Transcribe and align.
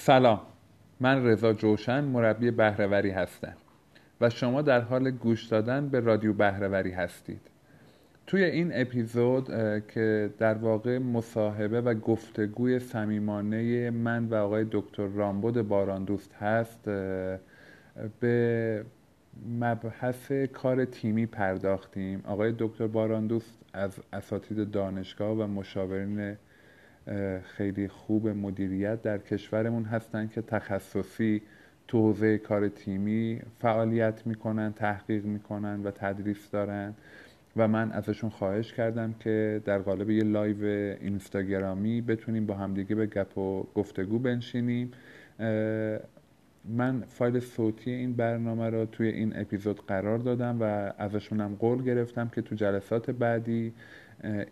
سلام 0.00 0.40
من 1.00 1.26
رضا 1.26 1.52
جوشن 1.52 2.04
مربی 2.04 2.50
بهرهوری 2.50 3.10
هستم 3.10 3.56
و 4.20 4.30
شما 4.30 4.62
در 4.62 4.80
حال 4.80 5.10
گوش 5.10 5.44
دادن 5.44 5.88
به 5.88 6.00
رادیو 6.00 6.32
بهرهوری 6.32 6.90
هستید. 6.90 7.40
توی 8.26 8.44
این 8.44 8.70
اپیزود 8.74 9.46
که 9.88 10.30
در 10.38 10.54
واقع 10.54 10.98
مصاحبه 10.98 11.80
و 11.80 11.94
گفتگوی 11.94 12.78
صمیمانه 12.78 13.90
من 13.90 14.24
و 14.24 14.34
آقای 14.34 14.66
دکتر 14.70 15.06
رامبد 15.06 15.62
باراندوست 15.62 16.34
هست 16.34 16.80
به 18.20 18.84
مبحث 19.60 20.32
کار 20.32 20.84
تیمی 20.84 21.26
پرداختیم. 21.26 22.22
آقای 22.26 22.54
دکتر 22.58 22.86
باراندوست 22.86 23.58
از 23.72 23.98
اساتید 24.12 24.70
دانشگاه 24.70 25.32
و 25.32 25.46
مشاورین 25.46 26.36
خیلی 27.42 27.88
خوب 27.88 28.28
مدیریت 28.28 29.02
در 29.02 29.18
کشورمون 29.18 29.84
هستن 29.84 30.26
که 30.26 30.42
تخصصی 30.42 31.42
تو 31.88 31.98
حوزه 31.98 32.38
کار 32.38 32.68
تیمی 32.68 33.40
فعالیت 33.60 34.26
می‌کنن 34.26 34.72
تحقیق 34.72 35.24
می‌کنن 35.24 35.82
و 35.82 35.90
تدریس 35.90 36.50
دارن. 36.50 36.94
و 37.56 37.68
من 37.68 37.92
ازشون 37.92 38.30
خواهش 38.30 38.72
کردم 38.72 39.14
که 39.20 39.62
در 39.64 39.78
قالب 39.78 40.10
یه 40.10 40.24
live 40.24 40.64
اینستاگرامی 41.00 42.00
بتونیم 42.00 42.46
با 42.46 42.54
همدیگه 42.54 42.94
به 42.94 43.06
گپ 43.06 43.38
و 43.38 43.62
گفتگو 43.74 44.18
بنشینیم. 44.18 44.90
من 46.64 47.00
فایل 47.06 47.40
صوتی 47.40 47.90
این 47.90 48.12
برنامه 48.12 48.70
رو 48.70 48.86
توی 48.86 49.08
این 49.08 49.36
اپیزود 49.36 49.86
قرار 49.86 50.18
دادم 50.18 50.58
و 50.60 50.92
ازشونم 50.98 51.56
قول 51.58 51.82
گرفتم 51.82 52.28
که 52.28 52.42
تو 52.42 52.54
جلسات 52.54 53.10
بعدی 53.10 53.72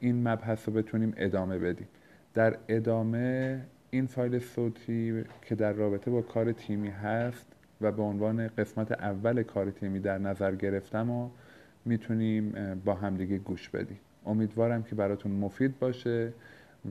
این 0.01 0.29
مبحث 0.29 0.69
رو 0.69 0.75
بتونیم 0.75 1.15
ادامه 1.17 1.59
بدیم. 1.59 1.89
در 2.37 2.57
ادامه 2.69 3.61
این 3.91 4.07
فایل 4.07 4.39
صوتی 4.39 5.25
که 5.43 5.55
در 5.55 5.73
رابطه 5.73 6.11
با 6.11 6.23
کار 6.23 6.53
تیمی 6.53 6.89
هست 6.89 7.47
و 7.81 7.93
به 7.93 8.03
عنوان 8.03 8.49
قسمت 8.49 8.93
اول 8.93 9.43
کار 9.43 9.71
تیمی 9.71 10.01
در 10.01 10.19
نظر 10.19 10.55
گرفتم 10.55 11.11
و 11.11 11.29
می‌تونیم 11.85 12.55
با 12.85 12.95
همدیگه 12.95 13.39
گوش 13.39 13.69
بدیم. 13.69 14.01
امیدوارم 14.27 14.83
که 14.83 14.95
براتون 14.95 15.33
مفید 15.33 15.79
باشه 15.79 16.33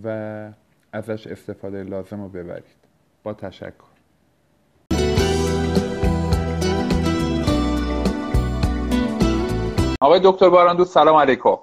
و 0.04 0.50
ازش 0.92 1.28
استفاده 1.28 1.84
لازم 1.84 2.22
رو 2.22 2.30
ببرید. 2.30 2.86
با 3.24 3.34
تشکر. 3.34 3.96
آقای 10.02 10.20
دکتر 10.24 10.50
باراندوست 10.50 10.94
سلام 10.94 11.16
علیکم. 11.16 11.58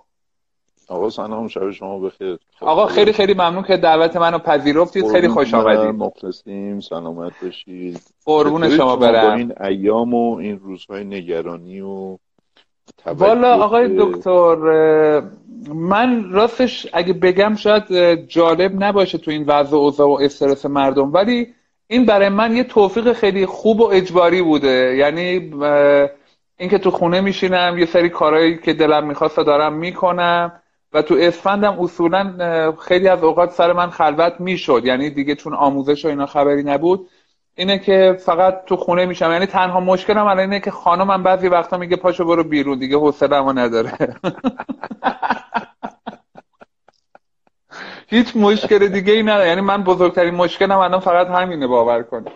آقا 0.93 1.11
سلام 1.11 1.49
شب 1.49 1.71
شما 1.71 1.99
بخیر. 1.99 2.39
آقا 2.61 2.87
خیلی 2.87 3.13
خیلی 3.13 3.35
ممنون 3.35 3.63
که 3.63 3.77
دعوت 3.77 4.17
منو 4.17 4.39
پذیرفتید. 4.39 5.13
خیلی 5.13 5.29
خوش 5.29 5.55
آمدید. 5.55 5.95
مخلصیم 5.95 6.81
سلامت 6.81 7.33
باشید. 7.43 8.01
قربون 8.25 8.69
شما 8.69 8.97
برم. 8.97 9.37
این 9.37 9.53
ایام 9.61 10.15
و 10.15 10.37
این 10.37 10.59
روزهای 10.59 11.05
نگرانی 11.05 11.81
و 11.81 12.19
والا 13.07 13.55
آقای 13.55 13.97
دکتر 13.99 14.57
من 15.75 16.31
راستش 16.31 16.87
اگه 16.93 17.13
بگم 17.13 17.55
شاید 17.55 18.15
جالب 18.29 18.85
نباشه 18.85 19.19
تو 19.19 19.31
این 19.31 19.45
وضع 19.47 19.77
و 19.77 19.81
اوضاع 19.81 20.09
و 20.09 20.19
استرس 20.21 20.67
مردم. 20.67 21.13
ولی 21.13 21.55
این 21.87 22.07
برای 22.07 22.29
من 22.29 22.57
یه 22.57 22.65
توفیق 22.65 23.13
خیلی 23.13 23.47
خوب 23.47 23.81
و 23.81 23.85
اجباری 23.93 24.43
بوده. 24.43 24.97
یعنی 24.97 25.53
اینکه 26.59 26.79
تو 26.79 26.91
خونه 26.91 27.21
میشینم 27.21 27.77
یه 27.79 27.87
سری 27.87 28.09
کارهایی 28.09 28.59
که 28.59 28.73
دلم 28.73 29.07
می‌خواست 29.07 29.37
دارم 29.37 29.73
می‌کنم. 29.73 30.62
و 30.93 31.03
تو 31.03 31.17
اسفندم 31.19 31.81
اصولا 31.81 32.35
خیلی 32.81 33.09
از 33.09 33.25
اوقات 33.25 33.51
سر 33.51 33.73
من 33.73 33.91
خلوت 33.91 34.41
می‌شد. 34.41 34.83
یعنی 34.85 35.11
دیگه 35.11 35.35
چون 35.35 35.55
آموزش 35.55 36.05
و 36.05 36.09
اینا 36.09 36.27
خبری 36.27 36.63
نبود. 36.63 37.09
اینه 37.55 37.79
که 37.79 38.17
فقط 38.21 38.65
تو 38.65 38.77
خونه 38.77 39.07
میشم. 39.07 39.31
یعنی 39.31 39.47
تنها 39.47 39.81
مشکلم 39.81 40.27
الان 40.27 40.39
اینه 40.39 40.61
که 40.61 40.71
خانمم 40.71 41.23
بعضی 41.23 41.49
وقتا 41.49 41.77
میگه 41.77 41.97
پاشو 41.97 42.25
برو 42.25 42.45
بیرون 42.45 42.79
دیگه 42.79 42.97
حوصله‌مو 42.97 43.53
نداره. 43.53 43.93
هیچ 48.09 48.37
مشکل 48.37 48.89
دیگه 48.89 49.13
ای 49.13 49.23
نداره. 49.23 49.49
یعنی 49.49 49.61
من 49.61 49.83
بزرگترین 49.83 50.35
مشکلم 50.35 50.79
الان 50.79 51.01
فقط 51.01 51.27
همینه 51.27 51.67
باور 51.67 52.03
کنید 52.03 52.33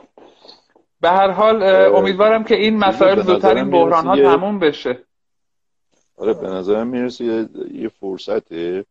به 1.01 1.11
هر 1.11 1.31
حال 1.31 1.63
امیدوارم 1.95 2.45
که 2.45 2.55
این 2.55 2.79
مسائل 2.79 3.23
زودتر 3.23 3.55
این 3.55 3.71
بحران 3.71 4.07
ها 4.07 4.17
تموم 4.17 4.59
بشه. 4.59 5.06
آره 6.17 6.35
به 6.35 6.49
نظرم 6.49 6.87
می‌رسه 6.87 7.49
یه 7.73 7.89
فرصته. 7.89 8.85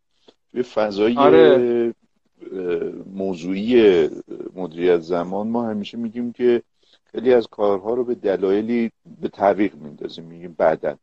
توی 0.52 0.64
فضای 0.64 1.18
آره. 1.18 1.94
موضوعی 3.14 4.10
مدیریت 4.56 5.00
زمان 5.00 5.48
ما 5.48 5.70
همیشه 5.70 5.98
میگیم 5.98 6.32
که 6.32 6.62
خیلی 7.06 7.34
از 7.34 7.48
کارها 7.48 7.94
رو 7.94 8.04
به 8.04 8.16
دلایلی 8.16 8.92
به 9.22 9.28
تعویق 9.28 9.76
میندازیم 9.76 10.24
میگیم 10.24 10.56
بعدن. 10.58 10.98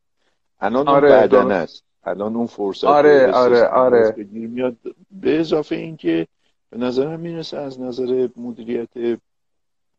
الان 0.61 0.88
آره 0.88 1.09
بعدن 1.09 1.50
است. 1.50 1.84
الان 2.05 2.37
اون 2.37 2.47
فرصت 2.47 2.84
آره 2.84 3.32
آره 3.32 3.65
آره. 3.65 4.15
میاد 4.31 4.77
به 5.11 5.41
اضافه 5.41 5.77
اینکه 5.77 6.27
به 6.71 6.78
نظرم 6.78 7.21
می‌رسه 7.21 7.59
از 7.59 7.81
نظر 7.81 8.28
مدیریت 8.37 9.19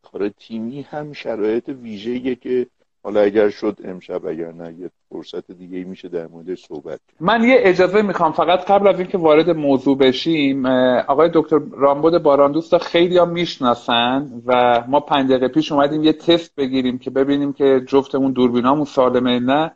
کار 0.03 0.29
تیمی 0.29 0.81
هم 0.81 1.13
شرایط 1.13 1.69
ویژه‌ایه 1.69 2.35
که 2.35 2.67
حالا 3.03 3.21
اگر 3.21 3.49
شد 3.49 3.79
امشب 3.83 4.25
اگر 4.25 4.51
نه 4.51 4.73
یه 4.73 4.89
فرصت 5.13 5.51
دیگه 5.51 5.83
میشه 5.83 6.09
در 6.09 6.27
مورد 6.27 6.55
صحبت 6.55 6.99
من 7.19 7.43
یه 7.43 7.55
اجازه 7.59 8.01
می‌خوام 8.01 8.31
فقط 8.31 8.65
قبل 8.65 8.87
از 8.87 8.99
اینکه 8.99 9.17
وارد 9.17 9.49
موضوع 9.49 9.97
بشیم 9.97 10.65
آقای 11.07 11.29
دکتر 11.33 11.59
رامبد 11.77 12.23
باراندوست 12.23 12.77
خیلی 12.77 13.17
ها 13.17 13.25
می‌شناسن 13.25 14.41
و 14.45 14.83
ما 14.87 14.99
پنج 14.99 15.29
دقیقه 15.29 15.47
پیش 15.47 15.71
اومدیم 15.71 16.03
یه 16.03 16.13
تست 16.13 16.55
بگیریم 16.55 16.97
که 16.97 17.09
ببینیم 17.09 17.53
که 17.53 17.81
جفتمون 17.87 18.31
دوربینامون 18.31 18.85
سالمه 18.85 19.39
نه. 19.39 19.71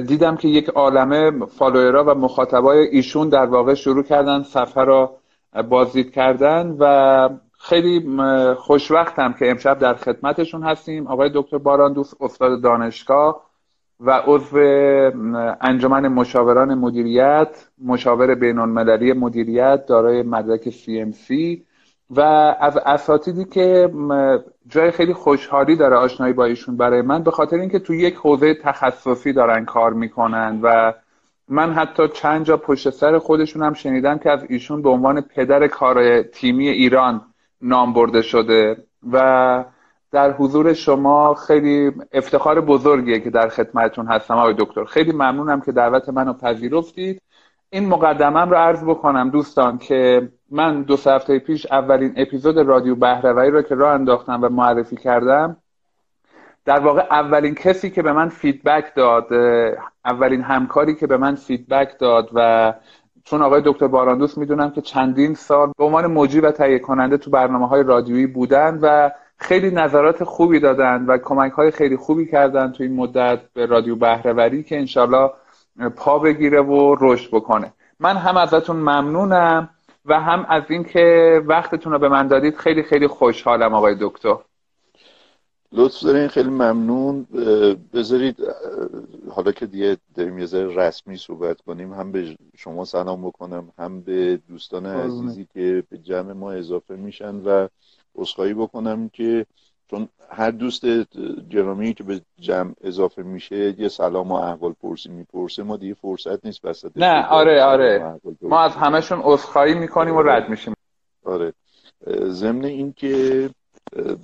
دیدم 0.00 0.36
که 0.36 0.48
یک 0.48 0.68
عالمه 0.68 1.46
فالوورا 1.46 2.04
و 2.04 2.10
مخاطبای 2.10 2.78
ایشون 2.78 3.28
در 3.28 3.46
واقع 3.46 3.74
شروع 3.74 4.02
کردن 4.02 4.42
صفحه 4.42 4.84
را 4.84 5.16
بازدید 5.68 6.12
کردن 6.12 6.76
و 6.78 7.28
خیلی 7.58 8.06
خوشوقتم 8.54 9.32
که 9.32 9.50
امشب 9.50 9.78
در 9.78 9.94
خدمتشون 9.94 10.62
هستیم. 10.62 11.06
آقای 11.06 11.30
دکتر 11.34 11.58
باراندوس 11.58 12.12
استاد 12.20 12.62
دانشگاه 12.62 13.45
و 14.00 14.10
عضو 14.10 14.58
انجمن 15.60 16.08
مشاوران 16.08 16.74
مدیریت 16.74 17.68
مشاور 17.84 18.34
بین 18.34 18.58
المللی 18.58 19.12
مدیریت 19.12 19.86
دارای 19.86 20.22
مدرک 20.22 20.70
CMC 20.70 21.58
و 22.10 22.20
از 22.60 22.76
اساتیدی 22.76 23.44
که 23.44 23.90
جای 24.68 24.90
خیلی 24.90 25.12
خوشحالی 25.12 25.76
داره 25.76 25.96
آشنایی 25.96 26.32
با 26.32 26.44
ایشون 26.44 26.76
برای 26.76 27.02
من 27.02 27.22
به 27.22 27.30
خاطر 27.30 27.56
اینکه 27.56 27.78
تو 27.78 27.94
یک 27.94 28.14
حوزه 28.14 28.54
تخصصی 28.54 29.32
دارن 29.32 29.64
کار 29.64 29.92
می‌کنن 29.92 30.60
و 30.62 30.92
من 31.48 31.72
حتی 31.72 32.08
چند 32.08 32.44
جا 32.44 32.56
پشت 32.56 32.90
سر 32.90 33.18
خودشون 33.18 33.62
هم 33.62 33.72
شنیدم 33.72 34.18
که 34.18 34.30
از 34.30 34.44
ایشون 34.48 34.82
به 34.82 34.88
عنوان 34.88 35.20
پدر 35.20 35.66
کار 35.66 36.22
تیمی 36.22 36.68
ایران 36.68 37.20
نام 37.62 37.92
برده 37.92 38.22
شده 38.22 38.76
و 39.12 39.64
در 40.10 40.32
حضور 40.32 40.72
شما 40.72 41.34
خیلی 41.34 41.92
افتخار 42.12 42.60
بزرگیه 42.60 43.20
که 43.20 43.30
در 43.30 43.48
خدمتتون 43.48 44.06
هستم 44.06 44.34
آقای 44.34 44.54
دکتر. 44.58 44.84
خیلی 44.84 45.12
ممنونم 45.12 45.60
که 45.60 45.72
دعوت 45.72 46.08
منو 46.08 46.32
پذیرفتید. 46.32 47.22
این 47.70 47.88
مقدمم 47.88 48.50
رو 48.50 48.56
عرض 48.56 48.84
بکنم 48.84 49.30
دوستان 49.30 49.78
که 49.78 50.28
من 50.50 50.82
دو 50.82 50.96
هفته 51.06 51.38
پیش 51.38 51.66
اولین 51.72 52.12
اپیزود 52.16 52.58
رادیو 52.58 52.94
بهرهوری 52.94 53.50
رو 53.50 53.62
که 53.62 53.74
راه 53.74 53.94
انداختم 53.94 54.42
و 54.42 54.48
معرفی 54.48 54.96
کردم 54.96 55.56
در 56.64 56.80
واقع 56.80 57.06
اولین 57.10 57.54
کسی 57.54 57.90
که 57.90 58.02
به 58.02 58.12
من 58.12 58.28
feedback 58.28 58.94
داد 58.94 59.32
اولین 60.04 60.42
همکاری 60.42 60.94
که 60.94 61.06
به 61.06 61.16
من 61.16 61.34
feedback 61.34 61.98
داد 61.98 62.30
و 62.34 62.72
چون 63.24 63.42
آقای 63.42 63.62
دکتر 63.64 63.86
باراندوس 63.86 64.38
می‌دونم 64.38 64.70
که 64.70 64.80
چندین 64.80 65.34
سال 65.34 65.72
به 65.78 65.84
عنوان 65.84 66.06
مجری 66.06 66.40
و 66.40 66.50
تهیه 66.50 66.78
کننده 66.78 67.16
تو 67.16 67.30
برنامه 67.30 67.68
های 67.68 67.82
رادیویی 67.82 68.26
بودن 68.26 68.78
و 68.82 69.10
خیلی 69.38 69.70
نظرات 69.70 70.24
خوبی 70.24 70.60
دادن 70.60 71.04
و 71.06 71.18
کمک 71.18 71.52
های 71.52 71.70
خیلی 71.70 71.96
خوبی 71.96 72.26
کردن 72.26 72.72
تو 72.72 72.82
این 72.82 72.96
مدت 72.96 73.40
به 73.54 73.66
رادیو 73.66 73.96
بهره‌وری 73.96 74.62
که 74.62 74.78
انشالله 74.78 75.30
پا 75.96 76.18
بگیره 76.18 76.62
و 76.62 76.96
رشد 77.00 77.30
بکنه. 77.30 77.72
من 78.00 78.16
هم 78.16 78.36
ازتون 78.36 78.76
ممنونم 78.76 79.70
و 80.06 80.20
هم 80.20 80.46
از 80.48 80.62
اینکه 80.68 81.42
وقتتون 81.46 81.92
رو 81.92 81.98
به 81.98 82.08
من 82.08 82.28
دادید 82.28 82.56
خیلی 82.56 82.82
خیلی 82.82 83.06
خوشحالم 83.06 83.74
آقای 83.74 83.96
دکتر. 84.00 84.36
لطف 85.72 86.02
دارین 86.02 86.28
خیلی 86.28 86.50
ممنون. 86.50 87.26
بذارید 87.94 88.36
حالا 89.30 89.52
که 89.52 89.66
دیگه 89.66 89.96
داریم 90.14 90.38
یه 90.38 90.46
ذره 90.46 90.74
رسمی 90.74 91.16
صحبت 91.16 91.60
کنیم 91.60 91.92
هم 91.92 92.12
به 92.12 92.36
شما 92.56 92.84
سلام 92.84 93.26
بکنم 93.26 93.72
هم 93.78 94.00
به 94.00 94.38
دوستان 94.48 94.86
عزیزی 94.86 95.46
که 95.54 95.84
به 95.90 95.98
جمع 95.98 96.32
ما 96.32 96.52
اضافه 96.52 96.96
میشن 96.96 97.34
و 97.34 97.68
اصخایی 98.18 98.54
بکنم 98.54 99.08
که 99.08 99.46
چون 99.90 100.08
هر 100.30 100.50
دوست 100.50 100.84
گرامی 101.50 101.94
که 101.94 102.04
به 102.04 102.20
جمع 102.40 102.72
اضافه 102.80 103.22
میشه 103.22 103.80
یه 103.80 103.88
سلام 103.88 104.32
و 104.32 104.34
احوال 104.34 104.72
پرسی 104.72 105.08
می‌پرسه 105.08 105.62
ما 105.62 105.76
دیگه 105.76 105.94
فرصت 105.94 106.46
نیست 106.46 106.62
بس 106.62 106.84
نه 106.96 107.26
آره 107.26 107.62
آره. 107.62 108.20
ما 108.42 108.60
از 108.60 108.72
همشون 108.72 109.20
اصخایی 109.24 109.74
می‌کنیم 109.74 110.16
و 110.16 110.22
رد 110.22 110.48
میشیم. 110.48 110.74
آره. 111.24 111.52
ضمن 112.26 112.64
این 112.64 112.92
که 112.92 113.50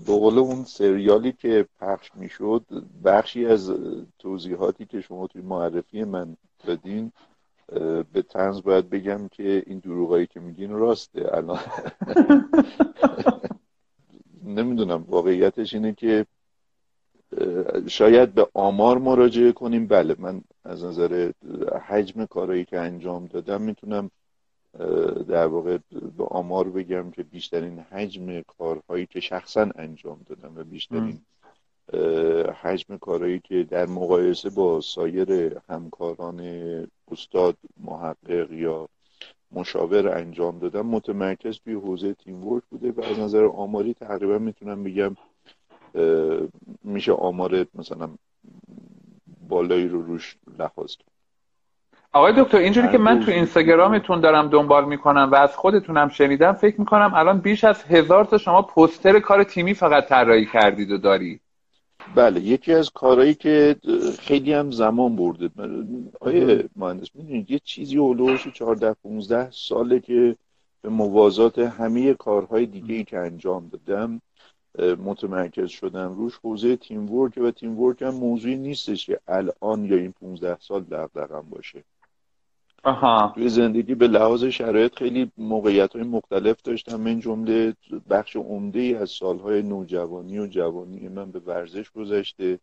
به 0.06 0.12
قول 0.12 0.38
اون 0.38 0.64
سریالی 0.64 1.32
که 1.32 1.66
پخش 1.80 2.10
می‌شد 2.14 2.64
بخشی 3.04 3.46
از 3.46 3.72
توضیحاتی 4.18 4.86
که 4.86 5.00
شما 5.00 5.26
توی 5.26 5.42
معرفی 5.42 6.04
من 6.04 6.36
دادین 6.66 7.12
به 8.12 8.22
تنز 8.28 8.62
باید 8.62 8.90
بگم 8.90 9.28
که 9.28 9.62
این 9.66 9.78
دروغایی 9.78 10.26
که 10.26 10.40
میگین 10.40 10.70
راسته 10.70 11.36
الان. 11.36 11.60
نمی‌دونم 14.58 15.04
واقعیتش 15.08 15.74
اینه 15.74 15.92
که 15.92 16.26
شاید 17.88 18.34
به 18.34 18.48
آمار 18.54 18.98
مراجعه 18.98 19.52
کنیم. 19.52 19.86
بله 19.86 20.16
من 20.18 20.40
از 20.64 20.84
نظر 20.84 21.32
حجم 21.86 22.24
کارهایی 22.24 22.64
که 22.64 22.78
انجام 22.78 23.26
دادم 23.26 23.62
می‌تونم 23.62 24.10
در 25.28 25.46
واقع 25.46 25.78
به 26.18 26.24
آمار 26.24 26.68
بگم 26.68 27.10
که 27.10 27.22
بیشترین 27.22 27.78
حجم 27.78 28.40
کارهایی 28.40 29.06
که 29.06 29.20
شخصا 29.20 29.70
انجام 29.76 30.20
دادم 30.26 30.52
و 30.56 30.64
بیشترین 30.64 31.20
حجم 32.62 32.96
کارهایی 32.96 33.38
که 33.38 33.62
در 33.62 33.86
مقایسه 33.86 34.50
با 34.50 34.80
سایر 34.80 35.60
همکاران 35.68 36.40
استاد 37.10 37.56
محقق 37.80 38.52
یا 38.52 38.88
مشاور 39.52 40.08
انجام 40.08 40.58
دادم 40.58 40.86
متمرکز 40.86 41.58
توی 41.64 41.74
حوزه 41.74 42.14
تیم 42.14 42.46
ورک 42.46 42.62
بوده 42.70 42.92
و 42.92 43.04
از 43.04 43.18
نظر 43.18 43.44
آماری 43.44 43.94
تقریبا 43.94 44.38
می‌تونم 44.38 44.84
بگم 44.84 45.16
میشه 46.84 47.12
آمار 47.12 47.66
مثلا 47.74 48.10
بالایی 49.48 49.88
رو 49.88 50.02
روش 50.02 50.36
لحاظ 50.58 50.96
کرد. 50.96 51.12
آقای 52.12 52.32
دکتر 52.36 52.58
اینجوری 52.58 52.88
که 52.88 52.98
من 52.98 53.20
تو 53.20 53.30
اینستاگرامتون 53.30 54.20
دارم 54.20 54.48
دنبال 54.48 54.84
می‌کنم 54.84 55.28
و 55.32 55.34
از 55.34 55.56
خودتونم 55.56 56.08
شنیدم 56.08 56.52
فکر 56.52 56.80
می‌کنم 56.80 57.12
الان 57.14 57.38
بیش 57.38 57.64
از 57.64 57.84
هزار 57.84 58.24
تا 58.24 58.38
شما 58.38 58.62
پستر 58.62 59.20
کار 59.20 59.44
تیمی 59.44 59.74
فقط 59.74 60.08
طراحی 60.08 60.46
کردید 60.46 60.90
و 60.90 60.98
دارید. 60.98 61.40
بله 62.06 62.40
یکی 62.40 62.72
از 62.72 62.90
کارهایی 62.90 63.34
که 63.34 63.76
خیلی 64.18 64.52
هم 64.52 64.70
زمان 64.70 65.16
برده. 65.16 65.50
آیه 66.20 66.68
مهندس 66.76 67.08
می‌دونید 67.14 67.50
یه 67.50 67.58
چیزی 67.64 67.96
اولوش 67.96 68.48
14 68.48 68.94
15 68.94 69.50
ساله 69.50 70.00
که 70.00 70.36
به 70.82 70.88
موازات 70.88 71.58
همه 71.58 72.14
کارهای 72.14 72.66
دیگه 72.66 72.94
ای 72.94 73.04
که 73.04 73.18
انجام 73.18 73.68
دادم 73.68 74.20
متمرکز 74.78 75.68
شدم. 75.68 76.12
روش 76.14 76.36
حوزه 76.42 76.76
تیم 76.76 77.12
ورک 77.12 77.38
و 77.42 77.50
تیم 77.50 77.80
ورک 77.80 78.02
هم 78.02 78.14
موضوعی 78.14 78.56
نیستش 78.56 79.06
که 79.06 79.20
الان 79.28 79.84
یا 79.84 79.96
این 79.96 80.12
15 80.12 80.56
سال 80.60 80.82
دقدقم 80.82 81.44
باشه. 81.50 81.84
آها. 82.84 83.32
توی 83.34 83.48
زندگی 83.48 83.94
به 83.94 84.08
لحاظ 84.08 84.44
شرایط 84.44 84.94
خیلی 84.94 85.32
موقعیت 85.38 85.92
های 85.92 86.02
مختلف 86.02 86.62
داشتم 86.62 87.00
من 87.00 87.20
جمله 87.20 87.74
بخش 88.10 88.36
عمده 88.36 88.80
ای 88.80 88.94
از 88.94 89.10
سالهای 89.10 89.62
نوجوانی 89.62 90.38
و 90.38 90.46
جوانی 90.46 91.08
من 91.08 91.30
به 91.30 91.38
ورزش 91.38 91.90
گذشته 91.90 92.58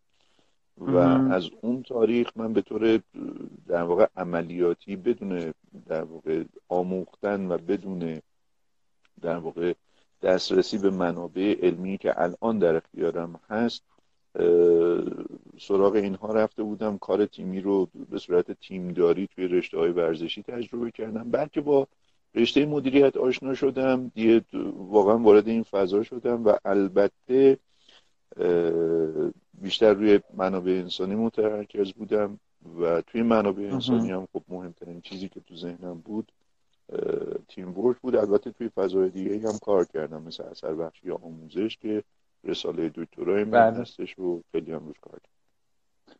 و 0.78 0.96
از 1.32 1.50
اون 1.60 1.82
تاریخ 1.82 2.30
من 2.36 2.52
به 2.52 2.62
طور 2.62 3.00
در 3.68 3.82
واقع 3.82 4.06
عملیاتی 4.16 4.96
بدون 4.96 5.52
در 5.86 6.02
واقع 6.02 6.44
آموختن 6.68 7.52
و 7.52 7.58
بدون 7.58 8.20
در 9.20 9.36
واقع 9.36 9.74
دسترسی 10.22 10.78
به 10.78 10.90
منابع 10.90 11.56
علمی 11.62 11.98
که 11.98 12.20
الان 12.20 12.58
در 12.58 12.76
اختیارم 12.76 13.40
هست 13.50 13.82
سراغ 15.60 15.94
اینها 15.94 16.32
رفته 16.32 16.62
بودم 16.62 16.98
کار 16.98 17.26
تیمی 17.26 17.60
رو 17.60 17.88
به 18.10 18.18
صورت 18.18 18.52
تیمداری 18.52 19.26
توی 19.26 19.48
رشته 19.48 19.78
های 19.78 19.90
ورزشی 19.90 20.42
تجربه 20.42 20.90
کردم. 20.90 21.30
بلکه 21.30 21.60
با 21.60 21.86
رشته 22.34 22.66
مدیریت 22.66 23.16
آشنا 23.16 23.54
شدم 23.54 24.08
دیگه 24.14 24.44
واقعا 24.76 25.18
وارد 25.18 25.48
این 25.48 25.62
فضا 25.62 26.02
شدم 26.02 26.44
و 26.44 26.56
البته 26.64 27.58
بیشتر 29.54 29.94
روی 29.94 30.20
منابع 30.34 30.72
انسانی 30.72 31.14
متمرکز 31.14 31.92
بودم 31.92 32.40
و 32.80 33.00
توی 33.02 33.22
منابع 33.22 33.62
انسانی 33.62 34.10
هم 34.10 34.28
خب 34.32 34.42
مهمترین 34.48 35.00
چیزی 35.00 35.28
که 35.28 35.40
تو 35.40 35.56
ذهنم 35.56 36.02
بود 36.04 36.32
تیم 37.48 37.78
ورک 37.78 37.96
بود. 37.98 38.16
البته 38.16 38.50
توی 38.50 38.68
فضای 38.68 39.10
دیگه 39.10 39.48
هم 39.48 39.58
کار 39.58 39.84
کردم 39.84 40.22
مثل 40.22 40.42
اثر 40.42 40.74
بخشی 40.74 41.10
آموزش 41.10 41.76
که 41.76 42.02
رساله 42.44 42.90
دکترای 42.94 43.44
من 43.44 43.50
بله. 43.50 43.80
هستش 43.80 44.18
و 44.18 44.42
خیلی 44.52 44.72
هم 44.72 44.86
روش 44.86 44.96
کار 45.00 45.20
کردم. 45.20 45.39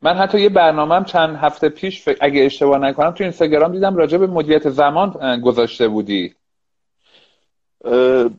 من 0.02 0.14
حتی 0.14 0.40
یه 0.40 0.48
برنامه 0.48 1.04
چند 1.04 1.36
هفته 1.36 1.68
پیش 1.68 2.08
اگه 2.20 2.44
اشتباه 2.44 2.78
نکنم 2.78 3.10
تو 3.10 3.24
اینستاگرام 3.24 3.72
دیدم 3.72 3.96
راجع 3.96 4.18
به 4.18 4.26
مدیریت 4.26 4.70
زمان 4.70 5.40
گذاشته 5.40 5.88
بودی. 5.88 6.34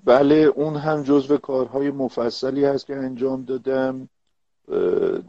بله 0.05 0.35
اون 0.35 0.75
هم 0.75 1.03
جزو 1.03 1.37
کارهای 1.37 1.91
مفصلی 1.91 2.65
هست 2.65 2.87
که 2.87 2.95
انجام 2.95 3.45
دادم 3.45 4.09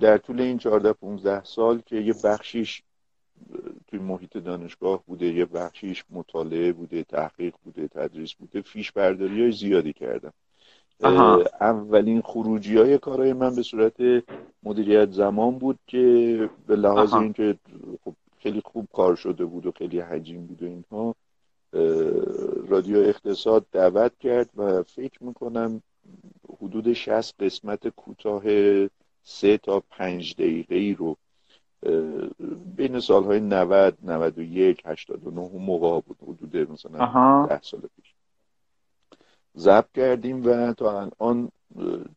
در 0.00 0.18
طول 0.18 0.40
این 0.40 0.58
14 0.58 0.92
15 0.92 1.44
سال 1.44 1.82
که 1.86 1.96
یه 1.96 2.14
بخشیش 2.24 2.82
توی 3.88 3.98
محیط 3.98 4.36
دانشگاه 4.36 5.02
بوده 5.06 5.26
یه 5.26 5.44
بخشیش 5.44 6.04
مطالعه 6.10 6.72
بوده 6.72 7.04
تحقیق 7.04 7.54
بوده 7.64 7.88
تدریس 7.88 8.34
بوده 8.34 8.62
فیش 8.62 8.92
برداری 8.92 9.42
های 9.42 9.52
زیادی 9.52 9.92
کردم. 9.92 10.32
اولین 11.60 12.20
خروجی 12.20 12.78
های 12.78 12.98
کارهای 12.98 13.32
من 13.32 13.54
به 13.54 13.62
صورت 13.62 14.24
مدیریت 14.62 15.10
زمان 15.10 15.58
بود 15.58 15.78
که 15.86 16.50
به 16.66 16.76
لحاظ 16.76 17.14
اینکه 17.14 17.58
خب 18.04 18.14
خیلی 18.38 18.62
خوب 18.64 18.88
کار 18.92 19.16
شده 19.16 19.44
بود 19.44 19.66
و 19.66 19.72
خیلی 19.72 20.00
حجیم 20.00 20.46
بود 20.46 20.62
و 20.62 20.66
اینها 20.66 21.14
رادیو 22.68 22.96
اقتصاد 22.96 23.66
دعوت 23.72 24.18
کرد 24.18 24.50
و 24.56 24.82
فکر 24.82 25.24
می‌کنم 25.24 25.82
حدود 26.62 26.92
60 26.92 27.42
قسمت 27.42 27.88
کوتاه 27.88 28.42
سه 29.22 29.58
تا 29.58 29.82
پنج 29.90 30.34
دقیقه 30.34 30.74
ای 30.74 30.94
رو 30.94 31.16
بین 32.76 33.00
سالهای 33.00 33.40
90 33.40 33.98
91 34.02 34.82
89 34.84 35.40
اون 35.40 35.62
موقع 35.62 36.00
بود 36.00 36.16
حدود 36.22 36.56
مثلا 36.72 36.98
10 37.46 37.60
سال 37.62 37.80
پیش. 37.80 38.14
ضبط 39.56 39.92
کردیم 39.94 40.46
و 40.46 40.72
تا 40.72 41.00
الان 41.00 41.48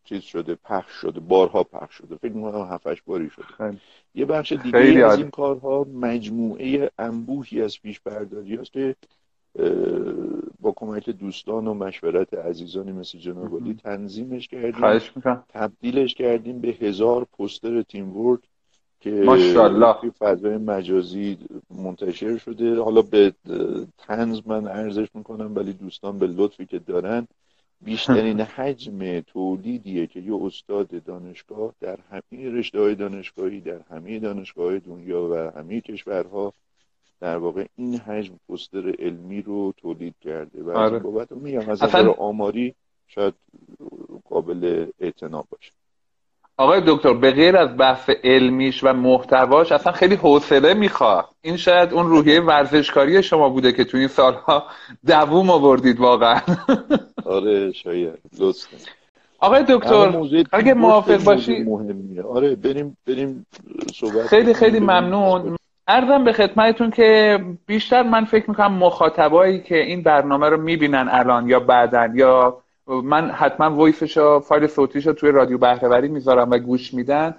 چیز 0.03 0.21
شده 0.21 0.55
پخش 0.55 0.91
شده 0.91 1.19
بارها 1.19 1.63
پخش 1.63 1.95
شده. 1.95 2.15
فکر 2.15 2.31
می‌کنم 2.31 2.67
هفتش 2.71 3.01
باری 3.01 3.29
شده. 3.29 3.45
یه 4.15 4.25
بخش 4.25 4.51
دیگه 4.51 4.77
از 5.05 5.17
این 5.17 5.29
کارها 5.29 5.83
مجموعه 5.93 6.91
انبوهی 6.99 7.61
از 7.61 7.81
پیش 7.81 7.99
برداری 7.99 8.55
هست 8.55 8.71
که 8.71 8.95
با 10.59 10.73
کمک 10.75 11.09
دوستان 11.09 11.67
و 11.67 11.73
مشورت 11.73 12.33
عزیزانی 12.33 12.91
مثل 12.91 13.17
جناب 13.17 13.73
تنظیمش 13.73 14.47
کردیم 14.47 14.81
تبدیلش 15.49 16.13
کردیم 16.13 16.59
به 16.61 16.67
هزار 16.67 17.25
پستر 17.39 17.81
تیم 17.81 18.17
ورک. 18.17 18.39
که 19.05 19.11
ماشاءالله. 19.11 19.95
فضای 20.19 20.57
مجازی 20.57 21.37
منتشر 21.69 22.37
شده. 22.37 22.81
حالا 22.81 23.01
به 23.01 23.33
تنز 23.97 24.41
من 24.45 24.67
ارزش 24.67 25.07
می‌کنم 25.13 25.55
ولی 25.55 25.73
دوستان 25.73 26.19
به 26.19 26.27
لطفی 26.27 26.65
که 26.65 26.79
دارن 26.79 27.27
بیشترین 27.81 28.41
حجم 28.55 29.19
تولیدیه 29.19 30.07
که 30.07 30.19
یه 30.19 30.35
استاد 30.35 31.03
دانشگاه 31.03 31.73
در 31.81 31.99
همه 32.11 32.49
رشته 32.49 32.79
های 32.79 32.95
دانشگاهی 32.95 33.61
در 33.61 33.79
همه 33.89 34.19
دانشگاه 34.19 34.65
های 34.65 34.79
دنیا 34.79 35.29
و 35.31 35.59
همه 35.59 35.81
کشورها 35.81 36.53
در 37.19 37.37
واقع 37.37 37.65
این 37.75 37.97
حجم 37.97 38.33
پستر 38.49 38.95
علمی 38.99 39.41
رو 39.41 39.73
تولید 39.77 40.15
کرده 40.21 40.63
و 40.63 40.69
آره. 40.69 40.95
از 40.95 41.03
بابت 41.03 41.31
میگم 41.31 41.69
از 41.69 41.81
آماری 42.17 42.75
شاید 43.07 43.33
قابل 44.29 44.87
اعتنا 44.99 45.43
باشه. 45.49 45.71
آقای 46.57 46.81
دکتر 46.87 47.13
به 47.13 47.31
غیر 47.31 47.57
از 47.57 47.77
بحث 47.77 48.09
علمیش 48.23 48.83
و 48.83 48.93
محتواش 48.93 49.71
اصلا 49.71 49.91
خیلی 49.91 50.15
حوصله 50.15 50.73
می‌خواد. 50.73 51.25
این 51.41 51.57
شاید 51.57 51.93
اون 51.93 52.09
روحیه 52.09 52.41
ورزشکاری 52.41 53.23
شما 53.23 53.49
بوده 53.49 53.71
که 53.71 53.83
تو 53.83 53.97
این 53.97 54.07
سالها 54.07 54.63
دووم 55.07 55.49
آوردید 55.49 55.99
واقعا. 55.99 56.41
آره 57.25 57.71
شاید. 57.71 58.19
لطف 58.39 58.65
آقای 59.39 59.63
دکتر 59.69 60.13
اگه 60.51 60.73
موافق 60.73 61.23
باشی 61.23 61.63
مهمیه 61.63 62.23
آره 62.23 62.55
بریم 62.55 62.97
بریم 63.07 63.45
صحبت 63.95 64.27
خیلی 64.27 64.53
خیلی 64.53 64.79
ممنون. 64.79 65.57
ارزم 65.87 66.23
به 66.23 66.33
خدمتتون 66.33 66.91
که 66.91 67.39
بیشتر 67.67 68.03
من 68.03 68.25
فکر 68.25 68.49
می‌کنم 68.49 68.73
مخاطبایی 68.73 69.59
که 69.61 69.83
این 69.83 70.03
برنامه 70.03 70.49
رو 70.49 70.61
می‌بینن 70.61 71.07
الان 71.11 71.49
یا 71.49 71.59
بعدن 71.59 72.13
یا 72.15 72.57
من 72.87 73.31
حتما 73.31 73.69
وایسش 73.69 74.17
فایل 74.39 74.67
صوتیش 74.67 75.07
رو 75.07 75.13
توی 75.13 75.31
رادیو 75.31 75.57
بهرهوری 75.57 76.07
می‌ذارم 76.07 76.51
و 76.51 76.57
گوش 76.57 76.93
میدن. 76.93 77.35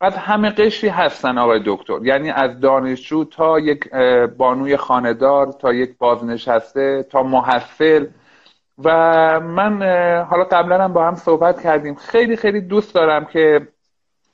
از 0.00 0.16
همه 0.16 0.50
قشری 0.50 0.90
هستن 0.90 1.38
آقای 1.38 1.60
دکتر. 1.66 1.98
یعنی 2.02 2.30
از 2.30 2.60
دانشجو 2.60 3.24
تا 3.24 3.58
یک 3.58 3.88
بانوی 4.36 4.76
خاندار 4.76 5.52
تا 5.52 5.72
یک 5.72 5.98
بازنشسته 5.98 7.02
تا 7.10 7.22
محصل. 7.22 8.06
و 8.84 8.90
من 9.40 9.82
حالا 10.22 10.44
قبلا 10.44 10.84
هم 10.84 10.92
با 10.92 11.06
هم 11.06 11.14
صحبت 11.14 11.62
کردیم. 11.62 11.94
خیلی 11.94 12.36
خیلی 12.36 12.60
دوست 12.60 12.94
دارم 12.94 13.24
که 13.24 13.68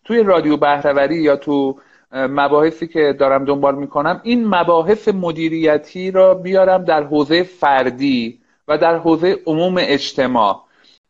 توی 0.04 0.22
رادیو 0.22 0.56
بهرهوری 0.56 1.16
یا 1.16 1.36
تو 1.36 1.78
مباحثی 2.12 2.86
که 2.86 3.12
دارم 3.18 3.44
دنبال 3.44 3.74
می‌کنم 3.74 4.20
این 4.22 4.46
مباحث 4.54 5.08
مدیریتی 5.08 6.10
را 6.10 6.34
بیارم 6.34 6.84
در 6.84 7.02
حوزه 7.02 7.42
فردی. 7.42 8.40
و 8.68 8.78
در 8.78 8.96
حوزه 8.96 9.38
عموم 9.46 9.74
اجتماع. 9.78 10.62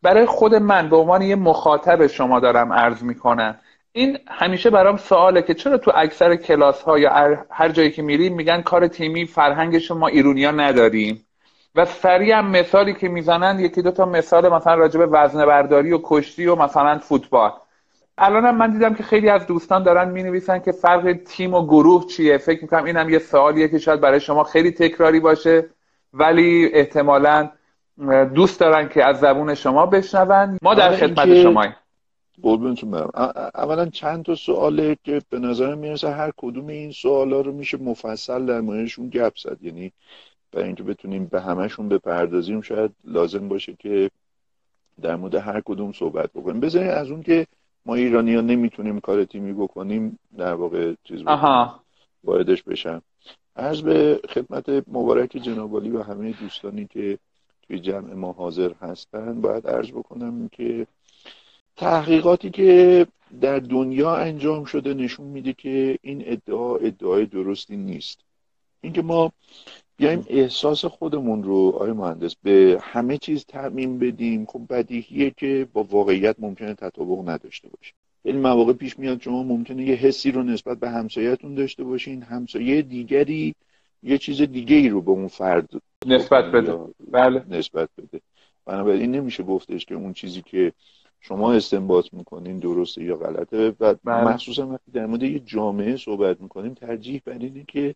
برای 0.02 0.26
خود 0.26 0.54
من 0.54 0.88
به 0.88 0.96
عنوان 0.96 1.22
یه 1.22 1.36
مخاطب 1.36 2.06
شما 2.06 2.40
دارم 2.40 2.72
عرض 2.72 3.02
می‌کنم. 3.02 3.58
این 3.92 4.18
همیشه 4.28 4.70
برام 4.70 4.96
سواله 4.96 5.42
که 5.42 5.54
چرا 5.54 5.78
تو 5.78 5.92
اکثر 5.94 6.36
کلاس 6.36 6.82
ها 6.82 6.98
یا 6.98 7.38
هر 7.50 7.68
جایی 7.68 7.90
که 7.90 8.02
میریم 8.02 8.34
میگن 8.34 8.62
کار 8.62 8.88
تیمی 8.88 9.26
فرهنگش 9.26 9.90
ما 9.90 10.06
ایرونیا 10.06 10.50
نداریم. 10.50 11.26
و 11.74 11.84
سریع 11.84 12.38
هم 12.38 12.50
مثالی 12.50 12.94
که 12.94 13.08
می‌زنن 13.08 13.60
یکی 13.60 13.82
دو 13.82 13.90
تا 13.90 14.04
مثال 14.04 14.48
مثلا 14.48 14.74
راجع 14.74 14.98
به 14.98 15.06
وزنه 15.06 15.46
برداری 15.46 15.92
و 15.92 16.00
کشتی 16.02 16.46
و 16.46 16.54
مثلا 16.54 16.98
فوتبال. 16.98 17.52
الانم 18.18 18.56
من 18.56 18.70
دیدم 18.70 18.94
که 18.94 19.02
خیلی 19.02 19.28
از 19.28 19.46
دوستان 19.46 19.82
دارن 19.82 20.08
می 20.10 20.22
نویسن 20.22 20.58
که 20.58 20.72
فرق 20.72 21.12
تیم 21.26 21.54
و 21.54 21.66
گروه 21.66 22.06
چیه. 22.06 22.38
فکر 22.38 22.62
می‌کنم 22.62 22.84
اینم 22.84 23.10
یه 23.10 23.18
سوالیه 23.18 23.68
که 23.68 23.78
شاید 23.78 24.00
برای 24.00 24.20
شما 24.20 24.44
خیلی 24.44 24.70
تکراری 24.70 25.20
باشه. 25.20 25.68
ولی 26.18 26.70
احتمالا 26.72 27.50
دوست 28.34 28.60
دارن 28.60 28.88
که 28.88 29.04
از 29.04 29.20
زبون 29.20 29.54
شما 29.54 29.86
بشنون. 29.86 30.58
ما 30.62 30.74
در 30.74 30.96
خدمت 30.96 31.34
شماییم. 31.34 31.76
قربونتون 32.42 32.90
برم. 32.90 33.10
اولا 33.54 33.86
چند 33.86 34.24
تا 34.24 34.34
سواله 34.34 34.96
که 35.04 35.22
به 35.30 35.38
نظر 35.38 35.74
می‌رسه 35.74 36.10
هر 36.10 36.32
کدوم 36.36 36.66
این 36.66 36.92
سوالا 36.92 37.40
رو 37.40 37.52
میشه 37.52 37.82
مفصل 37.82 38.46
در 38.46 38.60
موردشون 38.60 39.08
گپ 39.08 39.32
زد. 39.36 39.58
یعنی 39.62 39.92
برای 40.52 40.66
اینکه 40.66 40.82
بتونیم 40.82 41.26
به 41.26 41.40
همشون 41.40 41.88
بپردازیم 41.88 42.60
شاید 42.60 42.90
لازم 43.04 43.48
باشه 43.48 43.76
که 43.78 44.10
در 45.02 45.16
مورد 45.16 45.34
هر 45.34 45.62
کدوم 45.64 45.92
صحبت 45.92 46.30
بکنیم. 46.34 46.60
بذارین 46.60 46.90
از 46.90 47.10
اون 47.10 47.22
که 47.22 47.46
ما 47.86 47.94
ایرانی 47.94 48.34
ها 48.34 48.40
نمی‌تونیم 48.40 49.00
کار 49.00 49.24
تیمی 49.24 49.52
بکنیم 49.52 50.18
در 50.38 50.54
واقع 50.54 50.94
چیز 51.04 51.22
واردش 52.24 52.62
بشم. 52.62 53.02
عرض 53.56 53.82
به 53.82 54.20
خدمت 54.28 54.68
مبارک 54.68 55.30
جنابالی 55.30 55.90
و 55.90 56.02
همه 56.02 56.32
دوستانی 56.32 56.86
که 56.86 57.18
توی 57.62 57.78
جمع 57.78 58.14
ما 58.14 58.32
حاضر 58.32 58.72
هستن 58.72 59.40
باید 59.40 59.66
عرض 59.66 59.90
بکنم 59.90 60.48
که 60.48 60.86
تحقیقاتی 61.76 62.50
که 62.50 63.06
در 63.40 63.58
دنیا 63.58 64.16
انجام 64.16 64.64
شده 64.64 64.94
نشون 64.94 65.26
میده 65.26 65.52
که 65.52 65.98
این 66.02 66.22
ادعا 66.26 66.76
ادعای 66.76 67.26
درستی 67.26 67.76
نیست. 67.76 68.18
اینکه 68.80 69.02
ما 69.02 69.32
بیایم 69.96 70.26
احساس 70.28 70.84
خودمون 70.84 71.42
رو 71.42 71.72
آقای 71.74 71.92
مهندس 71.92 72.34
به 72.42 72.78
همه 72.82 73.18
چیز 73.18 73.44
تعمین 73.44 73.98
بدیم 73.98 74.46
خب 74.46 74.62
بدیهیه 74.70 75.30
که 75.36 75.68
با 75.72 75.82
واقعیت 75.82 76.36
ممکنه 76.38 76.74
تطابق 76.74 77.28
نداشته 77.28 77.68
باشه. 77.68 77.92
این 78.26 78.40
مواقع 78.40 78.72
پیش 78.72 78.98
میاد 78.98 79.22
شما 79.22 79.42
ممکنه 79.42 79.84
یه 79.84 79.94
حسی 79.94 80.30
رو 80.30 80.42
نسبت 80.42 80.80
به 80.80 80.90
همسایتون 80.90 81.54
داشته 81.54 81.84
باشین. 81.84 82.22
همسایه 82.22 82.82
دیگری 82.82 83.54
یه 84.02 84.18
چیز 84.18 84.42
دیگه 84.42 84.76
ای 84.76 84.88
رو 84.88 85.02
به 85.02 85.10
اون 85.10 85.28
فرد 85.28 85.70
نسبت 86.06 86.44
بده. 86.44 86.78
بله. 87.10 87.44
نسبت 87.50 87.88
بده. 87.98 88.20
بنابراین 88.64 89.10
نمیشه 89.10 89.42
گفتش 89.42 89.84
که 89.84 89.94
اون 89.94 90.12
چیزی 90.12 90.42
که 90.42 90.72
شما 91.20 91.52
استنباط 91.52 92.12
می‌کنین 92.12 92.58
درسته 92.58 93.04
یا 93.04 93.16
غلطه. 93.16 93.74
و 93.80 93.94
بله. 94.04 94.24
مخصوصا 94.24 94.68
وقتی 94.68 94.90
در 94.92 95.06
مورد 95.06 95.22
یه 95.22 95.38
جامعه 95.38 95.96
صحبت 95.96 96.40
می‌کنیم 96.40 96.74
ترجیح 96.74 97.22
بر 97.24 97.38
اینه 97.38 97.64
که 97.68 97.94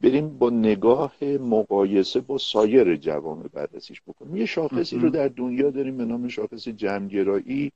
بریم 0.00 0.38
با 0.38 0.50
نگاه 0.50 1.12
مقایسه 1.40 2.20
با 2.20 2.38
سایر 2.38 2.96
جوامع 2.96 3.48
بررسیش 3.52 4.02
بکنیم. 4.06 4.36
یه 4.36 4.46
شاخصی 4.46 4.98
رو 4.98 5.10
در 5.10 5.28
دنیا 5.28 5.70
داریم 5.70 5.96
به 5.96 6.04
نام 6.04 6.28
شاخص 6.28 6.68
جمعگرایی. 6.68 7.72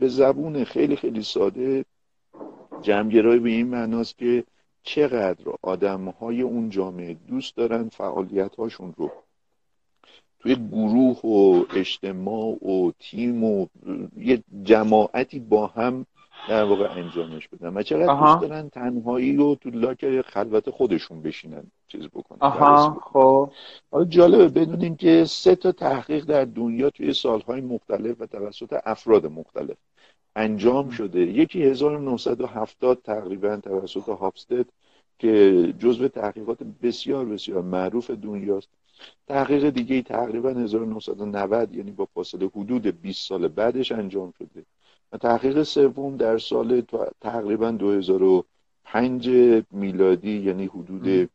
به 0.00 0.08
زبون 0.08 0.64
خیلی 0.64 0.96
خیلی 0.96 1.22
ساده 1.22 1.84
جمعگرایی 2.82 3.40
به 3.40 3.50
این 3.50 3.66
معناست 3.66 4.18
که 4.18 4.44
چقدر 4.82 5.44
آدم 5.62 6.08
های 6.08 6.42
اون 6.42 6.70
جامعه 6.70 7.14
دوست 7.14 7.56
دارن 7.56 7.88
فعالیت 7.88 8.56
هاشون 8.56 8.94
رو. 8.96 9.10
توی 10.40 10.54
گروه 10.54 11.20
و 11.20 11.64
اجتماع 11.76 12.66
و 12.66 12.92
تیم 12.98 13.44
و 13.44 13.66
یه 14.16 14.42
جماعتی 14.62 15.38
با 15.38 15.66
هم 15.66 16.06
در 16.48 16.64
واقع 16.64 16.90
انجامش 16.90 17.48
بدن 17.48 17.76
و 17.76 17.82
چقدر 17.82 18.20
دوست 18.20 18.40
دارن 18.48 18.68
تنهایی 18.68 19.36
رو 19.36 19.54
تو 19.54 19.70
لاک 19.70 20.20
خلوت 20.20 20.70
خودشون 20.70 21.22
بشینن 21.22 21.62
چیز 21.88 22.06
بکنن 22.06 22.38
آها 22.40 23.00
خب. 23.02 23.50
حالا 23.90 24.04
جالبه 24.04 24.48
بدونین 24.48 24.96
که 24.96 25.24
سه 25.24 25.56
تا 25.56 25.72
تحقیق 25.72 26.24
در 26.24 26.44
دنیا 26.44 26.90
توی 26.90 27.12
سالهای 27.12 27.60
مختلف 27.60 28.20
و 28.20 28.26
توسط 28.26 28.80
افراد 28.84 29.26
مختلف. 29.26 29.76
انجام 30.40 30.90
شده. 30.90 31.20
یکی 31.20 31.62
1970 31.62 33.02
تقریبا 33.04 33.56
توسط 33.56 34.08
هاپستد 34.08 34.66
که 35.18 35.74
جزو 35.78 36.08
تحقیقات 36.08 36.58
بسیار 36.82 37.24
بسیار 37.24 37.62
معروف 37.62 38.10
دنیاست. 38.10 38.68
تحقیق 39.28 39.70
دیگه 39.70 40.02
تقریبا 40.02 40.50
1990 40.50 41.76
یعنی 41.76 41.90
با 41.90 42.08
فاصله 42.14 42.46
حدود 42.56 43.02
20 43.02 43.28
سال 43.28 43.48
بعدش 43.48 43.92
انجام 43.92 44.32
شده. 44.38 44.64
و 45.12 45.18
تحقیق 45.18 45.62
سوم 45.62 46.16
در 46.16 46.38
سال 46.38 46.82
تقریبا 47.20 47.70
2005 47.70 49.28
میلادی 49.70 50.38
یعنی 50.38 50.66
حدود 50.66 51.30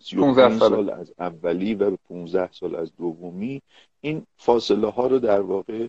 35 0.00 0.58
سال 0.60 0.90
از 0.90 1.12
اولی 1.18 1.74
و 1.74 1.96
15 2.08 2.52
سال 2.52 2.74
از 2.74 2.90
دومی 2.96 3.62
این 4.00 4.26
فاصله 4.36 4.90
ها 4.90 5.06
رو 5.06 5.18
در 5.18 5.40
واقع 5.40 5.86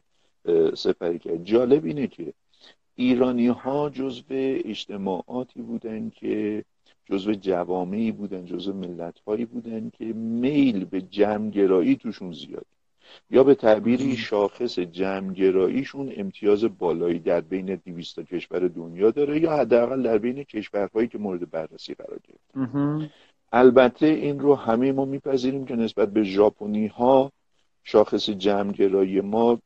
سپری 0.75 1.20
کرد 1.20 1.44
جالب 1.44 1.86
اینه 1.86 2.08
که 2.08 2.34
ایرانی 2.96 3.48
ها 3.48 3.89
جزو 3.89 4.24
اجتماعاتی 4.29 5.62
بودن 5.62 6.10
که 6.10 6.63
جزو 7.06 7.34
جوامعی 7.34 8.12
بودن 8.12 8.46
جزو 8.46 8.74
ملت 8.74 9.20
هایی 9.20 9.46
بودن 9.46 9.89
که 9.89 10.06
میل 10.06 10.86
به 10.86 11.01
جمعگرایی 11.01 11.96
توشون 11.96 12.34
زیاد. 12.34 12.65
یا 13.29 13.44
به 13.44 13.56
تعبیری 13.56 14.18
شاخص 14.18 14.79
جمعگراییشون 14.79 16.13
امتیاز 16.18 16.63
بالایی 16.77 17.20
در 17.20 17.41
بین 17.41 17.75
200 17.75 18.20
کشور 18.20 18.68
دنیا 18.68 19.12
داره 19.12 19.39
یا 19.39 19.51
حداقل 19.58 20.03
در 20.03 20.18
بین 20.18 20.44
کشورهایی 20.44 21.08
که 21.08 21.18
مورد 21.18 21.50
بررسی 21.50 21.94
قرار 21.94 22.20
گرفت. 22.27 22.51
البته 23.51 24.06
این 24.06 24.39
رو 24.39 24.56
همه 24.56 24.91
ما 24.91 25.06
میپذیریم 25.06 25.65
که 25.65 25.75
نسبت 25.75 26.10
به 26.13 26.24
ژاپنی 26.24 26.88
ها 26.88 27.32
شاخص 27.84 28.29
جمعگرایی 28.29 29.22
ما 29.22 29.60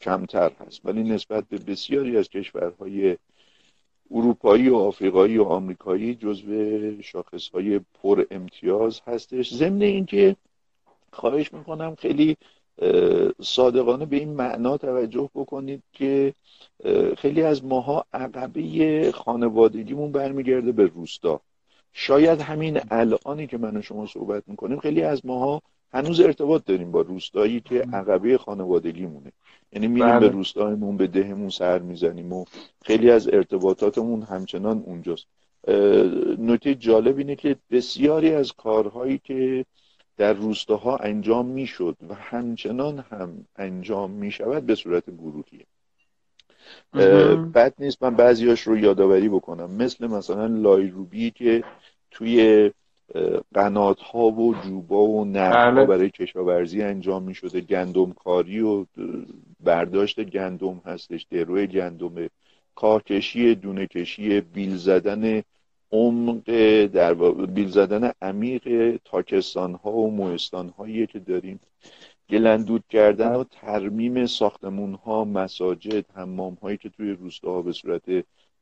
کمتر 0.00 0.52
هست. 0.66 0.80
ولی 0.84 1.02
نسبت 1.02 1.44
به 1.48 1.58
بسیاری 1.58 2.16
از 2.16 2.28
کشورهای 2.28 3.16
اروپایی 4.10 4.68
و 4.68 4.76
آفریقایی 4.76 5.38
و 5.38 5.42
آمریکایی 5.42 6.14
جزو 6.14 7.02
شاخص 7.02 7.48
های 7.48 7.80
پر 8.02 8.24
امتیاز 8.30 9.00
هستش. 9.06 9.54
ضمن 9.54 9.82
اینکه 9.82 10.36
خواهش 11.12 11.52
می‌کنم 11.52 11.94
خیلی 11.94 12.36
صادقانه 13.42 14.06
به 14.06 14.16
این 14.16 14.28
معنا 14.28 14.76
توجه 14.76 15.30
بکنید 15.34 15.82
که 15.92 16.34
خیلی 17.18 17.42
از 17.42 17.64
ماها 17.64 18.04
عقبه 18.12 19.12
خانوادگیمون 19.14 20.12
برمیگرده 20.12 20.72
به 20.72 20.86
روستا. 20.86 21.40
شاید 21.92 22.40
همین 22.40 22.80
الانی 22.90 23.46
که 23.46 23.58
من 23.58 23.76
و 23.76 23.82
شما 23.82 24.06
صحبت 24.06 24.42
می‌کنیم 24.46 24.78
خیلی 24.78 25.02
از 25.02 25.26
ماها 25.26 25.62
هنوز 25.96 26.20
ارتباط 26.20 26.64
داریم 26.64 26.90
با 26.90 27.00
روستایی 27.00 27.60
که 27.60 27.80
عقبه 27.92 28.38
خانوادگیمونه 28.38 29.32
یعنی 29.72 29.86
میریم 29.86 30.12
به 30.12 30.18
بله. 30.18 30.28
روستایمون 30.28 30.96
به 30.96 31.06
دهمون 31.06 31.48
سر 31.48 31.78
می‌زنیم 31.78 32.32
و 32.32 32.44
خیلی 32.84 33.10
از 33.10 33.28
ارتباطاتمون 33.28 34.22
همچنان 34.22 34.82
اونجاست. 34.86 35.26
نکته 36.38 36.74
جالب 36.74 37.18
اینه 37.18 37.36
که 37.36 37.56
بسیاری 37.70 38.34
از 38.34 38.52
کارهایی 38.52 39.20
که 39.24 39.64
در 40.16 40.32
روستاها 40.32 40.96
انجام 40.96 41.46
می‌شد 41.46 41.96
و 42.08 42.14
همچنان 42.14 43.04
هم 43.10 43.46
انجام 43.56 44.10
می‌شود 44.10 44.66
به 44.66 44.74
صورت 44.74 45.04
گروهیه 45.10 45.66
بد 47.54 47.74
نیست 47.78 48.02
من 48.02 48.16
بعضیاش 48.16 48.60
رو 48.60 48.78
یادآوری 48.78 49.28
بکنم. 49.28 49.70
مثل 49.70 50.06
مثلا 50.06 50.46
لایروبی 50.46 51.30
که 51.30 51.64
توی 52.10 52.70
قنات 53.54 54.00
ها 54.00 54.26
و 54.30 54.54
جوبا 54.54 55.04
و 55.04 55.24
نرها 55.24 55.70
بله. 55.70 55.86
برای 55.86 56.10
کشاورزی 56.10 56.82
انجام 56.82 57.22
می 57.22 57.34
شده 57.34 57.60
گندم 57.60 58.12
کاری 58.12 58.60
و 58.60 58.86
برداشت 59.60 60.24
گندم 60.24 60.82
هستش 60.84 61.26
دروی 61.30 61.66
گندم 61.66 62.28
کارکشی 62.74 63.54
دونه 63.54 63.86
کشی 63.86 64.40
بیل 64.40 64.76
زدن 64.76 65.42
عمق 65.92 66.50
در 66.86 67.14
بیل 67.46 67.68
زدن 67.68 68.12
عمیق 68.22 68.96
تاکستان 69.04 69.74
ها 69.74 69.92
و 69.92 70.10
موهستان 70.10 70.68
هایی 70.68 71.06
که 71.06 71.18
داریم 71.18 71.60
گلندود 72.30 72.84
کردن 72.88 73.34
و 73.34 73.44
ترمیم 73.44 74.26
ساختمون 74.26 74.94
ها 74.94 75.24
مساجد 75.24 76.04
حمام 76.14 76.54
هایی 76.62 76.76
که 76.76 76.88
توی 76.88 77.12
روستاها 77.12 77.62
به 77.62 77.72
صورت 77.72 78.02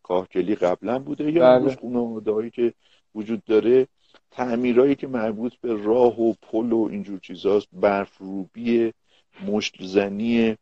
کاهکلی 0.03 0.55
قبلا 0.55 0.99
بوده 0.99 1.33
یا 1.33 1.59
بله. 1.59 1.77
خونه 1.77 2.51
که 2.51 2.73
وجود 3.15 3.45
داره 3.45 3.87
تعمیرهایی 4.31 4.95
که 4.95 5.07
مربوط 5.07 5.53
به 5.61 5.85
راه 5.85 6.21
و 6.21 6.35
پل 6.43 6.73
و 6.73 6.89
اینجور 6.91 7.19
چیزاست 7.19 7.69
برف 7.73 8.19
روبی 8.19 8.93
مشت 9.47 9.75
زنی 9.81 10.57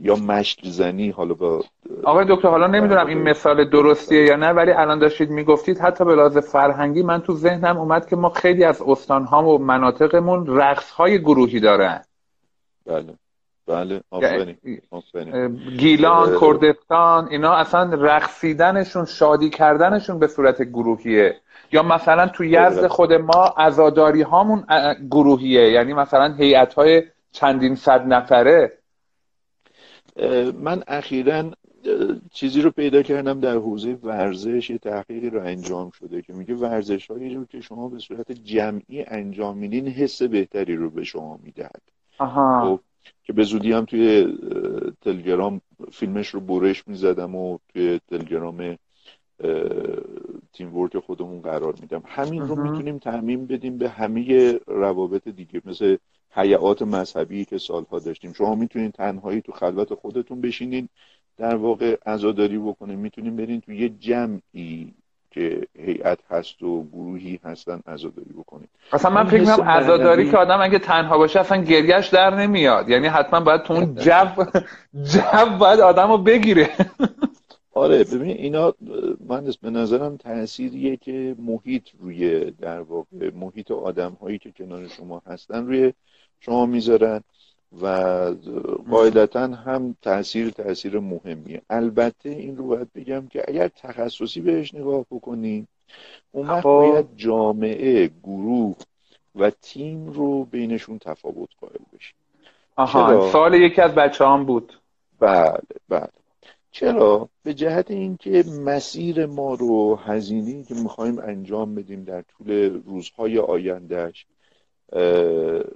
یا 0.00 0.16
مشت 0.16 0.60
زنی 0.64 1.10
حالا 1.10 1.34
با 1.34 1.64
آقای 2.04 2.26
دکتر 2.28 2.48
حالا 2.48 2.66
نمی‌دونم 2.66 3.06
این 3.06 3.18
مثال 3.18 3.70
درستیه 3.70 4.24
یا 4.24 4.36
نه 4.36 4.50
ولی 4.50 4.72
الان 4.72 4.98
داشتید 4.98 5.30
می‌گفتید 5.30 5.78
حتی 5.78 6.04
به 6.04 6.14
لحاظ 6.14 6.38
فرهنگی 6.38 7.02
من 7.02 7.22
تو 7.22 7.34
ذهنم 7.34 7.76
اومد 7.76 8.06
که 8.06 8.16
ما 8.16 8.28
خیلی 8.28 8.64
از 8.64 8.82
استانها 8.82 9.44
و 9.44 9.58
مناطقمون 9.58 10.46
رقص 10.46 10.90
های 10.90 11.18
گروهی 11.18 11.60
دارن. 11.60 12.02
بله. 12.86 13.14
بله. 13.66 14.00
آفرین. 14.10 14.56
گیلان 15.78 16.40
کردستان 16.40 17.28
اینا 17.28 17.52
اصلا 17.52 17.94
رقصیدنشون 17.94 19.04
شادی 19.04 19.50
کردنشون 19.50 20.18
به 20.18 20.26
صورت 20.26 20.62
گروهیه. 20.62 21.36
یا 21.72 21.82
مثلا 21.82 22.28
تو 22.28 22.44
یزد 22.44 22.86
خود 22.86 23.12
ما 23.12 23.54
ازاداری 23.56 24.22
هامون 24.22 24.64
گروهیه. 25.10 25.70
یعنی 25.70 25.92
مثلا 25.92 26.34
هیئت 26.34 26.74
های 26.74 27.02
چندین 27.32 27.74
صد 27.74 28.06
نفره. 28.06 28.72
من 30.60 30.82
اخیرا 30.86 31.44
چیزی 32.32 32.62
رو 32.62 32.70
پیدا 32.70 33.02
کردم 33.02 33.40
در 33.40 33.56
حوزه 33.56 33.98
ورزش 34.02 34.70
یه 34.70 34.78
تحقیقی 34.78 35.30
رو 35.30 35.40
انجام 35.40 35.90
شده 35.90 36.22
که 36.22 36.32
میگه 36.32 36.54
ورزش 36.54 37.10
هایی 37.10 37.34
رو 37.34 37.44
که 37.44 37.60
شما 37.60 37.88
به 37.88 37.98
صورت 37.98 38.32
جمعی 38.32 39.04
انجام 39.06 39.58
میدین 39.58 39.88
حس 39.88 40.22
بهتری 40.22 40.76
رو 40.76 40.90
به 40.90 41.04
شما 41.04 41.40
می‌دهد. 41.42 41.82
خب 42.62 42.80
که 43.24 43.32
به 43.32 43.42
زودی 43.42 43.72
هم 43.72 43.84
توی 43.84 44.38
تلگرام 45.00 45.60
فیلمش 45.92 46.28
رو 46.28 46.40
برش 46.40 46.88
می‌زدم 46.88 47.34
و 47.34 47.58
توی 47.72 48.00
تلگرام 48.10 48.78
تیم 50.52 50.76
ورک 50.76 50.98
خودمون 50.98 51.40
قرار 51.40 51.74
میدم. 51.80 52.02
همین 52.06 52.42
رو 52.42 52.56
می‌تونیم 52.56 52.98
تعمین 52.98 53.46
بدیم 53.46 53.78
به 53.78 53.88
همه 53.88 54.52
روابط 54.66 55.28
دیگه 55.28 55.62
مثل 55.64 55.96
حیعات 56.30 56.82
مذهبی 56.82 57.44
که 57.44 57.58
سالها 57.58 57.98
داشتیم. 57.98 58.32
شما 58.32 58.54
می‌تونید 58.54 58.92
تنهایی 58.92 59.40
تو 59.40 59.52
خلوت 59.52 59.94
خودتون 59.94 60.40
بشینین 60.40 60.88
در 61.38 61.54
واقع 61.54 61.96
عزاداری 62.06 62.58
بکنین. 62.58 62.98
می‌تونیم 62.98 63.36
برین 63.36 63.60
تو 63.60 63.72
یه 63.72 63.88
جمعی 63.88 64.94
که 65.30 65.66
هیئت 65.78 66.18
هست 66.30 66.62
و 66.62 66.84
گروهی 66.92 67.40
هستن 67.44 67.80
عزاداری 67.86 68.32
بکنید 68.38 68.68
اصلا 68.92 69.10
من 69.10 69.24
فکر 69.24 69.40
می‌کنم 69.40 69.68
عزاداری 69.68 70.30
که 70.30 70.36
آدم 70.36 70.60
اگه 70.60 70.78
تنها 70.78 71.18
باشه 71.18 71.40
اصلا 71.40 71.62
گریهش 71.62 72.08
در 72.08 72.34
نمیاد. 72.34 72.88
یعنی 72.88 73.06
حتما 73.06 73.40
باید 73.40 73.62
تو 73.62 73.74
اون 73.74 73.94
جو 74.04 74.26
جو 75.02 75.58
باید 75.58 75.80
آدم 75.80 76.10
رو 76.10 76.18
بگیره. 76.18 76.68
آره 77.74 78.04
ببین 78.04 78.36
اینا 78.36 78.74
من 79.28 79.52
به 79.62 79.70
نظرم 79.70 80.16
تأثیریه 80.16 80.96
که 80.96 81.36
محیط 81.38 81.88
روی 82.00 82.50
در 82.50 82.80
واقع 82.80 83.30
محیط 83.34 83.70
آدم 83.70 84.12
هایی 84.12 84.38
که 84.38 84.52
کنار 84.52 84.88
شما 84.88 85.22
هستن 85.26 85.66
روی 85.66 85.92
شما 86.40 86.66
می‌ذارن 86.66 87.20
و 87.82 87.86
قاعدتا 88.90 89.46
هم 89.46 89.96
تاثیر 90.02 90.50
تاثیر 90.50 90.98
مهمیه. 90.98 91.62
البته 91.70 92.28
این 92.28 92.56
رو 92.56 92.66
باید 92.66 92.92
بگم 92.92 93.26
که 93.26 93.44
اگر 93.48 93.68
تخصصی 93.68 94.40
بهش 94.40 94.74
نگاه 94.74 95.04
بکنیم 95.10 95.68
اون 96.32 96.48
وقت 96.48 96.60
خب. 96.60 96.68
باید 96.68 97.06
جامعه 97.16 98.10
گروه 98.22 98.76
و 99.34 99.50
تیم 99.50 100.06
رو 100.06 100.44
بینشون 100.44 100.98
تفاوت 100.98 101.48
قائل 101.60 101.80
بشیم 101.92 102.14
آها 102.76 103.30
سال 103.32 103.54
یکی 103.54 103.80
از 103.80 103.94
بچه 103.94 104.26
هم 104.26 104.44
بود. 104.44 104.72
بله 105.20 105.58
بله. 105.88 106.21
چرا؟ 106.72 107.28
به 107.42 107.54
جهت 107.54 107.90
اینکه 107.90 108.44
مسیر 108.64 109.26
ما 109.26 109.54
رو 109.54 109.96
هزینه 109.96 110.64
که 110.64 110.74
می‌خوایم 110.74 111.18
انجام 111.18 111.74
بدیم 111.74 112.04
در 112.04 112.22
طول 112.22 112.50
روزهای 112.84 113.38
آیندهش 113.38 114.26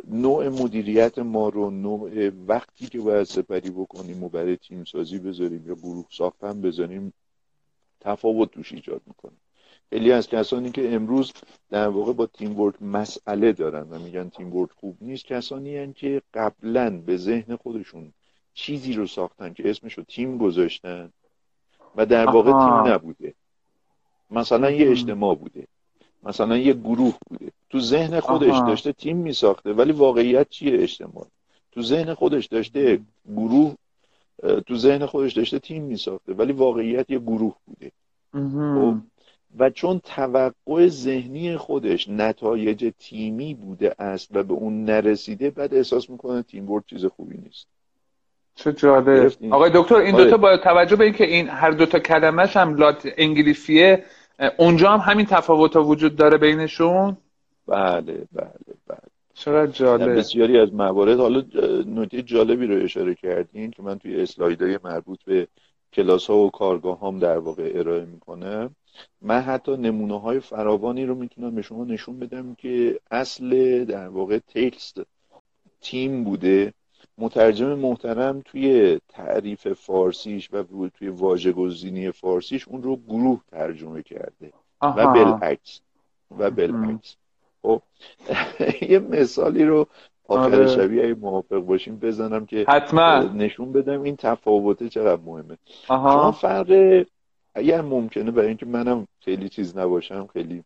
نوع 0.08 0.48
مدیریت 0.48 1.18
ما 1.18 1.48
رو 1.48 1.70
نوع 1.70 2.28
وقتی 2.28 2.86
که 2.86 3.00
باید 3.00 3.24
سپری 3.24 3.70
بکنیم 3.70 4.22
و 4.24 4.28
برای 4.28 4.56
تیم 4.56 4.84
سازی 4.84 5.18
بذاریم 5.18 5.68
یا 5.68 5.74
گروه 5.74 6.06
ساختن 6.10 6.60
بذاریم 6.60 7.12
تفاوت 8.00 8.50
توش 8.50 8.72
ایجاد 8.72 9.02
می‌کنیم 9.06 9.40
خیلی 9.90 10.12
از 10.12 10.28
کسانی 10.28 10.70
که 10.70 10.94
امروز 10.94 11.32
در 11.70 11.88
واقع 11.88 12.12
با 12.12 12.26
تیم 12.26 12.60
ورک 12.60 12.82
مسئله 12.82 13.52
دارن 13.52 13.90
و 13.90 13.98
میگن 13.98 14.28
تیم 14.28 14.56
ورک 14.56 14.70
خوب 14.70 14.96
نیست 15.00 15.24
کسانی 15.24 15.76
هن 15.76 15.92
که 15.92 16.22
قبلا 16.34 17.02
به 17.06 17.16
ذهن 17.16 17.56
خودشون 17.56 18.12
چیزی 18.56 18.92
رو 18.92 19.06
ساختن 19.06 19.52
که 19.52 19.70
اسمش 19.70 19.94
رو 19.94 20.04
تیم 20.04 20.38
گذاشتن 20.38 21.10
و 21.96 22.06
در 22.06 22.26
واقع 22.26 22.50
تیم 22.50 22.92
نبوده. 22.92 23.34
مثلا 24.30 24.70
یه 24.70 24.90
اجتماع 24.90 25.34
بوده. 25.34 25.66
مثلا 26.22 26.56
یه 26.56 26.72
گروه 26.72 27.14
بوده. 27.28 27.52
تو 27.70 27.80
ذهن 27.80 28.20
خودش 28.20 28.58
داشته 28.58 28.92
تیم 28.92 29.16
میساخته 29.16 29.72
ولی 29.72 29.92
واقعیت 29.92 30.48
چیه 30.48 30.82
اجتماع؟ 30.82 31.26
تو 31.72 31.82
ذهن 31.82 32.14
خودش 32.14 32.46
داشته 32.46 33.00
گروه 33.28 33.74
تو 34.66 34.76
ذهن 34.76 35.06
خودش 35.06 35.32
داشته 35.32 35.58
تیم 35.58 35.82
میساخته 35.82 36.32
ولی 36.32 36.52
واقعیت 36.52 37.10
یه 37.10 37.18
گروه 37.18 37.56
بوده. 37.66 37.92
خب؟ 38.32 38.94
و 39.58 39.70
چون 39.70 39.98
توقع 40.04 40.86
ذهنی 40.88 41.56
خودش 41.56 42.08
نتایج 42.08 42.92
تیمی 42.98 43.54
بوده 43.54 43.94
است 43.98 44.28
و 44.36 44.42
به 44.42 44.54
اون 44.54 44.84
نرسیده 44.84 45.50
بعد 45.50 45.74
احساس 45.74 46.10
می‌کنه 46.10 46.42
تیم 46.42 46.66
بورد 46.66 46.84
چیز 46.86 47.04
خوبی 47.04 47.38
نیست. 47.38 47.66
چه 48.56 48.72
جالب. 48.72 49.32
آقای 49.50 49.70
دکتر 49.74 49.94
این 49.94 50.16
دوتا 50.16 50.24
آره. 50.24 50.36
با 50.36 50.56
توجه 50.56 50.96
به 50.96 51.04
اینکه 51.04 51.24
این 51.24 51.48
هر 51.48 51.70
دوتا 51.70 51.98
کلمش 51.98 52.56
هم 52.56 52.74
لات 52.74 53.08
انگلیسیه 53.16 54.04
اونجا 54.58 54.90
هم 54.90 55.12
همین 55.12 55.26
تفاوت 55.26 55.76
ها 55.76 55.84
وجود 55.84 56.16
داره 56.16 56.38
بینشون؟ 56.38 57.16
بله 57.68 58.02
بله 58.32 58.50
بله. 58.86 58.98
چقدر 59.34 59.72
جالب. 59.72 60.18
بسیاری 60.18 60.58
از 60.58 60.74
موارد. 60.74 61.20
حالا 61.20 61.42
نکته 61.86 62.22
جالبی 62.22 62.66
رو 62.66 62.84
اشاره 62.84 63.14
کردین 63.14 63.70
که 63.70 63.82
من 63.82 63.98
توی 63.98 64.22
اسلایدهای 64.22 64.78
مربوط 64.84 65.18
به 65.26 65.48
کلاس 65.92 66.26
ها 66.26 66.36
و 66.36 66.50
کارگاه 66.50 67.00
هم 67.00 67.18
در 67.18 67.38
واقع 67.38 67.72
ارائه 67.74 68.04
می‌کنم. 68.04 68.74
من 69.22 69.40
حتی 69.40 69.76
نمونه 69.76 70.20
های 70.20 70.40
فراوانی 70.40 71.06
رو 71.06 71.14
می‌تونم 71.14 71.54
به 71.54 71.62
شما 71.62 71.84
نشون 71.84 72.18
بدم 72.18 72.54
که 72.54 73.00
اصل 73.10 73.84
در 73.84 74.08
واقع 74.08 74.38
تکست 74.38 75.00
تیم 75.80 76.24
بوده. 76.24 76.72
مترجم 77.18 77.74
محترم 77.74 78.42
توی 78.44 78.98
تعریف 79.08 79.72
فارسیش 79.72 80.48
و 80.52 80.88
توی 80.88 81.08
واژه‌گزینی 81.08 82.10
فارسیش 82.10 82.68
اون 82.68 82.82
رو 82.82 82.96
گروه 82.96 83.40
ترجمه 83.50 84.02
کرده 84.02 84.52
و 84.82 85.06
بالعکس. 85.06 85.80
و 86.38 86.50
بالعکس. 86.50 87.16
خب 87.62 87.82
یه 88.90 88.98
مثالی 88.98 89.64
رو 89.64 89.86
آخر 90.28 90.54
آره. 90.54 90.66
شبیه 90.66 91.04
اگه 91.04 91.14
موافق 91.14 91.58
باشیم 91.58 91.98
بزنم 91.98 92.46
که 92.46 92.64
حتما. 92.68 93.18
نشون 93.18 93.72
بدم 93.72 94.02
این 94.02 94.16
تفاوته 94.16 94.88
چقدر 94.88 95.22
مهمه. 95.22 95.58
شما 95.88 96.32
فرق 96.32 97.04
اگر 97.54 97.82
ممکنه 97.82 98.30
برای 98.30 98.48
اینکه 98.48 98.66
منم 98.66 99.06
خیلی 99.20 99.48
چیز 99.48 99.76
نباشم 99.76 100.26
خیلی 100.32 100.64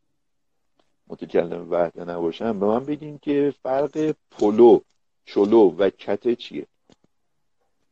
متکلم 1.08 1.70
وحده 1.70 2.04
نباشم 2.04 2.60
به 2.60 2.66
من 2.66 2.84
بگین 2.84 3.18
که 3.22 3.54
فرق 3.62 4.14
پلو 4.30 4.80
چلو 5.34 5.70
و 5.78 5.90
کته 5.90 6.36
چیه؟ 6.36 6.66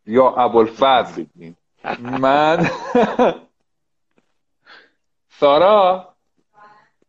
یا 0.07 0.31
ابوالفضل. 0.31 1.25
من 2.01 2.71
سارا 5.41 6.09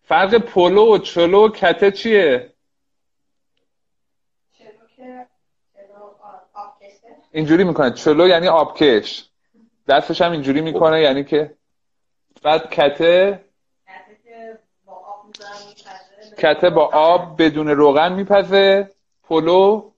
فرق 0.03 0.35
پلو 0.35 0.95
و 0.95 0.97
چلو 0.97 1.45
و 1.45 1.49
کته 1.49 1.91
چیه؟ 1.91 2.53
اینجوری 7.31 7.63
می‌کنه. 7.63 7.91
چلو 7.91 8.27
یعنی 8.27 8.47
آبکش. 8.47 9.29
دستش 9.87 10.21
هم 10.21 10.31
اینجوری 10.31 10.61
می‌کنه 10.61 11.01
یعنی 11.01 11.23
که 11.23 11.55
بعد 12.43 12.69
کته 12.69 13.45
کته 16.37 16.69
با 16.69 16.85
آب 16.85 17.41
بدون 17.41 17.67
روغن 17.67 18.13
میپزه. 18.13 18.91
پلو 19.23 19.91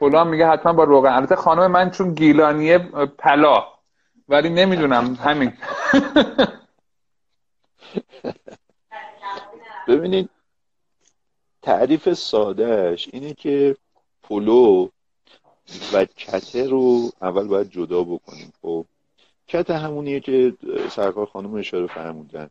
پلو 0.00 0.24
میگه 0.24 0.46
حتما 0.46 0.72
با 0.72 0.84
روغن. 0.84 1.12
البته 1.12 1.36
خانم 1.36 1.70
من 1.70 1.90
چون 1.90 2.14
گیلانیه 2.14 2.78
پلا 3.18 3.64
ولی 4.28 4.50
نمی‌دونم 4.50 5.14
همین. 5.14 5.52
ببینید 9.88 10.30
تعریف 11.62 12.12
سادهش 12.12 13.08
اینه 13.12 13.34
که 13.34 13.76
پلو 14.22 14.88
و 15.92 16.04
کته 16.04 16.66
رو 16.66 17.10
اول 17.22 17.48
باید 17.48 17.70
جدا 17.70 18.04
بکنیم. 18.04 18.52
خب 18.62 18.84
کته 19.48 19.74
همونیه 19.74 20.20
که 20.20 20.52
سرکار 20.90 21.26
خانم 21.26 21.54
اشاره 21.54 21.86
فرمودن. 21.86 22.50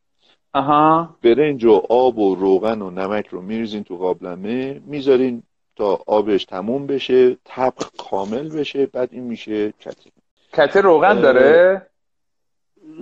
آها. 0.53 1.15
برنج 1.21 1.65
و 1.65 1.81
آب 1.89 2.19
و 2.19 2.35
روغن 2.35 2.81
و 2.81 2.89
نمک 2.89 3.27
رو 3.27 3.41
میریزین 3.41 3.83
تو 3.83 3.97
قابلمه 3.97 4.81
می‌ذارین 4.85 5.43
تا 5.77 6.03
آبش 6.07 6.45
تموم 6.45 6.87
بشه 6.87 7.37
طبخ 7.43 7.91
کامل 7.97 8.49
بشه 8.49 8.85
بعد 8.85 9.09
این 9.11 9.23
میشه 9.23 9.71
کته 9.71 10.11
کته 10.53 10.81
روغن 10.81 11.21
داره؟ 11.21 11.87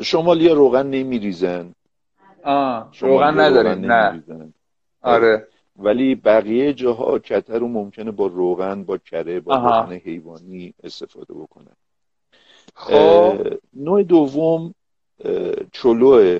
شمالی 0.01 0.49
روغن 0.49 0.87
نمیریزن. 0.87 1.73
آه 2.43 2.91
روغن 2.99 3.39
ندارین 3.39 3.85
نه. 3.85 4.23
آره. 5.01 5.47
ولی 5.79 6.15
بقیه 6.15 6.73
جاها 6.73 7.19
کته 7.19 7.57
رو 7.57 7.67
ممکنه 7.67 8.11
با 8.11 8.27
روغن 8.27 8.83
با 8.83 8.97
کره 8.97 9.39
با 9.39 9.55
روغن 9.55 9.93
حیوانی 9.93 10.73
استفاده 10.83 11.33
بکنن. 11.33 11.75
خب. 12.75 13.33
نوع 13.73 14.03
دوم 14.03 14.73
چلوه. 15.71 16.39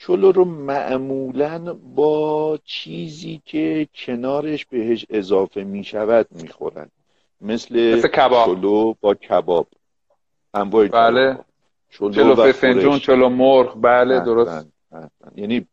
چلو 0.00 0.32
رو 0.32 0.44
معمولا 0.44 1.74
با 1.74 2.58
چیزی 2.64 3.42
که 3.44 3.88
کنارش 3.94 4.66
بهش 4.66 5.06
اضافه 5.10 5.64
می 5.64 5.84
شود 5.84 6.26
می 6.42 6.48
خورن. 6.48 6.90
مثل, 7.40 7.94
مثل 7.96 8.08
کباب. 8.08 8.46
چلو 8.46 8.94
با 9.00 9.14
کباب. 9.14 9.66
انواع 10.54 10.88
بله. 10.88 11.38
چلو, 11.90 12.10
چلو 12.10 12.34
فسنجون 12.34 12.98
چلو 12.98 13.28
مرغ. 13.28 13.80
بله 13.80 14.20
درست. 14.20 14.66
یعنی 15.36 15.66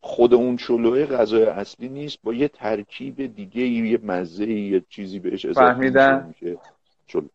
خود 0.00 0.34
اون 0.34 0.56
چلوه 0.56 1.06
غذای 1.06 1.44
اصلی 1.44 1.88
نیست 1.88 2.18
با 2.22 2.34
یه 2.34 2.48
ترکیب 2.48 3.34
دیگه 3.36 3.62
یه 3.62 3.98
مزه 4.02 4.50
یه 4.50 4.82
چیزی 4.88 5.18
بهش 5.18 5.44
اضافه 5.44 6.24
میشه. 6.28 6.58
چلو. 7.06 7.28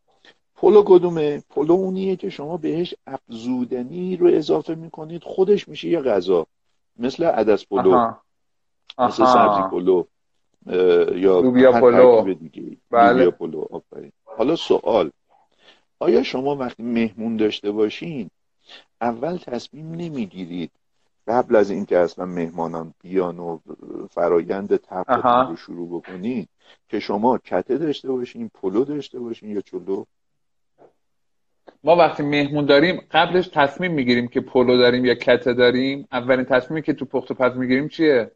پلو 0.55 0.83
کدومه؟ 0.85 1.43
پلو 1.49 1.73
اونیه 1.73 2.15
که 2.15 2.29
شما 2.29 2.57
بهش 2.57 2.95
افزودنی 3.07 4.17
رو 4.17 4.27
اضافه 4.27 4.75
می‌کنید. 4.75 5.23
خودش 5.23 5.67
میشه 5.67 5.87
یه 5.87 6.01
غذا. 6.01 6.45
مثل 6.99 7.23
عدس 7.23 7.65
پلو. 7.65 7.93
آها. 7.93 8.21
مثل 8.99 9.25
سبزی 9.25 9.61
پلو. 9.71 10.03
یا 11.15 11.39
لوبیا 11.39 11.71
پلو. 11.71 12.33
دیگه 12.33 12.77
بله. 12.91 13.29
پلو. 13.29 13.65
حالا 14.23 14.55
سوال. 14.55 15.11
آیا 15.99 16.23
شما 16.23 16.55
وقتی 16.55 16.83
مهمون 16.83 17.37
داشته 17.37 17.71
باشین 17.71 18.29
اول 19.01 19.37
تصمیم 19.37 19.91
نمی‌گیرید 19.91 20.71
قبل 21.27 21.55
از 21.55 21.69
اینکه 21.69 21.97
اصلا 21.97 22.25
مهمانان 22.25 22.93
بیان 23.01 23.39
و 23.39 23.59
فرایند 24.11 24.75
تبلیغ 24.75 25.49
رو 25.49 25.55
شروع 25.55 25.99
بکنید 25.99 26.49
که 26.89 26.99
شما 26.99 27.37
کته 27.37 27.77
داشته 27.77 28.11
باشین 28.11 28.51
پلو 28.53 28.83
داشته 28.83 29.19
باشین 29.19 29.49
یا 29.49 29.61
چلو؟ 29.61 30.03
ما 31.83 31.95
وقتی 31.95 32.23
مهمون 32.23 32.65
داریم 32.65 33.07
قبلش 33.11 33.47
تصمیم 33.47 33.93
می‌گیریم 33.93 34.27
که 34.27 34.41
پلو 34.41 34.77
داریم 34.77 35.05
یا 35.05 35.15
کته 35.15 35.53
داریم 35.53 36.07
اولین 36.11 36.45
تصمیمی 36.45 36.81
که 36.81 36.93
تو 36.93 37.05
پخت 37.05 37.31
و 37.31 37.33
پز 37.33 37.57
می‌گیریم 37.57 37.87
چیه؟ 37.87 38.31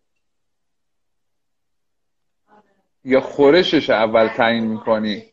یا 3.04 3.22
خورشش 3.22 3.90
اول 3.90 4.28
تعیین 4.28 4.64
می‌کنی؟ 4.64 5.24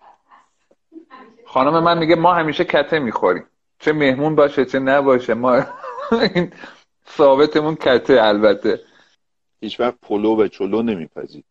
خانم 1.47 1.83
من 1.83 1.99
میگه 1.99 2.17
ما 2.17 2.35
همیشه 2.35 2.65
کته 2.65 2.99
می‌خوریم. 2.99 3.45
چه 3.79 3.93
مهمون 3.93 4.35
باشه 4.35 4.65
چه 4.65 4.79
نباشه 4.79 5.35
ما 5.35 5.65
این 6.35 6.53
ثابتمون 7.09 7.75
کته 7.75 8.23
البته. 8.23 8.81
هیچ 9.61 9.81
وقت 9.81 9.95
پلو 10.03 10.37
و 10.37 10.49
چلو 10.49 10.83
نمیپذید 10.83 11.45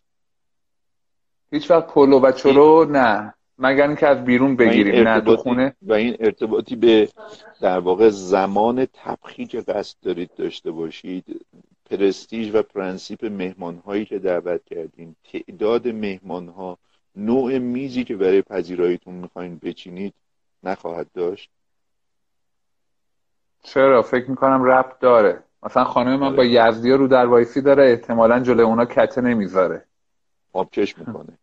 هیچ 1.51 1.71
وقت 1.71 1.87
پلو 1.87 2.19
و 2.19 2.31
چلو 2.31 2.85
نه. 2.85 3.34
مگر 3.59 3.87
اینکه 3.87 4.07
از 4.07 4.25
بیرون 4.25 4.55
بگیریم 4.55 5.07
نه 5.07 5.35
خونه 5.35 5.75
و 5.81 5.93
این 5.93 6.17
ارتباطی 6.19 6.75
به 6.75 7.09
در 7.61 7.79
واقع 7.79 8.09
زمان 8.09 8.87
طبخی 8.93 9.45
که 9.45 9.61
قصد 9.61 9.97
دارید 10.01 10.35
داشته 10.35 10.71
باشید. 10.71 11.45
پرستیژ 11.89 12.55
و 12.55 12.61
پرنسیپ 12.61 13.25
مهمان 13.25 13.81
هایی 13.85 14.05
که 14.05 14.19
دعوت 14.19 14.65
کردین 14.65 15.15
تعداد 15.31 15.87
مهمان 15.87 16.47
ها 16.47 16.77
نوع 17.15 17.57
میزی 17.57 18.03
که 18.03 18.15
برای 18.15 18.41
پذیراییتون 18.41 19.13
می‌خواین 19.13 19.59
بچینید 19.63 20.13
نخواهد 20.63 21.07
داشت. 21.13 21.49
چرا؟ 23.63 24.01
فکر 24.01 24.29
می‌کنم 24.29 24.63
ربط 24.63 24.99
داره. 24.99 25.43
مثلا 25.63 25.83
خانم 25.83 26.19
من 26.19 26.35
با 26.35 26.43
آره. 26.43 26.49
یزدی 26.49 26.91
رو 26.91 27.07
در 27.07 27.25
وایسی 27.25 27.61
داره 27.61 27.83
احتمالا 27.83 28.39
جلو 28.39 28.65
اونا 28.65 28.85
کته 28.85 29.21
نمی‌ذاره. 29.21 29.85
آبکش 30.53 30.97
می‌کنه. 30.97 31.37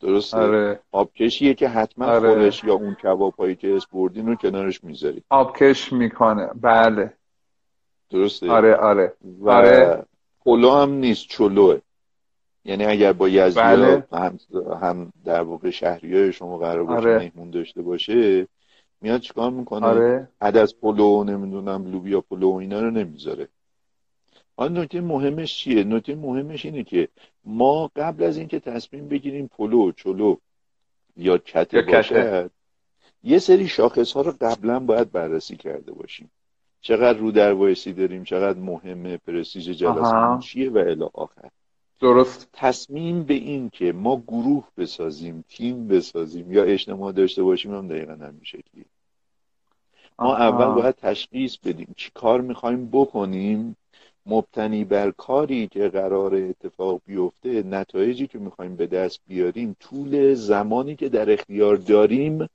درسته 0.00 0.36
آره. 0.36 0.80
آبکشیه 0.92 1.54
که 1.54 1.68
حتما 1.68 2.06
آره. 2.06 2.34
خورش 2.34 2.64
یا 2.64 2.74
اون 2.74 2.94
کباب 2.94 3.34
هایی 3.34 3.54
که 3.54 3.76
اسم 3.76 3.86
بردین 3.92 4.26
رو 4.26 4.34
کنارش 4.34 4.84
می‌ذارید 4.84 5.24
آبکش 5.30 5.92
می‌کنه 5.92 6.50
بله 6.60 7.12
درسته 8.10 8.50
آره 8.50 8.74
آره 8.74 9.14
و 9.40 9.50
آره. 9.50 10.04
پلو 10.44 10.70
هم 10.70 10.90
نیست 10.90 11.26
چلوه 11.28 11.80
یعنی 12.64 12.84
اگر 12.84 13.12
با 13.12 13.28
یزدی 13.28 13.60
بله. 13.60 14.04
هم, 14.12 14.38
هم 14.82 15.12
در 15.24 15.42
واقع 15.42 15.70
شهری 15.70 16.18
های 16.18 16.32
شما 16.32 16.58
قرار 16.58 16.84
باشه 16.84 17.08
آره. 17.08 17.18
مهمون 17.18 17.50
داشته 17.50 17.82
باشه 17.82 18.46
میاد 19.00 19.20
چیکار 19.20 19.50
می‌کنه 19.50 19.86
آره. 19.86 20.28
عدس 20.40 20.74
پلو 20.74 21.24
نمی‌دونم 21.24 21.90
لوبیا 21.92 22.20
پلو 22.20 22.54
اینا 22.54 22.80
رو 22.80 22.90
نمی‌ذاره 22.90 23.48
حالا 24.60 24.82
نکته 24.82 25.00
مهمش 25.00 25.54
چیه؟ 25.54 25.84
نکته 25.84 26.14
مهمش 26.14 26.64
اینه 26.64 26.84
که 26.84 27.08
ما 27.44 27.90
قبل 27.96 28.24
از 28.24 28.36
اینکه 28.36 28.60
تصمیم 28.60 29.08
بگیریم 29.08 29.46
پلو 29.46 29.92
چلو 29.92 30.36
یا 31.16 31.38
کته 31.38 31.82
باشد 31.82 32.50
یه 33.24 33.38
سری 33.38 33.68
شاخص 33.68 34.12
ها 34.12 34.20
رو 34.20 34.34
قبلا 34.40 34.80
باید 34.80 35.12
بررسی 35.12 35.56
کرده 35.56 35.92
باشیم. 35.92 36.30
چقدر 36.80 37.18
رو 37.18 37.30
در 37.30 37.52
وایسی 37.52 37.92
داریم 37.92 38.24
چقدر 38.24 38.58
مهمه 38.58 39.16
پرستیژ 39.16 39.68
جلسه 39.68 40.46
چیه 40.46 40.70
و 40.70 40.78
الی 40.78 41.04
آخر. 41.14 41.50
درست. 42.00 42.48
تصمیم 42.52 43.22
به 43.22 43.34
این 43.34 43.70
که 43.70 43.92
ما 43.92 44.22
گروه 44.28 44.64
بسازیم 44.76 45.44
تیم 45.48 45.88
بسازیم 45.88 46.52
یا 46.52 46.64
اجتماع 46.64 47.12
داشته 47.12 47.42
باشیم 47.42 47.74
هم 47.74 47.88
دقیقا 47.88 48.12
همین 48.12 48.40
شکلی 48.42 48.84
ما 50.18 50.36
اول 50.36 50.82
باید 50.82 50.94
تشخیص 50.94 51.56
بدیم 51.56 51.94
چی 51.96 52.10
کار 52.14 52.40
می‌خوایم 52.40 52.88
بکنیم 52.92 53.76
مبتنی 54.26 54.84
بر 54.84 55.10
کاری 55.10 55.66
که 55.66 55.88
قرار 55.88 56.34
اتفاق 56.34 57.00
بیفته 57.06 57.62
نتایجی 57.62 58.26
که 58.26 58.38
می‌خوایم 58.38 58.76
به 58.76 58.86
دست 58.86 59.20
بیاریم 59.26 59.76
طول 59.80 60.34
زمانی 60.34 60.96
که 60.96 61.08
در 61.08 61.32
اختیار 61.32 61.76
داریم 61.76 62.48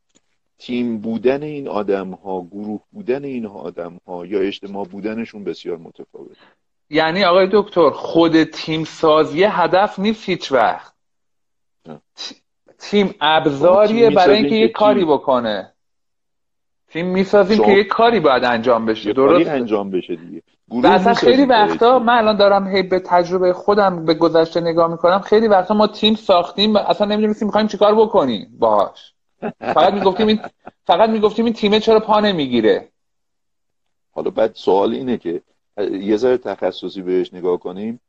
تیم 0.59 0.97
بودن 0.97 1.43
این 1.43 1.67
آدم 1.67 2.11
ها 2.11 2.41
گروه 2.51 2.81
بودن 2.91 3.23
این 3.23 3.45
آدم 3.45 3.99
ها 4.07 4.25
یا 4.25 4.39
اجتماع 4.39 4.85
بودنشون 4.85 5.43
بسیار 5.43 5.77
متفاوت. 5.77 6.37
یعنی 6.89 7.23
آقای 7.23 7.49
دکتر 7.51 7.89
خود 7.89 8.43
تیم 8.43 8.83
سازی 8.83 9.43
هدف 9.43 9.99
نیست 9.99 10.29
هیچ 10.29 10.51
وقت. 10.51 10.93
تیم 12.79 13.15
ابزاریه 13.21 14.09
برای 14.09 14.37
اینکه 14.37 14.55
یه 14.55 14.67
کاری 14.67 15.05
بکنه. 15.05 15.74
تیم 16.95 17.05
می‌سازیم 17.05 17.65
که 17.65 17.71
یه 17.71 17.83
کاری 17.83 18.19
باید 18.19 18.43
انجام 18.43 18.85
بشه 18.85 19.13
درست 19.13 19.47
انجام 19.49 19.89
بشه 19.89 20.15
دیگه. 20.15 20.41
اصلا 20.83 21.13
خیلی 21.13 21.45
وقتا 21.45 21.99
من 21.99 22.17
الان 22.17 22.37
دارم 22.37 22.67
هی 22.67 22.83
به 22.83 22.99
تجربه 22.99 23.53
خودم 23.53 24.05
به 24.05 24.13
گذشته 24.13 24.61
نگاه 24.61 24.91
می‌کنم 24.91 25.19
خیلی 25.19 25.47
وقتا 25.47 25.73
ما 25.73 25.87
تیم 25.87 26.15
ساختیم 26.15 26.75
اصلا 26.75 27.07
نمی‌دونستیم 27.07 27.47
می‌خوایم 27.47 27.67
چیکار 27.67 27.95
بکنیم 27.95 28.55
باهاش. 28.59 29.13
فقط 29.59 29.93
می‌گفتیم 29.93 30.27
این 30.27 30.39
فقط 30.87 31.09
می‌گفتیم 31.09 31.45
این 31.45 31.53
تیمه 31.53 31.79
چرا 31.79 31.99
پا 31.99 32.19
نمی‌گیره. 32.19 32.87
حالا 34.11 34.29
بعد 34.29 34.51
سوال 34.53 34.93
اینه 34.93 35.17
که 35.17 35.41
یه 35.91 36.17
ذره 36.17 36.37
تخصصی 36.37 37.01
بهش 37.01 37.33
نگاه 37.33 37.59
کنیم 37.59 38.01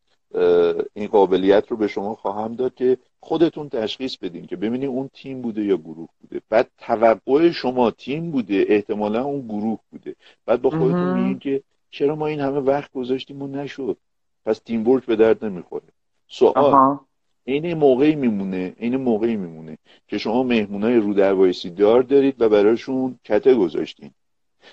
این 0.95 1.07
قابلیت 1.07 1.69
رو 1.69 1.77
به 1.77 1.89
شما 1.89 2.15
خواهم 2.15 2.55
داد 2.55 2.75
که 2.75 2.99
خودتون 3.21 3.69
تشخیص 3.69 4.17
بدین 4.17 4.47
که 4.47 4.57
ببینید 4.57 4.89
اون 4.89 5.11
تیم 5.13 5.43
بوده 5.43 5.65
یا 5.65 5.77
گروه 5.77 6.09
بوده. 6.21 6.41
بعد 6.49 6.71
توقع 6.79 7.51
شما 7.51 7.91
تیم 7.91 8.31
بوده 8.31 8.65
احتمالا 8.69 9.25
اون 9.25 9.47
گروه 9.47 9.79
بوده. 9.91 10.17
بعد 10.47 10.63
با 10.63 10.71
خودتون 10.71 11.19
میگین 11.19 11.39
که 11.39 11.63
چرا 11.91 12.17
ما 12.17 12.27
این 12.27 12.41
همه 12.41 12.59
وقت 12.59 12.93
گذاشتیم 12.93 13.43
و 13.43 13.47
نشد؟ 13.47 13.97
پس 14.45 14.59
تیم 14.59 14.89
ورک 14.89 15.07
به 15.07 15.17
درد 15.17 15.45
نمی‌خوره. 15.45 15.89
سوال. 16.29 16.99
این 17.45 17.75
موقعی 17.75 18.15
میمونه 18.15 18.75
این 18.79 18.97
موقعی 18.97 19.37
میمونه 19.37 19.79
که 20.09 20.19
شما 20.19 20.43
مهمونای 20.43 20.97
رو 20.97 21.15
در 21.15 21.35
دار 21.77 22.03
دارید 22.03 22.41
و 22.41 22.49
براشون 22.49 23.19
کته 23.25 23.55
گذاشتین. 23.55 24.11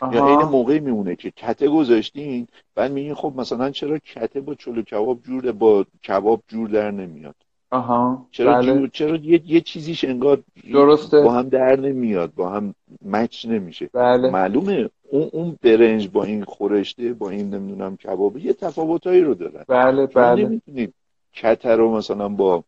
یا 0.02 0.28
این 0.28 0.50
موقعی 0.50 0.80
میمونه 0.80 1.16
که 1.16 1.32
کته 1.32 1.70
گذاشتین 1.70 2.48
بعد 2.76 2.92
میگین 2.92 3.14
خب 3.14 3.34
مثلا 3.36 3.72
چرا 3.72 3.98
کته 3.98 4.42
با 4.42 4.56
چلو 4.56 4.82
کباب 4.82 5.22
جور 5.24 5.52
با 5.52 5.86
کباب 6.08 6.42
جور 6.48 6.70
در 6.70 6.92
نمیاد؟ 6.92 7.36
آها. 7.72 8.28
چرا 8.32 8.54
بله. 8.54 8.88
چرا 8.88 9.16
یه, 9.16 9.42
یه 9.46 9.62
چیزیش 9.62 10.04
انگار 10.04 10.44
درسته. 10.74 11.22
با 11.22 11.32
هم 11.34 11.50
در 11.50 11.80
نمیاد 11.80 12.34
با 12.34 12.50
هم 12.50 12.76
مچ 13.06 13.46
نمیشه. 13.46 13.90
بله. 13.94 14.30
معلومه 14.30 14.90
اون 15.10 15.30
اون 15.32 15.58
برنج 15.62 16.10
با 16.10 16.24
این 16.24 16.44
خورشته 16.44 17.14
با 17.14 17.30
این 17.30 17.50
نمی‌دونم 17.50 17.98
کباب 17.98 18.38
یه 18.38 18.54
تفاوتایی 18.54 19.22
رو 19.22 19.34
دارن 19.34 19.64
بله 19.68 20.06
بله. 20.08 20.46
نمی‌تونید 20.46 20.94
کته 21.34 21.70
رو 21.70 21.96
مثلا 21.96 22.30
با 22.30 22.64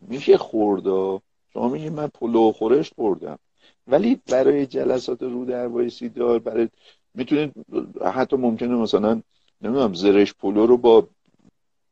میشه 0.00 0.36
خوردا 0.36 1.20
شما 1.52 1.68
میگید 1.68 1.92
من 1.92 2.06
پلو 2.06 2.52
خورشت 2.52 2.94
خوردم. 2.94 3.38
ولی 3.86 4.20
برای 4.30 4.66
جلسات 4.66 5.22
رو 5.22 5.44
در 5.44 5.68
دار 6.14 6.38
برای 6.38 6.68
می‌تونید 7.14 7.52
حتی 8.14 8.36
ممکنه 8.36 8.74
مثلا 8.74 9.22
نمی‌دونم 9.62 9.94
زرش 9.94 10.34
پلو 10.34 10.66
رو 10.66 10.76
با 10.76 11.06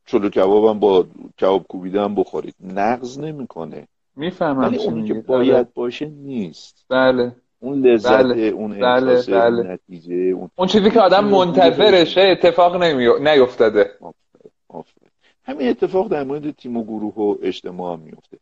چلو 0.07 0.29
کبابم 0.29 0.81
با 0.81 1.07
کباب 1.41 1.67
کوبیدم 1.67 2.15
بخورید 2.15 2.55
نقض 2.61 3.19
نمی‌کنه 3.19 3.89
می‌فهمم 4.17 4.59
ولی 4.59 4.77
اونی 4.77 5.09
که 5.09 5.15
باید 5.15 5.55
بله. 5.55 5.69
باشه 5.75 6.07
نیست 6.07 6.85
بله 6.89 7.33
اون 7.61 7.87
لذت 7.87 8.13
بله. 8.13 8.43
اون 8.43 8.81
بله. 8.81 9.23
بله. 9.23 9.63
نتیجه 9.63 10.15
اون, 10.15 10.51
اون 10.57 10.69
چیزی 10.69 10.91
که 10.91 11.01
آدم 11.01 11.25
منتظرشه 11.25 12.21
اتفاق 12.21 12.83
نمی... 12.83 13.07
نیفتاده 13.21 13.91
همین 15.45 15.69
اتفاق 15.69 16.09
در 16.09 16.25
مورد 16.25 16.51
تیم 16.51 16.77
و 16.77 16.85
گروه 16.85 17.15
و 17.15 17.37
اجتماع 17.43 17.93
هم 17.93 18.01
میفته 18.01 18.39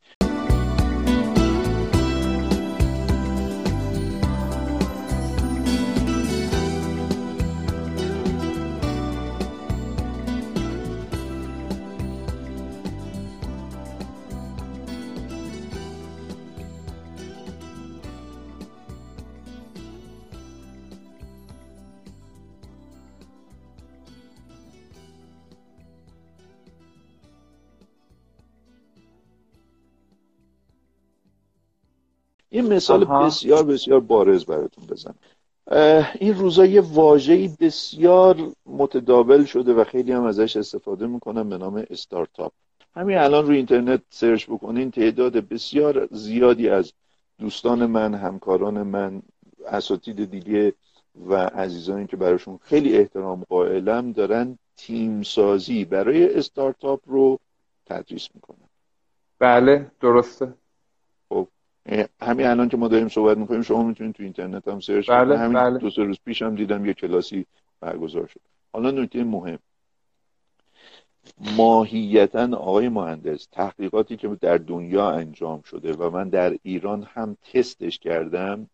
یه 32.56 32.62
مثال 32.62 33.04
بسیار 33.04 33.62
بسیار 33.62 34.00
بارز 34.00 34.44
براتون 34.44 34.84
بزنم. 34.86 35.14
این 36.20 36.34
روزا 36.34 36.66
یه 36.66 36.80
واژه‌ای 36.80 37.50
بسیار 37.60 38.36
متداول 38.66 39.44
شده 39.44 39.74
و 39.74 39.84
خیلی 39.84 40.12
هم 40.12 40.24
ازش 40.24 40.56
استفاده 40.56 41.06
می‌کنن 41.06 41.48
به 41.48 41.58
نام 41.58 41.86
استارتاپ. 41.90 42.52
همین 42.94 43.18
الان 43.18 43.46
روی 43.46 43.56
اینترنت 43.56 44.02
سرچ 44.10 44.46
بکنین 44.46 44.90
تعداد 44.90 45.32
بسیار 45.32 46.08
زیادی 46.10 46.68
از 46.68 46.92
دوستان 47.38 47.86
من 47.86 48.14
همکاران 48.14 48.82
من 48.82 49.22
اساتید 49.66 50.30
دیگه 50.30 50.72
و 51.26 51.34
عزیزانی 51.34 52.06
که 52.06 52.16
براشون 52.16 52.58
خیلی 52.62 52.96
احترام 52.96 53.44
قائلم 53.48 54.12
دارن 54.12 54.58
تیم 54.76 55.22
سازی 55.22 55.84
برای 55.84 56.34
استارتاپ 56.34 57.00
رو 57.06 57.38
تدریس 57.86 58.28
می‌کنن. 58.34 58.68
بله 59.38 59.90
درسته. 60.00 60.54
خب 61.28 61.48
همین 62.22 62.46
الان 62.46 62.68
که 62.68 62.76
ما 62.76 62.88
داریم 62.88 63.08
صحبت 63.08 63.38
می‌کنیم 63.38 63.62
شما 63.62 63.82
می‌تونید 63.82 64.14
تو 64.14 64.22
اینترنت 64.22 64.68
هم 64.68 64.80
سرچ 64.80 65.10
بله، 65.10 65.38
همین 65.38 65.58
بله. 65.58 65.78
دو 65.78 65.90
سه 65.90 66.02
روز 66.02 66.18
پیش 66.24 66.42
هم 66.42 66.54
دیدم 66.54 66.86
یه 66.86 66.94
کلاسی 66.94 67.46
برگزار 67.80 68.26
شد. 68.26 68.40
حالا 68.72 68.90
نکته 68.90 69.24
مهم. 69.24 69.58
ماهیتا 71.56 72.56
آقای 72.56 72.88
مهندس 72.88 73.46
تحقیقاتی 73.52 74.16
که 74.16 74.28
در 74.40 74.58
دنیا 74.58 75.10
انجام 75.10 75.62
شده 75.62 75.92
و 75.92 76.10
من 76.10 76.28
در 76.28 76.56
ایران 76.62 77.02
هم 77.02 77.36
تستش 77.52 77.98
کردم 77.98 78.70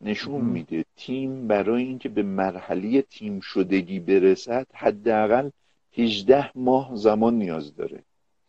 نشون 0.00 0.40
میده 0.40 0.84
تیم 0.96 1.46
برای 1.46 1.82
اینکه 1.82 2.08
به 2.08 2.22
مرحله 2.22 3.02
تیم 3.02 3.40
شدگی 3.40 4.00
برسد 4.00 4.66
حداقل 4.74 5.50
18 5.98 6.50
ماه 6.54 6.90
زمان 6.96 7.34
نیاز 7.34 7.76
داره. 7.76 8.02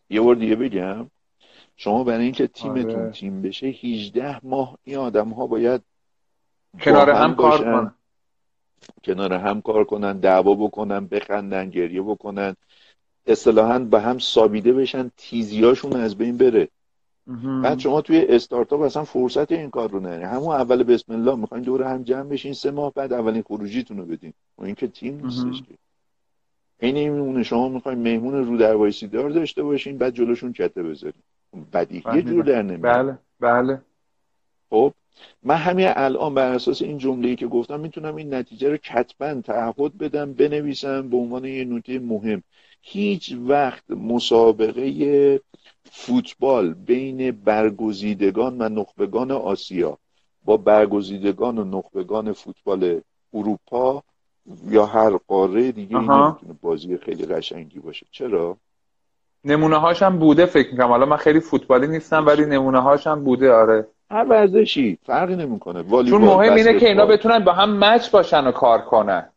یه 0.10 0.22
بار 0.22 0.36
دیگه 0.36 0.56
بگم 0.56 1.08
شما 1.78 2.04
برای 2.04 2.24
اینکه 2.24 2.48
تیمتون 2.48 3.02
آره. 3.02 3.12
تیم 3.12 3.42
بشه 3.42 3.68
18 3.68 4.46
ماه 4.46 4.78
این 4.84 4.98
آدم 4.98 5.30
ها 5.30 5.48
باید 5.48 5.82
کنار 6.82 7.10
هم 7.10 7.36
کار 7.36 7.64
کنن. 7.64 7.94
کنار 9.04 9.34
هم 9.34 9.62
کار 9.62 9.84
کنن 9.84 10.20
دعوا 10.20 10.54
بکنن 10.54 11.08
بخندن 11.08 11.70
گریه 11.70 12.02
بکنن. 12.02 12.56
اصطلاحا 13.28 13.80
به 13.80 14.02
هم 14.02 14.20
سابیده 14.20 14.74
بشن 14.74 15.12
تیزیاشون 15.18 15.94
از 15.94 16.16
بین 16.16 16.38
بره. 16.38 16.68
بعد 17.64 17.80
شما 17.80 18.02
توی 18.02 18.26
استارتاپ 18.30 18.82
اصلا 18.82 19.04
فرصت 19.04 19.52
این 19.52 19.70
کار 19.70 19.90
رو 19.90 20.00
نره 20.00 20.28
همون 20.28 20.56
اول 20.56 20.84
بسم 20.84 21.14
الله 21.14 21.36
می‌خواین 21.36 21.64
دور 21.64 21.84
هم 21.84 22.04
جمع 22.04 22.24
بشین 22.24 22.54
سه 22.54 22.72
ماه 22.72 22.94
بعد 22.94 23.14
اولین 23.14 23.42
خروجیتون 23.42 23.98
رو 23.98 24.06
بدین. 24.06 24.34
و 24.58 24.64
این 24.64 24.76
که 24.76 24.88
تیم 24.88 25.26
نیستش 25.26 25.62
که. 25.62 25.76
این 26.80 27.10
میمونه 27.10 27.44
شما 27.44 27.70
می‌خواین 27.70 28.00
مهمون 28.00 28.34
رو 28.34 28.58
در 28.58 29.08
دار 29.08 29.30
داشته 29.30 29.64
باشین 29.64 29.98
بعد 29.98 30.14
جلوشون 30.14 30.54
کته 30.54 30.84
بذارین. 30.84 31.22
بدیهی 31.74 32.04
یه 32.16 32.22
جور 32.22 32.44
در 32.44 32.62
نمیاد. 32.62 32.82
بله 32.82 33.18
بله. 33.40 33.82
خب 34.70 34.94
من 35.44 35.56
همین 35.56 35.88
الان 35.96 36.34
بر 36.34 36.54
اساس 36.54 36.82
این 36.82 36.98
جمله‌ای 36.98 37.36
که 37.36 37.48
گفتم 37.48 37.80
می‌تونم 37.80 38.16
این 38.16 38.34
نتیجه 38.34 38.70
رو 38.70 38.78
کتبا 38.78 39.34
تعهد 39.34 39.98
بدم 39.98 40.34
بنویسم 40.34 41.10
به 41.10 41.18
عنوان 41.18 41.46
یه 41.46 41.66
نکته 41.66 42.00
مهم. 42.00 42.44
هیچ 42.82 43.36
وقت 43.40 43.92
مسابقه 43.92 45.42
فوتبال 45.92 46.74
بین 46.74 47.32
برگزیدگان 47.32 48.62
و 48.62 48.70
نخبگان 48.70 49.32
آسیا 49.32 49.98
با 50.46 50.58
برگزیدگان 50.58 51.58
و 51.58 51.64
نخبگان 51.64 52.34
فوتبال 52.34 53.02
اروپا 53.34 54.04
یا 54.70 54.86
هر 54.86 55.18
قاره 55.18 55.72
دیگه 55.72 55.98
نمی‌تونه 55.98 56.54
بازی 56.62 56.98
خیلی 56.98 57.26
قشنگی 57.26 57.80
باشه. 57.80 58.06
چرا؟ 58.12 58.58
نمونه 59.46 59.76
هاشم 59.76 60.18
بوده 60.20 60.46
فکر 60.46 60.72
می‌کنم. 60.72 60.88
حالا 60.88 61.06
من 61.06 61.18
خیلی 61.18 61.40
فوتبالی 61.40 61.88
نیستم 61.88 62.26
ولی 62.26 62.46
نمونه 62.46 62.80
هاشم 62.80 63.24
بوده 63.24 63.52
آره. 63.54 63.88
هر 64.12 64.26
ورزشی 64.26 64.98
فرقی 65.06 65.36
نمی‌کنه. 65.36 65.84
چون 66.04 66.22
مهم 66.22 66.54
اینه 66.54 66.80
که 66.80 66.88
اینا 66.88 67.06
بتونن 67.06 67.40
با 67.40 67.54
هم 67.54 67.84
مچ 67.84 68.12
باشن 68.12 68.48
و 68.48 68.52
کار 68.52 68.82
کنن. 68.82 69.30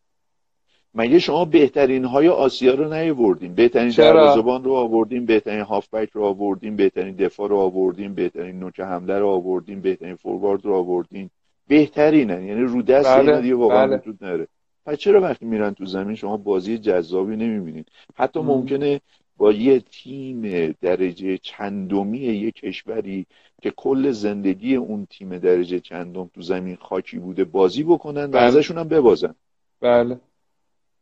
مگه 0.94 1.18
شما 1.18 1.44
بهترین 1.44 2.04
های 2.04 2.28
آسیا 2.28 2.74
رو 2.74 2.94
نیاوردین؟ 2.94 3.54
بهترین 3.54 3.90
دروازه‌بان 3.90 4.64
رو 4.64 4.72
آوردین 4.72 5.26
بهترین 5.26 5.60
هافبک 5.60 6.10
رو 6.12 6.24
آوردین 6.24 6.76
بهترین 6.76 7.14
دفاع 7.14 7.48
رو 7.48 7.56
آوردین 7.56 8.14
بهترین 8.14 8.58
نوک 8.58 8.80
حمله 8.80 9.18
رو 9.18 9.28
آوردین 9.28 9.80
بهترین 9.80 10.16
فوروارد 10.16 10.64
رو 10.64 10.74
آوردین. 10.74 11.30
بهترینن 11.68 12.44
یعنی 12.44 12.62
رو 12.62 12.82
دست 12.82 13.16
بله. 13.18 13.40
دیگه 13.40 13.54
واقعا 13.54 13.86
بله. 13.86 13.96
وجود 13.96 14.24
نره. 14.24 14.46
پس 14.86 14.96
چرا 14.96 15.20
وقتی 15.20 15.46
میرن 15.46 15.74
تو 15.74 15.86
زمین 15.86 16.16
شما 16.16 16.36
بازی 16.36 16.78
جذابی 16.78 17.36
نمی‌بینید 17.36 17.88
حتی 18.14 18.40
ممکنه 18.40 19.00
با 19.40 19.52
یه 19.52 19.80
تیم 19.80 20.72
درجه 20.80 21.38
چندمی 21.38 22.18
یک 22.18 22.54
کشوری 22.54 23.26
که 23.62 23.70
کل 23.70 24.10
زندگی 24.10 24.76
اون 24.76 25.06
تیم 25.10 25.38
درجه 25.38 25.80
چندم 25.80 26.30
تو 26.34 26.42
زمین 26.42 26.76
خاکی 26.76 27.18
بوده 27.18 27.44
بازی 27.44 27.82
بکنن 27.82 28.24
و 28.24 28.28
بله. 28.28 28.42
ازشون 28.42 28.78
هم 28.78 28.88
ببازن. 28.88 29.34
بله. 29.80 30.20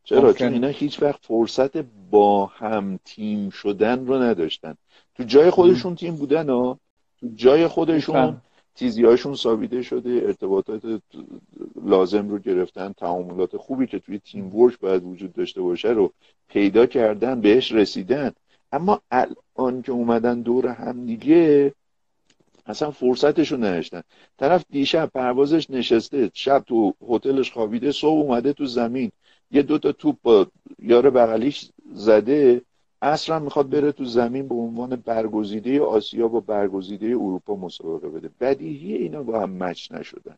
چرا؟ 0.05 0.33
چون 0.33 0.53
اینا 0.53 0.69
هیچ 0.69 1.03
وقت 1.03 1.27
فرصت 1.27 1.77
با 2.11 2.47
هم 2.47 2.99
تیم 3.05 3.51
شدن 3.51 4.07
رو 4.07 4.23
نداشتن. 4.23 4.75
تو 5.15 5.23
جای 5.23 5.51
خودشون 5.51 5.95
تیم 5.95 6.17
بودن 6.17 6.51
ها. 6.51 6.79
تو 7.21 7.29
جای 7.35 7.67
خودشون 7.67 8.41
تیزی 8.79 9.05
هاشون 9.05 9.35
ثابته 9.35 9.83
شده 9.83 10.11
ارتباطات 10.11 10.83
لازم 11.85 12.29
رو 12.29 12.39
گرفتن 12.39 12.93
تعاملات 12.93 13.57
خوبی 13.57 13.87
که 13.87 13.99
توی 13.99 14.19
تیم 14.19 14.57
ورک 14.57 14.79
باید 14.79 15.05
وجود 15.05 15.33
داشته 15.33 15.63
باشه 15.63 15.89
رو 15.89 16.13
پیدا 16.49 16.87
کردن 16.87 17.41
بهش 17.41 17.73
رسیدن. 17.73 18.33
اما 18.73 19.01
الان 19.11 19.83
که 19.83 19.93
اومدن 19.93 20.43
دور 20.43 20.67
هم 20.67 21.07
دیگه 21.07 21.73
اصلا 22.67 22.91
فرصتشو 22.91 23.57
نداشتن. 23.57 24.03
طرف 24.39 24.65
دیشب 24.71 25.11
پروازش 25.15 25.71
نشسته 25.71 26.31
شب 26.35 26.65
تو 26.67 26.95
هتلش 27.09 27.53
خوابیده 27.53 27.93
صبح 27.93 28.21
اومده 28.21 28.53
تو 28.53 28.67
زمین. 28.67 29.13
یه 29.51 29.63
دو 29.63 29.79
تا 29.79 29.93
توپ 29.93 30.17
با 30.23 30.47
یار 30.79 31.11
بغلیش 31.11 31.71
زده. 31.93 32.63
اصلا 33.03 33.39
می‌خواد 33.39 33.71
بره 33.71 33.93
تو 33.93 34.05
زمین 34.05 34.49
به 34.49 34.55
عنوان 34.55 34.97
برگزیده 34.97 35.81
آسیا 35.81 36.29
با 36.29 36.41
برگزیده 36.41 37.07
اروپا 37.07 37.57
مسابقه 37.57 38.09
بده. 38.09 38.31
بدیهی 38.41 38.95
اینا 38.95 39.23
با 39.23 39.41
هم 39.41 39.51
مچ 39.51 39.93
نشدن. 39.93 40.37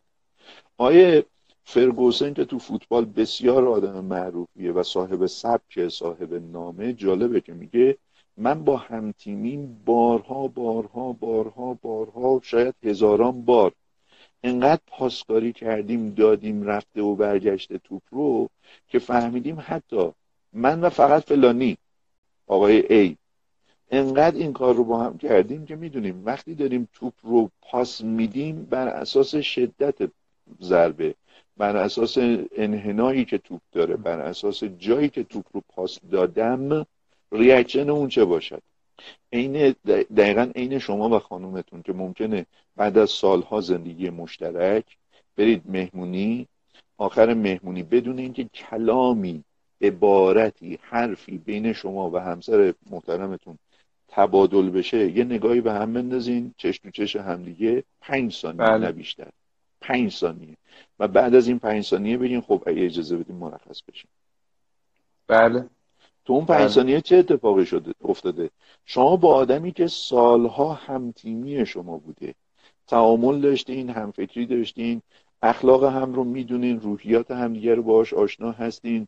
آیه 0.77 1.25
فرگوسن 1.63 2.33
که 2.33 2.45
تو 2.45 2.59
فوتبال 2.59 3.05
بسیار 3.05 3.67
آدم 3.67 4.05
معروفیه 4.05 4.71
و 4.71 4.83
صاحب 4.83 5.25
سبک 5.25 5.87
صاحب 5.87 6.33
نامه 6.33 6.93
جالبه 6.93 7.41
که 7.41 7.53
میگه 7.53 7.97
من 8.37 8.63
با 8.63 8.77
همتیمیم 8.77 9.81
بارها 9.85 10.47
بارها 10.47 11.13
بارها 11.13 11.73
بارها 11.81 12.39
شاید 12.43 12.75
هزاران 12.83 13.45
بار 13.45 13.71
انقدر 14.43 14.81
پاسکاری 14.87 15.53
کردیم 15.53 16.09
دادیم 16.09 16.63
رفته 16.63 17.01
و 17.01 17.15
برگشته 17.15 17.77
توپ 17.77 18.01
رو 18.11 18.49
که 18.87 18.99
فهمیدیم 18.99 19.57
حتی 19.67 20.11
من 20.53 20.81
و 20.81 20.89
فقط 20.89 21.23
فلانی 21.23 21.77
آقای 22.47 22.93
ای 22.93 23.15
انقدر 23.91 24.37
این 24.37 24.53
کار 24.53 24.75
رو 24.75 24.83
با 24.83 25.03
هم 25.03 25.17
کردیم 25.17 25.65
که 25.65 25.75
می‌دونیم 25.75 26.25
وقتی 26.25 26.55
داریم 26.55 26.87
توپ 26.93 27.13
رو 27.23 27.49
پاس 27.61 28.01
میدیم 28.01 28.65
بر 28.65 28.87
اساس 28.87 29.35
شدت 29.35 30.11
ضربه 30.61 31.15
بر 31.57 31.77
اساس 31.77 32.17
انحنایی 32.55 33.25
که 33.25 33.37
توپ 33.37 33.61
داره 33.71 33.95
بر 33.95 34.19
اساس 34.19 34.63
جایی 34.63 35.09
که 35.09 35.23
توپ 35.23 35.45
رو 35.53 35.61
پاس 35.69 35.99
دادم 36.11 36.85
reaction 37.31 37.89
اون 37.89 38.09
چه 38.09 38.25
باشد؟ 38.25 38.61
عین 39.33 39.75
دقیقا 40.17 40.51
عین 40.55 40.79
شما 40.79 41.09
و 41.09 41.19
خانومتون 41.19 41.81
که 41.81 41.93
ممکنه 41.93 42.45
بعد 42.75 42.97
از 42.97 43.09
سالها 43.09 43.61
زندگی 43.61 44.09
مشترک 44.09 44.97
برید 45.37 45.61
مهمونی 45.65 46.47
آخر 46.97 47.33
مهمونی 47.33 47.83
بدون 47.83 48.19
اینکه 48.19 48.43
کلامی 48.43 49.43
عبارتی 49.81 50.79
حرفی 50.81 51.37
بین 51.37 51.73
شما 51.73 52.09
و 52.09 52.17
همسر 52.17 52.73
محترمتون 52.89 53.57
تبادل 54.07 54.69
بشه 54.69 55.11
یه 55.11 55.23
نگاهی 55.23 55.61
به 55.61 55.73
هم 55.73 55.93
بندازین 55.93 56.53
چش 56.57 56.79
تو 56.79 56.91
چش 56.91 57.15
همدیگه 57.15 57.83
پنج 58.01 58.33
ثانیه 58.33 58.57
بله. 58.57 58.77
نه 58.85 58.91
بیشتر. 58.91 59.27
پنج 59.81 60.11
ثانیه. 60.11 60.57
و 60.99 61.07
بعد 61.07 61.35
از 61.35 61.47
این 61.47 61.59
پنج 61.59 61.83
ثانیه 61.83 62.17
بگین 62.17 62.41
خب 62.41 62.63
اگه 62.65 62.85
اجازه 62.85 63.17
بدیم 63.17 63.35
مرخص 63.35 63.81
بشیم 63.81 64.09
بله. 65.27 65.65
تو 66.25 66.33
اون 66.33 66.45
پنج 66.45 66.59
بله. 66.59 66.67
ثانیه 66.67 67.01
چه 67.01 67.17
اتفاقی 67.17 67.65
شده 67.65 67.93
افتاده؟ 68.01 68.49
شما 68.85 69.15
با 69.15 69.35
آدمی 69.35 69.71
که 69.71 69.87
سالها 69.87 70.73
همتیمی 70.73 71.65
شما 71.65 71.97
بوده 71.97 72.35
تعامل 72.87 73.41
داشتین 73.41 73.89
همفکری 73.89 74.45
داشتین 74.45 75.01
اخلاق 75.41 75.83
هم 75.83 76.13
رو 76.13 76.23
می‌دونین 76.23 76.79
روحیات 76.79 77.31
همدیگه 77.31 77.75
رو 77.75 77.83
باهاش 77.83 78.13
آشنا 78.13 78.51
هستین 78.51 79.07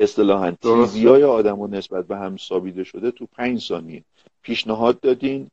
اصطلاحا 0.00 0.50
تیزی 0.50 1.06
های 1.06 1.24
آدم 1.24 1.60
و 1.60 1.66
نسبت 1.66 2.06
به 2.06 2.16
هم 2.16 2.36
ثابیده 2.36 2.84
شده 2.84 3.10
تو 3.10 3.26
پنج 3.26 3.60
ثانیه. 3.60 4.04
پیشنهاد 4.42 5.00
دادین. 5.00 5.50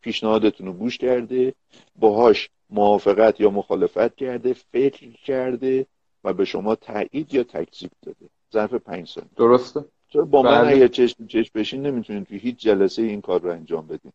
پیشنهادتون 0.00 0.66
رو 0.66 0.72
گوش 0.72 0.98
کرده. 0.98 1.54
باهاش 1.96 2.48
موافقت 2.70 3.40
یا 3.40 3.50
مخالفت 3.50 4.16
کرده 4.16 4.52
فکر 4.52 5.10
کرده 5.24 5.86
و 6.24 6.32
به 6.32 6.44
شما 6.44 6.74
تایید 6.74 7.34
یا 7.34 7.42
تکذیب 7.42 7.90
داده. 8.02 8.28
ظرف 8.52 8.74
پنج 8.74 9.08
ثانیه. 9.08 9.30
درسته. 9.36 9.84
چرا 10.08 10.24
با 10.24 10.42
من 10.42 10.62
بله. 10.62 10.76
اگه 10.76 10.88
چشم 10.88 11.26
چشم 11.26 11.50
بشین 11.54 11.86
نمی‌تونین 11.86 12.24
توی 12.24 12.38
هیچ 12.38 12.56
جلسه 12.56 13.02
این 13.02 13.20
کار 13.20 13.40
رو 13.40 13.50
انجام 13.50 13.86
بدین. 13.86 14.12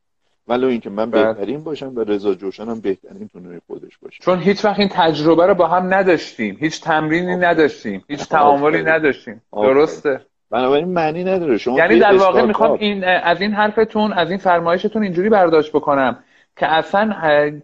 ولو 0.48 0.68
اینکه 0.68 0.90
من 0.90 1.12
بله. 1.12 1.34
بهترین 1.34 1.64
باشم 1.64 1.96
و 1.96 2.00
رضا 2.00 2.34
جوشن 2.34 2.70
هم 2.70 2.80
بهترین 2.80 3.28
تو 3.28 3.40
خودش 3.68 3.98
باشه. 3.98 4.24
چون 4.24 4.40
هیچ 4.40 4.66
وقت 4.66 4.80
این 4.80 4.90
تجربه 4.92 5.46
رو 5.46 5.54
با 5.54 5.68
هم 5.68 5.94
نداشتیم. 5.94 6.58
هیچ 6.60 6.82
تمرینی 6.82 7.36
نداشتیم. 7.36 8.04
هیچ 8.08 8.28
تعاملی 8.28 8.84
نداشتیم. 8.84 9.42
درسته. 9.54 10.22
بنابراین 10.52 10.88
معنی 10.88 11.24
نداره. 11.24 11.58
شما 11.58 11.78
یعنی 11.78 12.00
در 12.00 12.18
واقع 12.18 12.46
می‌خوام 12.46 12.78
این 12.80 13.04
از 13.04 13.42
این 13.42 13.54
حرفتون 13.54 14.14
از 14.14 14.30
این 14.30 14.40
فرمایشتون 14.40 15.04
اینجوری 15.04 15.30
برداشت 15.30 15.72
بکنم 15.72 16.24
که 16.58 16.66
اصلا 16.74 17.14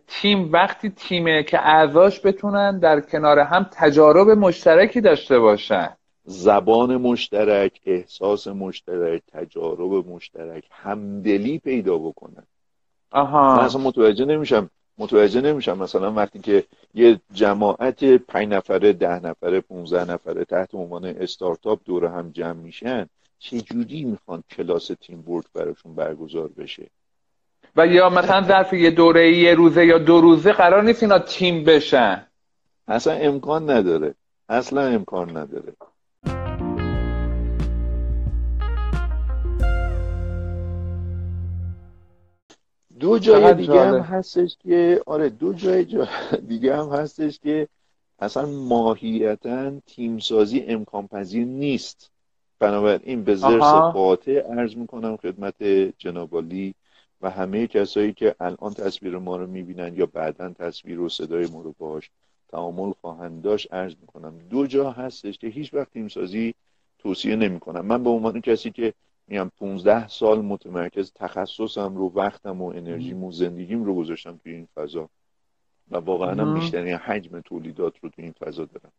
تیم 0.08 0.52
وقتی 0.52 0.90
تیمه 0.90 1.44
که 1.44 1.68
اعضاش 1.68 2.26
بتونن 2.26 2.80
در 2.80 3.00
کنار 3.00 3.40
هم 3.40 3.70
تجارب 3.72 4.30
مشترکی 4.30 5.02
داشته 5.02 5.40
باشن. 5.40 5.90
زبان 6.26 6.98
مشترک 6.98 7.72
احساس 7.86 8.48
مشترک 8.48 9.22
تجارب 9.34 10.08
مشترک 10.08 10.64
همدلی 10.72 11.60
پیدا 11.60 11.98
بکنن. 11.98 12.44
آها. 13.14 13.56
من 13.58 13.64
اصلا 13.64 13.82
متوجه 13.82 14.26
نمیشم 14.26 14.70
متوجه 14.98 15.42
نمیشم. 15.42 15.78
مثلا 15.78 16.12
وقتی 16.12 16.40
که 16.40 16.64
یه 16.94 17.20
جماعت 17.34 18.04
پنج 18.04 18.48
نفره 18.48 18.94
ده 18.94 19.20
نفره 19.20 19.62
15 19.62 20.12
نفره 20.14 20.46
تحت 20.46 20.76
عنوان 20.76 21.06
استارتاپ 21.06 21.80
دور 21.86 22.06
هم 22.06 22.30
جمع 22.32 22.54
میشن 22.54 23.08
چه 23.40 23.62
جوری 23.62 24.04
می‌خوان 24.04 24.44
کلاس 24.58 24.92
تیم 25.02 25.22
بورد 25.22 25.46
براشون 25.54 25.96
برگزار 25.96 26.48
بشه؟ 26.48 26.88
و 27.76 27.88
یا 27.88 28.10
مثلا 28.10 28.48
ظرف 28.48 28.74
یه 28.74 28.92
دوره 28.92 29.32
یه 29.32 29.54
روزه 29.54 29.86
یا 29.86 29.98
دو 29.98 30.22
روزه 30.22 30.52
قرار 30.52 30.84
نیست 30.84 31.04
اینا 31.04 31.20
تیم 31.20 31.64
بشن؟ 31.64 32.28
اصلا 32.88 33.14
امکان 33.14 33.70
نداره. 33.70 34.16
اصلا 34.50 34.82
امکان 34.82 35.38
نداره. 35.38 35.74
دو 43.04 43.20
جای 43.20 43.54
دیگه 43.54 43.82
هم 43.86 43.96
هستش 43.96 44.58
که 44.64 45.02
آره 45.06 45.30
دو 45.30 45.54
جای 45.54 45.86
جا 45.86 46.08
دیگه 46.52 46.78
هم 46.78 46.90
هستش 46.90 47.40
که 47.40 47.68
اصلا 48.20 48.46
ماهیتا 48.46 49.72
تیمسازی 49.80 50.60
امکان 50.68 51.08
پذیر 51.08 51.46
نیست. 51.46 52.12
بنابراین 52.60 53.24
به 53.24 53.36
زرس 53.36 53.74
قاطع 53.94 54.44
ارز 54.50 54.78
می‌کنم 54.78 55.18
خدمت 55.18 55.64
جنابالی 55.98 56.76
و 57.22 57.30
همه 57.30 57.68
کسایی 57.68 58.14
که 58.14 58.36
الان 58.40 58.74
تصویر 58.74 59.18
ما 59.18 59.38
رو 59.38 59.48
می‌بینن 59.48 59.96
یا 59.96 60.06
بعدا 60.06 60.50
تصویر 60.50 61.00
و 61.00 61.10
صدای 61.10 61.48
ما 61.48 61.62
رو 61.62 61.76
باش 61.80 62.10
تعامل 62.50 62.94
خواهند 63.02 63.42
داشت 63.42 63.74
ارز 63.74 63.94
می‌کنم. 64.02 64.34
دو 64.50 64.68
جا 64.68 64.92
هستش 64.92 65.38
که 65.38 65.48
هیچ 65.48 65.74
وقت 65.74 65.92
تیمسازی 65.94 66.54
توصیه 67.00 67.36
نمی‌کنم. 67.36 67.86
من 67.86 68.04
به 68.04 68.10
عنوان 68.10 68.42
کسی 68.42 68.72
که 68.72 68.94
میام 69.28 69.52
15 69.60 70.08
سال 70.08 70.42
متمرکز 70.42 71.12
تخصصم 71.16 71.96
رو 71.96 72.12
وقتم 72.16 72.62
و 72.62 72.66
انرژیم 72.66 73.24
و 73.24 73.32
زندگیم 73.32 73.84
رو 73.84 73.96
گذاشتم 73.96 74.40
توی 74.44 74.54
این 74.54 74.68
فضا. 74.76 75.10
و 75.92 75.98
واقعا 75.98 76.32
هم 76.32 76.54
بیشترین 76.54 76.96
حجم 76.96 77.40
تولیدات 77.40 77.94
رو 78.02 78.10
توی 78.10 78.24
این 78.24 78.34
فضا 78.40 78.66
دارم. 78.66 78.92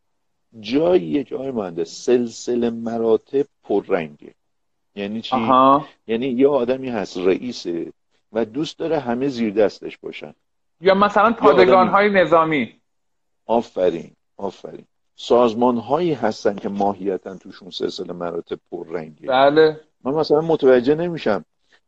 جایی 0.59 1.23
که 1.23 1.35
آقای 1.35 1.51
مهندس 1.51 2.05
سلسله 2.05 2.69
مراتب 2.69 3.45
پررنگه. 3.63 4.33
یعنی 4.95 5.21
چی؟ 5.21 5.35
یعنی 6.07 6.27
یه 6.27 6.47
آدمی 6.47 6.89
هست 6.89 7.17
رئیسه 7.17 7.91
و 8.33 8.45
دوست 8.45 8.79
داره 8.79 8.99
همه 8.99 9.27
زیر 9.27 9.53
دستش 9.53 9.97
باشن. 9.97 10.33
یا 10.81 10.93
مثلا 10.93 11.33
پادگان 11.33 11.87
های 11.87 12.09
نظامی. 12.09 12.75
آفرین 13.45 14.11
آفرین. 14.37 14.85
سازمان 15.15 15.77
هایی 15.77 16.13
هستن 16.13 16.55
که 16.55 16.69
ماهیتا 16.69 17.37
توشون 17.37 17.69
سلسله 17.69 18.13
مراتب 18.13 18.59
پررنگه. 18.71 19.27
بله. 19.27 19.79
من 20.05 20.13
مثلا 20.13 20.41
متوجه 20.41 20.95
نمیشم 20.95 21.45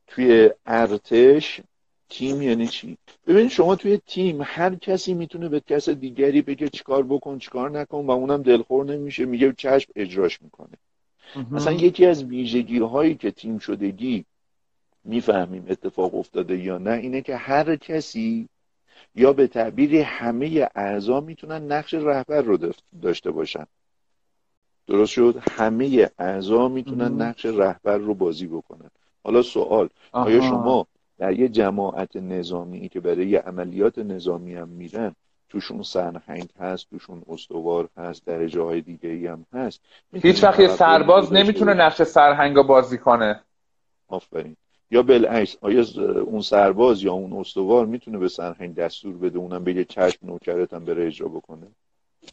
توی 0.07 0.49
ارتش 0.65 1.61
تیم 2.09 2.41
یعنی 2.41 2.67
چی. 2.67 2.97
ببین 3.27 3.49
شما 3.49 3.75
توی 3.75 3.97
تیم 3.97 4.39
هر 4.43 4.75
کسی 4.75 5.13
می‌تونه 5.13 5.49
به 5.49 5.59
کس 5.59 5.89
دیگری 5.89 6.41
بگه 6.41 6.69
چیکار 6.69 7.03
بکن 7.03 7.39
چیکار 7.39 7.69
نکن 7.69 8.05
و 8.05 8.11
اونم 8.11 8.41
دلخور 8.41 8.85
نمیشه 8.85 9.25
میگه 9.25 9.53
چشم 9.57 9.91
اجراش 9.95 10.41
می‌کنه. 10.41 10.77
مثلا 11.51 11.73
یکی 11.73 12.05
از 12.05 12.23
ویژگی 12.23 12.79
هایی 12.79 13.15
که 13.15 13.31
تیم 13.31 13.59
شدگی 13.59 14.25
می‌فهمیم 15.03 15.65
اتفاق 15.69 16.15
افتاده 16.15 16.57
یا 16.57 16.77
نه 16.77 16.91
اینه 16.91 17.21
که 17.21 17.35
هر 17.35 17.75
کسی 17.75 18.49
یا 19.15 19.33
به 19.33 19.47
تعبیر 19.47 19.95
همه 19.95 20.69
اعضا 20.75 21.21
می‌تونن 21.21 21.71
نقش 21.71 21.93
رهبر 21.93 22.41
رو 22.41 22.71
داشته 23.01 23.31
باشن. 23.31 23.67
درست 24.87 25.11
شد؟ 25.11 25.41
همه 25.51 26.09
اعضا 26.19 26.67
می‌تونن 26.67 27.21
نقش 27.21 27.45
رهبر 27.45 27.97
رو 27.97 28.13
بازی 28.13 28.47
بکنن. 28.47 28.89
حالا 29.23 29.41
سوال 29.41 29.89
آیا 30.11 30.41
شما 30.41 30.87
در 31.17 31.39
یه 31.39 31.49
جماعت 31.49 32.15
نظامی 32.15 32.89
که 32.89 32.99
برای 32.99 33.35
عملیات 33.35 33.99
نظامی 33.99 34.55
هم 34.55 34.67
میرن 34.67 35.15
توشون 35.49 35.83
سرهنگ 35.83 36.49
هست 36.59 36.89
توشون 36.89 37.21
استوار 37.27 37.89
هست 37.97 38.25
در 38.25 38.47
جاهای 38.47 38.81
دیگه 38.81 39.09
ای 39.09 39.27
هم 39.27 39.45
هست 39.53 39.81
هیچ 40.13 40.43
وقت 40.43 40.59
یه 40.59 40.67
سرباز 40.67 41.33
نمی‌تونه 41.33 41.73
نقش 41.73 42.03
سرهنگ 42.03 42.55
بازی 42.61 42.97
کنه. 42.97 43.41
آفرین. 44.07 44.55
یا 44.91 45.03
بالعکس 45.03 45.57
آیا 45.61 45.85
اون 46.25 46.41
سرباز 46.41 47.03
یا 47.03 47.13
اون 47.13 47.33
استوار 47.33 47.85
می‌تونه 47.85 48.17
به 48.17 48.27
سرهنگ 48.27 48.75
دستور 48.75 49.17
بده 49.17 49.39
اونم 49.39 49.63
بگه 49.63 49.85
چشم 49.85 50.27
نوکرتم 50.27 50.85
بره 50.85 51.07
اجرا 51.07 51.27
بکنه؟ 51.27 51.67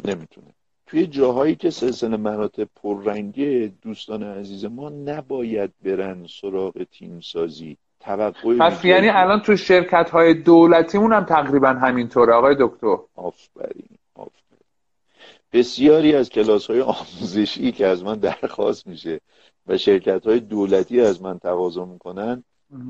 نمی‌تونه. 0.05 0.47
توی 0.87 1.07
جاهایی 1.07 1.55
که 1.55 1.71
سلسله 1.71 2.17
مراتب 2.17 2.69
پررنگه 2.77 3.73
دوستان 3.83 4.23
عزیز 4.23 4.65
ما 4.65 4.89
نباید 4.89 5.71
برن 5.85 6.27
سراغ 6.41 6.83
تیم 6.83 7.21
سازی 7.21 7.77
توقع 8.01 8.59
پس 8.59 8.85
یعنی 8.85 9.09
الان 9.09 9.41
تو 9.41 9.57
شرکت 9.57 10.11
های 10.11 10.35
دولتیمون 10.35 11.13
هم 11.13 11.25
تقریبا 11.25 11.69
همینطوره 11.69 12.33
آقای 12.33 12.57
دکتر. 12.61 12.97
آفرین 13.15 13.99
آفرین. 14.15 14.65
بسیاری 15.53 16.15
از 16.15 16.31
کلاس 16.31 16.67
های 16.67 16.81
آموزشی 16.81 17.73
که 17.73 17.87
از 17.87 18.05
من 18.05 18.15
درخواست 18.19 18.87
میشه 18.87 19.21
و 19.67 19.79
شرکت 19.79 20.27
های 20.27 20.41
دولتی 20.41 21.01
از 21.01 21.23
من 21.23 21.39
تقاضا 21.39 21.85
می‌کنن 21.85 22.45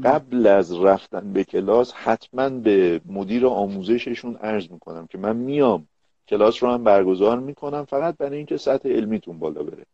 قبل 0.05 0.47
از 0.47 0.73
رفتن 0.73 1.33
به 1.33 1.45
کلاس 1.45 1.93
حتما 1.93 2.49
به 2.49 3.01
مدیر 3.07 3.47
آموزششون 3.47 4.37
عرض 4.37 4.71
می‌کنم 4.71 5.07
که 5.07 5.19
من 5.19 5.37
میام. 5.37 5.89
کلاس 6.29 6.63
رو 6.63 6.71
هم 6.71 6.85
برگزار 6.85 7.41
می‌کنم. 7.41 7.85
فقط 7.85 8.17
برای 8.17 8.37
اینکه 8.37 8.57
سطح 8.57 8.89
علمیتون 8.89 9.39
بالا 9.39 9.63
بره. 9.63 9.85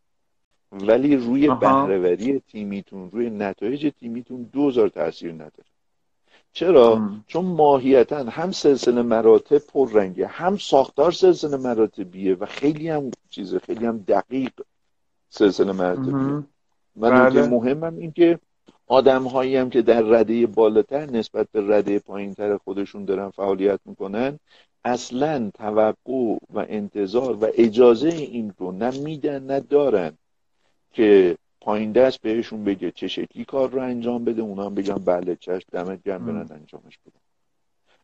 ولی 0.71 1.15
روی 1.15 1.47
بهرهوری 1.47 2.39
تیمیتون 2.39 3.11
روی 3.11 3.29
نتایج 3.29 3.91
تیمیتون 3.99 4.49
دوزار 4.53 4.89
تاثیر 4.89 5.31
نداره. 5.31 5.71
چرا؟ 6.53 7.01
چون 7.27 7.45
ماهیتا 7.45 8.23
هم 8.23 8.51
سلسله 8.51 9.01
مراتب 9.01 9.57
پررنگه 9.57 10.27
هم 10.27 10.57
ساختار 10.57 11.11
سلسله 11.11 11.57
مراتبیه 11.57 12.35
و 12.35 12.45
خیلی 12.45 12.89
هم 12.89 13.11
چیزه 13.29 13.59
خیلی 13.59 13.85
هم 13.85 13.97
دقیق 13.97 14.51
سلسله 15.29 15.71
مراتبیه. 15.71 16.43
من 16.95 17.29
بله. 17.29 17.47
مهمم 17.47 17.97
این 17.97 18.11
که 18.11 18.39
آدم 18.87 19.23
هایی 19.23 19.55
هم 19.55 19.69
که 19.69 19.81
در 19.81 20.01
رده 20.01 20.47
بالاتر 20.47 21.05
نسبت 21.05 21.47
به 21.51 21.61
رده 21.67 21.99
پایینتر 21.99 22.57
خودشون 22.57 23.05
دارن 23.05 23.29
فعالیت 23.29 23.79
می‌کنن 23.85 24.39
اصلا 24.85 25.51
توقع 25.53 26.37
و 26.53 26.65
انتظار 26.69 27.43
و 27.43 27.47
اجازه 27.53 28.07
این 28.07 28.53
رو 28.57 28.71
نه 28.71 28.99
میدن 28.99 29.43
نه 29.43 29.59
دارن 29.59 30.11
که 30.93 31.37
پایین 31.61 31.91
دست 31.91 32.21
بهشون 32.21 32.63
بگه 32.63 32.91
چه 32.91 33.07
شکلی 33.07 33.45
کار 33.45 33.69
رو 33.69 33.81
انجام 33.81 34.25
بده. 34.25 34.41
اونا 34.41 34.65
هم 34.65 34.75
بگن 34.75 34.95
بله 34.95 35.35
چشم 35.35 35.67
دمت 35.71 36.03
گرم 36.03 36.25
برن 36.25 36.37
انجامش 36.37 36.97
بدن. 37.05 37.19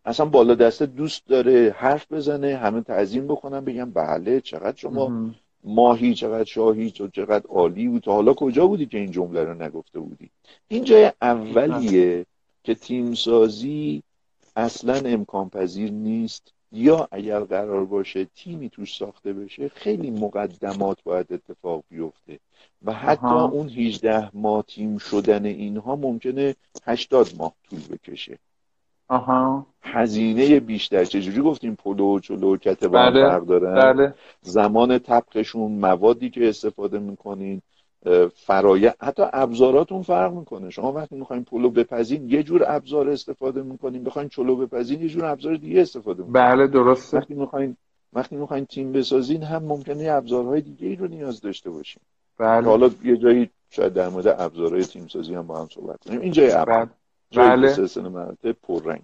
اصلا 0.05 0.25
بالا 0.25 0.55
دسته 0.55 0.85
دوست 0.85 1.27
داره 1.27 1.75
حرف 1.77 2.11
بزنه 2.11 2.55
همه 2.55 2.81
تعظیم 2.81 3.27
بکنن 3.27 3.65
بگن 3.65 3.91
بله 3.91 4.41
چقدر 4.41 4.77
شما 4.77 5.31
ماهی 5.63 6.13
چقدر 6.13 6.43
شاهی 6.43 6.91
چقدر 6.91 7.47
عالی 7.47 7.87
بود. 7.87 8.03
تا 8.03 8.13
حالا 8.13 8.33
کجا 8.33 8.67
بودی 8.67 8.85
که 8.85 8.97
این 8.97 9.11
جمله 9.11 9.43
رو 9.43 9.53
نگفته 9.53 9.99
بودی؟ 9.99 10.29
این 10.67 10.83
جای 10.83 11.11
اولیه 11.21 12.25
که 12.63 12.75
تیمسازی 12.75 14.03
اصلا 14.55 14.93
امکان 15.05 15.49
پذیر 15.49 15.91
نیست. 15.91 16.53
یا 16.71 17.07
اگر 17.11 17.39
قرار 17.39 17.85
باشه 17.85 18.25
تیمی 18.25 18.69
توش 18.69 18.97
ساخته 18.97 19.33
بشه 19.33 19.69
خیلی 19.69 20.11
مقدمات 20.11 21.03
باید 21.03 21.33
اتفاق 21.33 21.83
بیفته 21.89 22.39
و 22.85 22.93
حتی 22.93 23.35
اون 23.35 23.69
18 23.69 24.29
ماه 24.33 24.63
تیم 24.67 24.97
شدن 24.97 25.45
اینها 25.45 25.95
ممکنه 25.95 26.55
80 26.85 27.27
ماه 27.37 27.53
طول 27.69 27.79
بکشه 27.91 28.39
آها. 29.07 29.65
هزینه 29.81 30.59
بیشتر 30.59 31.05
چجوری 31.05 31.41
گفتیم 31.41 31.75
پلو 31.75 32.15
و 32.15 32.19
چلو 32.19 32.57
کت 32.57 32.83
بله. 32.83 33.39
بله. 33.39 34.13
زمان 34.41 34.97
تبقشون 34.97 35.71
موادی 35.71 36.29
که 36.29 36.49
استفاده 36.49 36.99
می‌کنین 36.99 37.61
فرایه 38.35 38.93
حتی 39.01 39.23
ابزاراتون 39.33 40.01
فرق 40.01 40.33
می‌کنه. 40.33 40.69
شما 40.69 40.91
وقتی 40.91 41.15
می‌خواین 41.15 41.43
پلو 41.43 41.69
بپزین 41.69 42.29
یه 42.29 42.43
جور 42.43 42.63
ابزار 42.67 43.09
استفاده 43.09 43.61
می‌کنین. 43.61 44.03
بخواین 44.03 44.29
چلو 44.29 44.55
بپزین 44.55 45.01
یه 45.01 45.09
جور 45.09 45.25
ابزار 45.25 45.55
دیگه 45.55 45.81
استفاده 45.81 46.23
می‌کنین. 46.23 46.45
بله 46.45 46.67
درسته. 46.67 47.17
وقتی 47.17 47.33
می‌خواین 47.33 47.77
وقتی 48.13 48.35
می‌خواین 48.35 48.65
تیم 48.65 48.91
بسازین 48.91 49.43
هم 49.43 49.63
ممکنه 49.63 50.11
ابزارهای 50.11 50.61
دیگه 50.61 50.87
ای 50.87 50.95
رو 50.95 51.07
نیاز 51.07 51.41
داشته 51.41 51.69
باشین. 51.69 52.01
بله. 52.37 52.67
حالا 52.67 52.89
یه 53.03 53.17
جایی 53.17 53.49
شاید 53.69 53.93
در 53.93 54.09
مورد 54.09 54.27
ابزارهای 54.27 54.83
تیم 54.85 55.07
سازی 55.07 55.33
هم 55.33 55.47
با 55.47 55.59
هم 55.59 55.67
صحبت 55.73 56.03
کنیم. 56.03 56.19
این 56.19 56.31
جای 56.31 56.51
اول 56.51 56.85
بله. 57.35 57.47
بله. 57.47 57.73
سلسله 57.73 58.09
مراتب 58.09 58.51
پررنگ. 58.51 59.03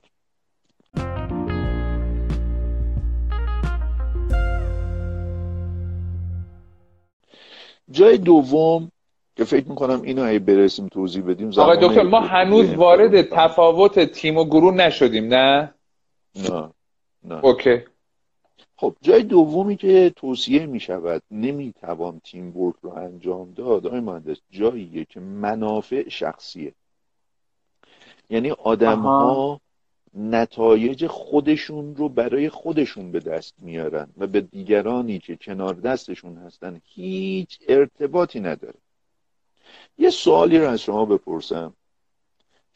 جای 7.92 8.18
دوم 8.18 8.92
که 9.36 9.44
فکر 9.44 9.68
می‌کنم 9.68 10.02
اینو 10.02 10.24
اگه 10.24 10.40
برسیم 10.40 10.88
توضیح 10.88 11.24
بدیم 11.24 11.50
آقای 11.58 11.78
دکتر 11.82 12.04
ما 12.04 12.20
هنوز 12.20 12.74
وارد 12.74 13.22
تفاوت 13.22 14.00
تیم 14.00 14.38
و 14.38 14.46
گروه 14.46 14.74
نشدیم 14.74 15.34
نه؟ 15.34 15.74
نه 16.36 16.70
نه. 17.24 17.46
اوکی. 17.46 17.80
خب 18.76 18.96
جای 19.02 19.24
دومی 19.24 19.76
که 19.76 20.14
توصیه 20.16 20.66
می 20.66 20.80
شود 20.80 21.22
نمی 21.32 21.74
توان 21.82 22.22
تیم 22.24 22.58
ورک 22.58 22.76
رو 22.82 22.94
انجام 22.94 23.54
داد 23.54 23.88
آقای 23.88 24.00
مهندس 24.00 24.38
جاییه 24.52 25.06
که 25.06 25.20
منافع 25.20 26.10
شخصیه. 26.10 26.74
یعنی 28.30 28.52
آدم 28.52 29.00
ها 29.00 29.62
نتایج 30.16 31.08
خودشون 31.08 31.96
رو 31.96 32.10
برای 32.10 32.50
خودشون 32.50 33.12
به 33.12 33.20
دست 33.20 33.54
میارن 33.62 34.08
و 34.18 34.28
به 34.28 34.42
دیگرانی 34.42 35.20
که 35.20 35.36
کنار 35.36 35.74
دستشون 35.74 36.38
هستن 36.38 36.82
هیچ 36.84 37.60
ارتباطی 37.68 38.40
نداره. 38.40 38.76
یه 39.98 40.10
سوالی 40.10 40.60
رو 40.60 40.70
از 40.70 40.82
شما 40.82 41.06
بپرسم. 41.06 41.74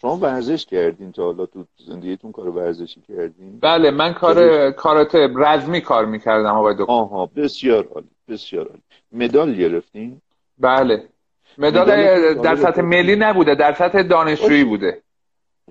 شما 0.02 0.18
ورزش 0.18 0.66
کردین 0.66 1.12
تا 1.12 1.24
حالا 1.24 1.46
تو 1.46 1.66
زندگیتون 1.78 2.32
کار 2.32 2.50
ورزشی 2.50 3.02
کردین؟ 3.08 3.60
بله 3.60 3.92
من 3.92 4.14
کار 4.14 4.72
کارات 4.72 5.16
رزمی 5.16 5.82
کار 5.82 6.06
می‌کردم 6.06 6.56
آقای 6.56 6.74
دکتر. 6.74 6.92
آها 6.92 7.26
بسیار 7.26 7.88
عالی 7.88 8.08
بسیار 8.28 8.68
عالی. 8.68 8.82
مدال 9.12 9.56
گرفتین؟ 9.56 10.22
بله. 10.60 11.10
مدال 11.58 12.34
در 12.34 12.56
سطح 12.56 12.82
ملی 12.82 13.16
نبوده 13.16 13.56
در 13.56 13.74
سطح 13.74 14.02
دانشجویی 14.02 14.64
بوده. 14.64 15.02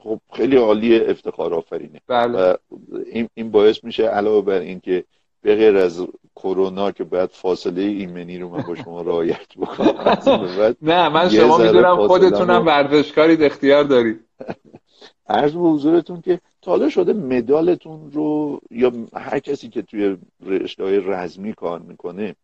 خب 0.01 0.20
خیلی 0.32 0.57
عالی 0.57 1.01
افتخار 1.01 1.55
آفرینه. 1.55 2.01
بله. 2.07 2.38
و 2.38 2.57
این, 3.07 3.28
این 3.34 3.51
باعث 3.51 3.84
میشه 3.84 4.03
علاوه 4.03 4.44
بر 4.44 4.61
اینکه 4.61 5.05
به 5.42 5.55
غیر 5.55 5.76
از 5.76 6.07
کرونا 6.36 6.90
که 6.90 7.05
باید 7.05 7.30
فاصله 7.30 7.82
ایمنی 7.82 8.38
رو 8.38 8.49
من 8.49 8.62
با 8.62 8.74
شما 8.74 9.03
رعایت 9.03 9.57
بکنم 9.57 10.76
نه 10.82 11.09
من 11.09 11.28
شما 11.28 11.59
می‌دونم 11.59 12.07
خودتونم 12.07 12.66
ورزشکاری 12.66 13.44
اختیار 13.44 13.84
دارید 13.84 14.24
عرض 15.28 15.53
به 15.53 15.59
حضورتون 15.59 16.20
که 16.20 16.40
تاله 16.62 16.88
شده 16.88 17.12
مدالتون 17.12 18.11
رو 18.12 18.61
یا 18.70 18.92
هر 19.14 19.38
کسی 19.38 19.68
که 19.68 19.82
توی 19.82 20.16
رشته 20.47 20.84
های 20.84 21.01
رزمی 21.01 21.53
کار 21.53 21.78
می‌کنه 21.78 22.34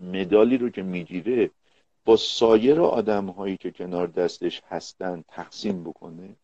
مدالی 0.00 0.58
رو 0.58 0.70
که 0.70 0.82
می‌گیره 0.82 1.50
با 2.04 2.16
سایر 2.16 2.80
آدم 2.80 3.26
هایی 3.26 3.56
که 3.56 3.70
کنار 3.70 4.06
دستش 4.06 4.62
هستن 4.68 5.24
تقسیم 5.28 5.84
بکنه؟ 5.84 6.36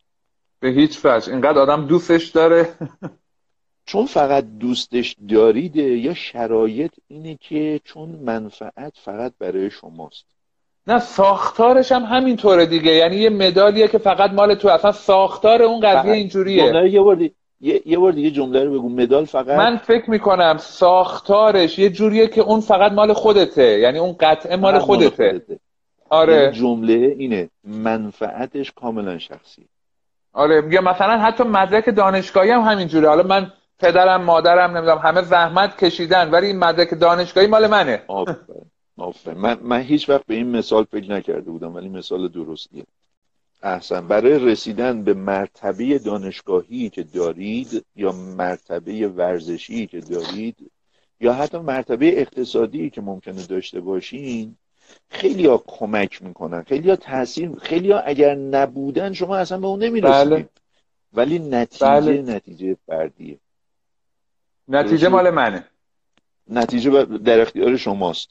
به 0.59 0.69
هیچ 0.69 1.05
وجه. 1.05 1.31
اینقدر 1.31 1.59
آدم 1.59 1.85
دوستش 1.85 2.27
داره. 2.27 2.67
چون 3.85 4.05
فقط 4.05 4.45
دوستش 4.59 5.15
داریده 5.29 5.81
یا 5.81 6.13
شرایط 6.13 6.91
اینه 7.07 7.37
که 7.41 7.81
چون 7.83 8.09
منفعت 8.09 8.93
فقط 8.95 9.33
برای 9.39 9.69
شماست. 9.69 10.25
نه 10.87 10.99
ساختارش 10.99 11.91
هم 11.91 12.03
همینطوره 12.03 12.65
دیگه. 12.65 12.91
یعنی 12.91 13.15
یه 13.15 13.29
مدالیه 13.29 13.87
که 13.87 13.97
فقط 13.97 14.31
مال 14.31 14.55
تو. 14.55 14.67
اصلا 14.67 14.91
ساختار 14.91 15.61
اون 15.61 15.79
قضیه 15.79 16.11
اینجوریه. 16.11 16.91
یه 16.91 17.01
بار 17.01 17.15
دیگه 17.15 17.33
یه 17.85 17.97
بار 17.97 18.11
دیگه 18.11 18.31
جمله 18.31 18.63
رو 18.63 18.73
بگو. 18.73 18.89
مدال 18.89 19.25
فقط 19.25 19.57
من 19.57 19.77
فکر 19.77 20.09
می‌کنم 20.09 20.57
ساختارش 20.59 21.79
یه 21.79 21.89
جوریه 21.89 22.27
که 22.27 22.41
اون 22.41 22.59
فقط 22.59 22.91
مال 22.91 23.13
خودته. 23.13 23.79
یعنی 23.79 23.99
اون 23.99 24.15
قطعه 24.19 24.55
مال 24.55 24.79
خودته. 24.79 25.31
خودته. 25.31 25.59
آره. 26.09 26.33
یعنی 26.33 26.57
جمله 26.57 27.15
اینه. 27.17 27.49
منفعتش 27.63 28.71
کاملا 28.71 29.17
شخصی 29.17 29.65
آره 30.33 30.73
یا 30.73 30.81
مثلا 30.81 31.19
حتی 31.19 31.43
مدرک 31.43 31.89
دانشگاهی 31.89 32.51
هم 32.51 32.61
همینجوره. 32.61 33.07
حالا 33.07 33.23
من 33.23 33.53
پدرم 33.79 34.21
مادرم 34.21 34.77
نمی‌دونم 34.77 34.97
همه 34.97 35.21
زحمت 35.21 35.77
کشیدن 35.85 36.31
ولی 36.31 36.47
این 36.47 36.59
مدرک 36.59 36.99
دانشگاهی 36.99 37.47
مال 37.47 37.67
منه. 37.67 38.03
آفرین. 38.97 39.37
من, 39.37 39.57
من 39.61 39.81
هیچ 39.81 40.09
وقت 40.09 40.25
به 40.25 40.35
این 40.35 40.47
مثال 40.47 40.83
فکر 40.83 41.11
نکرده 41.11 41.51
بودم 41.51 41.75
ولی 41.75 41.89
مثال 41.89 42.27
درستیه. 42.27 42.85
احسن 43.63 44.07
برای 44.07 44.39
رسیدن 44.39 45.03
به 45.03 45.13
مرتبه 45.13 45.99
دانشگاهی 45.99 46.89
که 46.89 47.03
دارید 47.03 47.85
یا 47.95 48.11
مرتبه 48.11 49.07
ورزشی 49.07 49.87
که 49.87 49.99
دارید 49.99 50.71
یا 51.19 51.33
حتی 51.33 51.57
مرتبه 51.57 52.21
اقتصادی 52.21 52.89
که 52.89 53.01
ممکنه 53.01 53.45
داشته 53.45 53.79
باشین 53.79 54.55
خیلی 55.09 55.45
ها 55.45 55.63
کمک 55.67 56.23
می‌کنن 56.23 56.63
خیلی 56.63 56.89
ها 56.89 56.95
تاثیر 56.95 57.51
خیلی 57.61 57.91
ها 57.91 57.99
اگر 57.99 58.35
نبودن 58.35 59.13
شما 59.13 59.37
اصلا 59.37 59.57
به 59.57 59.67
اون 59.67 59.83
نمی‌رسید 59.83 60.29
بله. 60.29 60.49
ولی 61.13 61.39
نتیجه 61.39 61.85
بله. 61.87 62.21
نتیجه 62.21 62.77
فردیه. 62.87 63.39
نتیجه 64.67 65.07
مال 65.09 65.29
منه. 65.29 65.65
نتیجه 66.47 67.05
در 67.05 67.41
اختیار 67.41 67.77
شماست. 67.77 68.29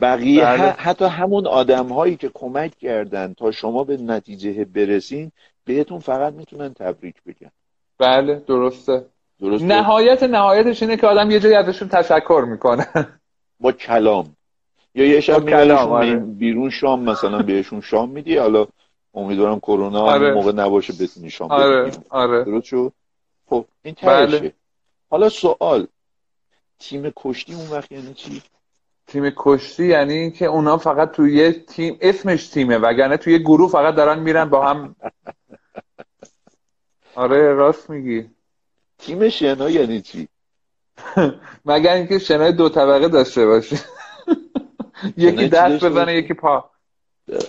بقیه 0.00 0.44
بله. 0.44 0.62
حتی 0.62 1.04
همون 1.04 1.46
آدم 1.46 1.86
هایی 1.86 2.16
که 2.16 2.30
کمک 2.34 2.78
کردن 2.78 3.34
تا 3.34 3.50
شما 3.50 3.84
به 3.84 3.96
نتیجه 3.96 4.64
برسین 4.64 5.32
بهتون 5.64 5.98
فقط 5.98 6.32
می‌تونن 6.32 6.74
تبریک 6.74 7.14
بگن. 7.26 7.50
بله 7.98 8.42
درسته, 8.46 9.06
درسته. 9.40 9.66
نهایت 9.66 10.22
نهایتش 10.22 10.82
اینه 10.82 10.96
که 10.96 11.06
آدم 11.06 11.30
یه 11.30 11.40
جایی 11.40 11.54
ازشون 11.54 11.88
تشکر 11.88 12.44
می‌کنه. 12.48 12.86
با 13.60 13.72
کلام. 13.72 14.36
یا 14.94 15.06
یه 15.06 15.20
شب 15.20 15.48
آره. 15.48 16.16
بیرون 16.16 16.70
شام 16.70 17.02
مثلا 17.02 17.42
بهشون 17.42 17.80
شام 17.80 18.10
میدی 18.10 18.36
حالا 18.36 18.66
امیدوارم 19.14 19.58
کرونا 19.60 20.00
آره. 20.00 20.34
موقع 20.34 20.52
نباشه 20.52 20.92
بتونی 20.92 21.30
شام 21.30 21.50
آره. 21.50 21.90
آره. 22.08 22.44
درست 22.44 22.64
شد 22.66 22.92
خب 23.46 23.64
این 23.82 23.96
بله. 24.02 24.52
حالا 25.10 25.28
سوال 25.28 25.86
تیم 26.78 27.12
کشتی 27.16 27.54
اون 27.54 27.70
وقت 27.70 27.92
یعنی 27.92 28.14
چی 28.14 28.42
تیم 29.06 29.30
کشتی 29.36 29.86
یعنی 29.86 30.30
که 30.30 30.44
اونا 30.46 30.76
فقط 30.76 31.12
توی 31.12 31.36
یه 31.36 31.52
تیم 31.52 31.98
اسمش 32.00 32.48
تیمه 32.48 32.78
وگرنه 32.78 33.16
توی 33.16 33.32
یه 33.32 33.38
گروه 33.38 33.70
فقط 33.70 33.94
دارن 33.94 34.18
میرن 34.18 34.44
با 34.44 34.66
هم 34.66 34.96
آره 37.14 37.52
راست 37.52 37.90
میگی 37.90 38.30
تیم 38.98 39.28
شنا 39.28 39.70
یعنی 39.70 40.00
چی 40.00 40.28
مگر 41.64 41.94
اینکه 41.94 42.18
شنای 42.18 42.52
دو 42.52 42.68
طبقه 42.68 43.08
داشته 43.08 43.46
باشه 43.46 43.76
یکی 45.16 45.48
دست 45.48 45.84
بزنه 45.84 46.14
یکی 46.14 46.34
پا. 46.34 46.70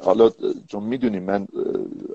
حالا 0.03 0.29
چون 0.67 0.83
می‌دونیم 0.83 1.23
من 1.23 1.47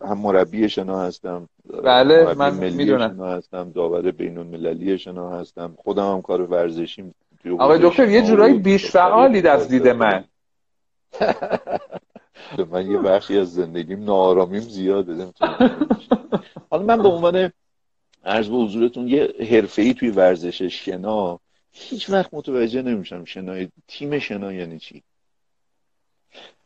هم 0.09 0.19
مربی 0.19 0.69
شنا 0.69 1.01
هستم 1.01 1.49
بله 1.83 2.35
من 2.35 2.55
می‌دونم. 2.55 3.21
هستم 3.23 3.71
داور 3.71 4.11
بین 4.11 4.39
المللی 4.39 4.99
شنا 4.99 5.31
هستم 5.31 5.75
خودم 5.79 6.13
هم 6.13 6.23
کار 6.23 6.43
ورزشیم 6.43 7.15
آقای 7.59 7.79
دکتر 7.83 8.09
یه 8.09 8.23
جورایی 8.23 8.59
بیش 8.59 8.91
فعالی 8.91 9.49
از 9.49 9.69
دید 9.69 9.89
من. 9.89 10.25
من 12.71 12.91
یه 12.91 12.99
بخشی 12.99 13.39
از 13.39 13.55
زندگیم 13.55 14.05
ناآرامیم 14.05 14.61
زیاده 14.61 15.33
حالا 16.71 16.85
من 16.85 17.03
به 17.03 17.09
عنوان 17.09 17.53
عرض 18.25 18.49
به 18.49 18.57
حضورتون 18.57 19.09
یه 19.09 19.35
حرفه‌ای 19.51 19.95
توی 19.95 20.11
ورزش 20.11 20.63
شنا 20.63 21.41
هیچ 21.73 22.11
وقت 22.11 22.35
متوجه 22.35 22.83
نمیشم 22.83 23.25
شنای 23.25 23.69
تیم 23.89 24.19
شنا 24.19 24.53
یعنی 24.53 24.79
چی. 24.79 25.03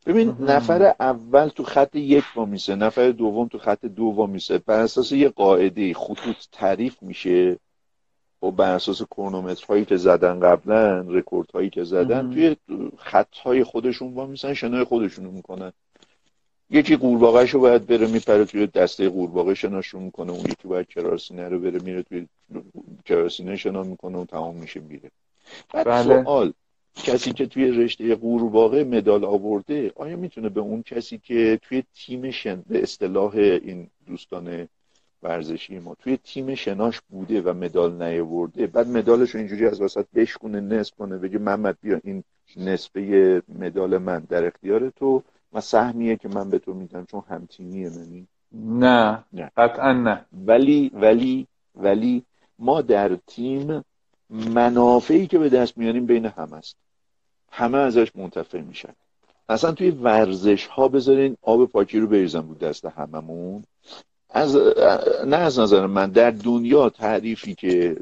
ببین 0.06 0.36
نفر 0.40 0.94
اول 1.00 1.48
تو 1.48 1.64
خط 1.64 1.96
یک 1.96 2.24
وا 2.36 2.44
میسه 2.44 2.74
نفر 2.74 3.10
دوم 3.10 3.48
تو 3.48 3.58
خط 3.58 3.84
دو 3.84 4.04
وا 4.04 4.26
میسه. 4.26 4.58
بر 4.58 4.80
اساس 4.80 5.12
یه 5.12 5.28
قاعده 5.28 5.94
خطوط 5.94 6.36
تعریف 6.52 7.02
میشه. 7.02 7.58
و 8.42 8.50
بر 8.50 8.74
اساس 8.74 9.02
کرونومترهایی 9.02 9.84
که 9.84 9.96
زدن 9.96 10.40
قبلا 10.40 11.00
رکورد 11.00 11.50
هایی 11.50 11.70
که 11.70 11.84
زدن 11.84 12.30
توی 12.34 12.56
خط 12.98 13.36
های 13.36 13.64
خودشون 13.64 14.14
وا 14.14 14.26
میسن 14.26 14.54
شنای 14.54 14.84
خودشون 14.84 15.24
می‌کنن. 15.24 15.72
یکی 16.70 16.96
قورباغه 16.96 17.50
رو 17.50 17.60
باید 17.60 17.86
بره 17.86 18.06
میپره 18.06 18.44
توی 18.44 18.66
دسته 18.66 19.08
قورباغه 19.08 19.54
شناشون 19.54 20.02
می‌کنه. 20.02 20.32
اون 20.32 20.40
یکی 20.40 20.68
باید 20.68 20.86
کراسینه 20.86 21.48
رو 21.48 21.60
بره 21.60 21.78
میره 21.78 22.02
توی 22.02 22.26
کراسینه 23.04 23.56
شنا 23.56 23.82
می‌کنه 23.82 24.18
و 24.18 24.24
تمام 24.24 24.56
میشه 24.56 24.80
میره 24.80 25.10
بعد 25.72 25.86
بله. 25.86 26.24
سوال 26.24 26.52
کسی 26.94 27.32
که 27.32 27.46
توی 27.46 27.70
رشته 27.70 28.14
قورباغه 28.14 28.84
مدال 28.84 29.24
آورده 29.24 29.92
آیا 29.96 30.16
می‌تونه 30.16 30.48
به 30.48 30.60
اون 30.60 30.82
کسی 30.82 31.18
که 31.18 31.58
توی 31.62 31.82
تیم 31.94 32.30
شن 32.30 32.62
به 32.68 32.82
اصطلاح 32.82 33.34
این 33.34 33.90
دوستان 34.06 34.68
ورزشی 35.22 35.78
ما 35.78 35.94
توی 35.94 36.16
تیم 36.16 36.54
شناش 36.54 37.00
بوده 37.08 37.40
و 37.40 37.54
مدال 37.54 38.02
نیاورده 38.02 38.66
بعد 38.66 38.88
مدالش 38.88 39.30
رو 39.30 39.38
اینجوری 39.38 39.66
از 39.66 39.80
وسط 39.80 40.06
بشکونه 40.14 40.60
نصف 40.60 40.94
کنه 40.94 41.18
بگه 41.18 41.38
محمد 41.38 41.78
بیا 41.82 42.00
این 42.04 42.24
نصفه 42.56 43.42
مدال 43.48 43.98
من 43.98 44.20
در 44.28 44.46
اختیار 44.46 44.90
تو 44.90 45.22
و 45.52 45.60
سهمیه 45.60 46.16
که 46.16 46.28
من 46.28 46.50
به 46.50 46.58
تو 46.58 46.74
میدم 46.74 47.04
چون 47.04 47.22
همتیمیه 47.28 47.90
منی 47.90 48.26
نه 48.52 49.24
نه. 49.32 49.50
قطعا 49.56 49.92
نه. 49.92 50.24
ولی 50.46 50.90
ولی 50.94 51.46
ولی 51.74 52.24
ما 52.58 52.82
در 52.82 53.16
تیم 53.26 53.84
منافعی 54.30 55.26
که 55.26 55.38
به 55.38 55.48
دست 55.48 55.78
میاریم 55.78 56.06
بین 56.06 56.26
هم 56.26 56.52
است. 56.52 56.76
همه 57.52 57.78
ازش 57.78 58.16
منتفع 58.16 58.60
میشن. 58.60 58.92
اصلا 59.48 59.72
توی 59.72 59.90
ورزش 59.90 60.66
ها 60.66 60.88
بذارین 60.88 61.36
آب 61.42 61.66
پاکی 61.66 61.98
رو 61.98 62.06
بریزن 62.06 62.40
بود 62.40 62.58
دست 62.58 62.84
هممون. 62.84 63.64
از 64.30 64.56
نه 65.26 65.36
از 65.36 65.58
نظر 65.58 65.86
من 65.86 66.10
در 66.10 66.30
دنیا 66.30 66.88
تعریفی 66.88 67.54
که 67.54 67.96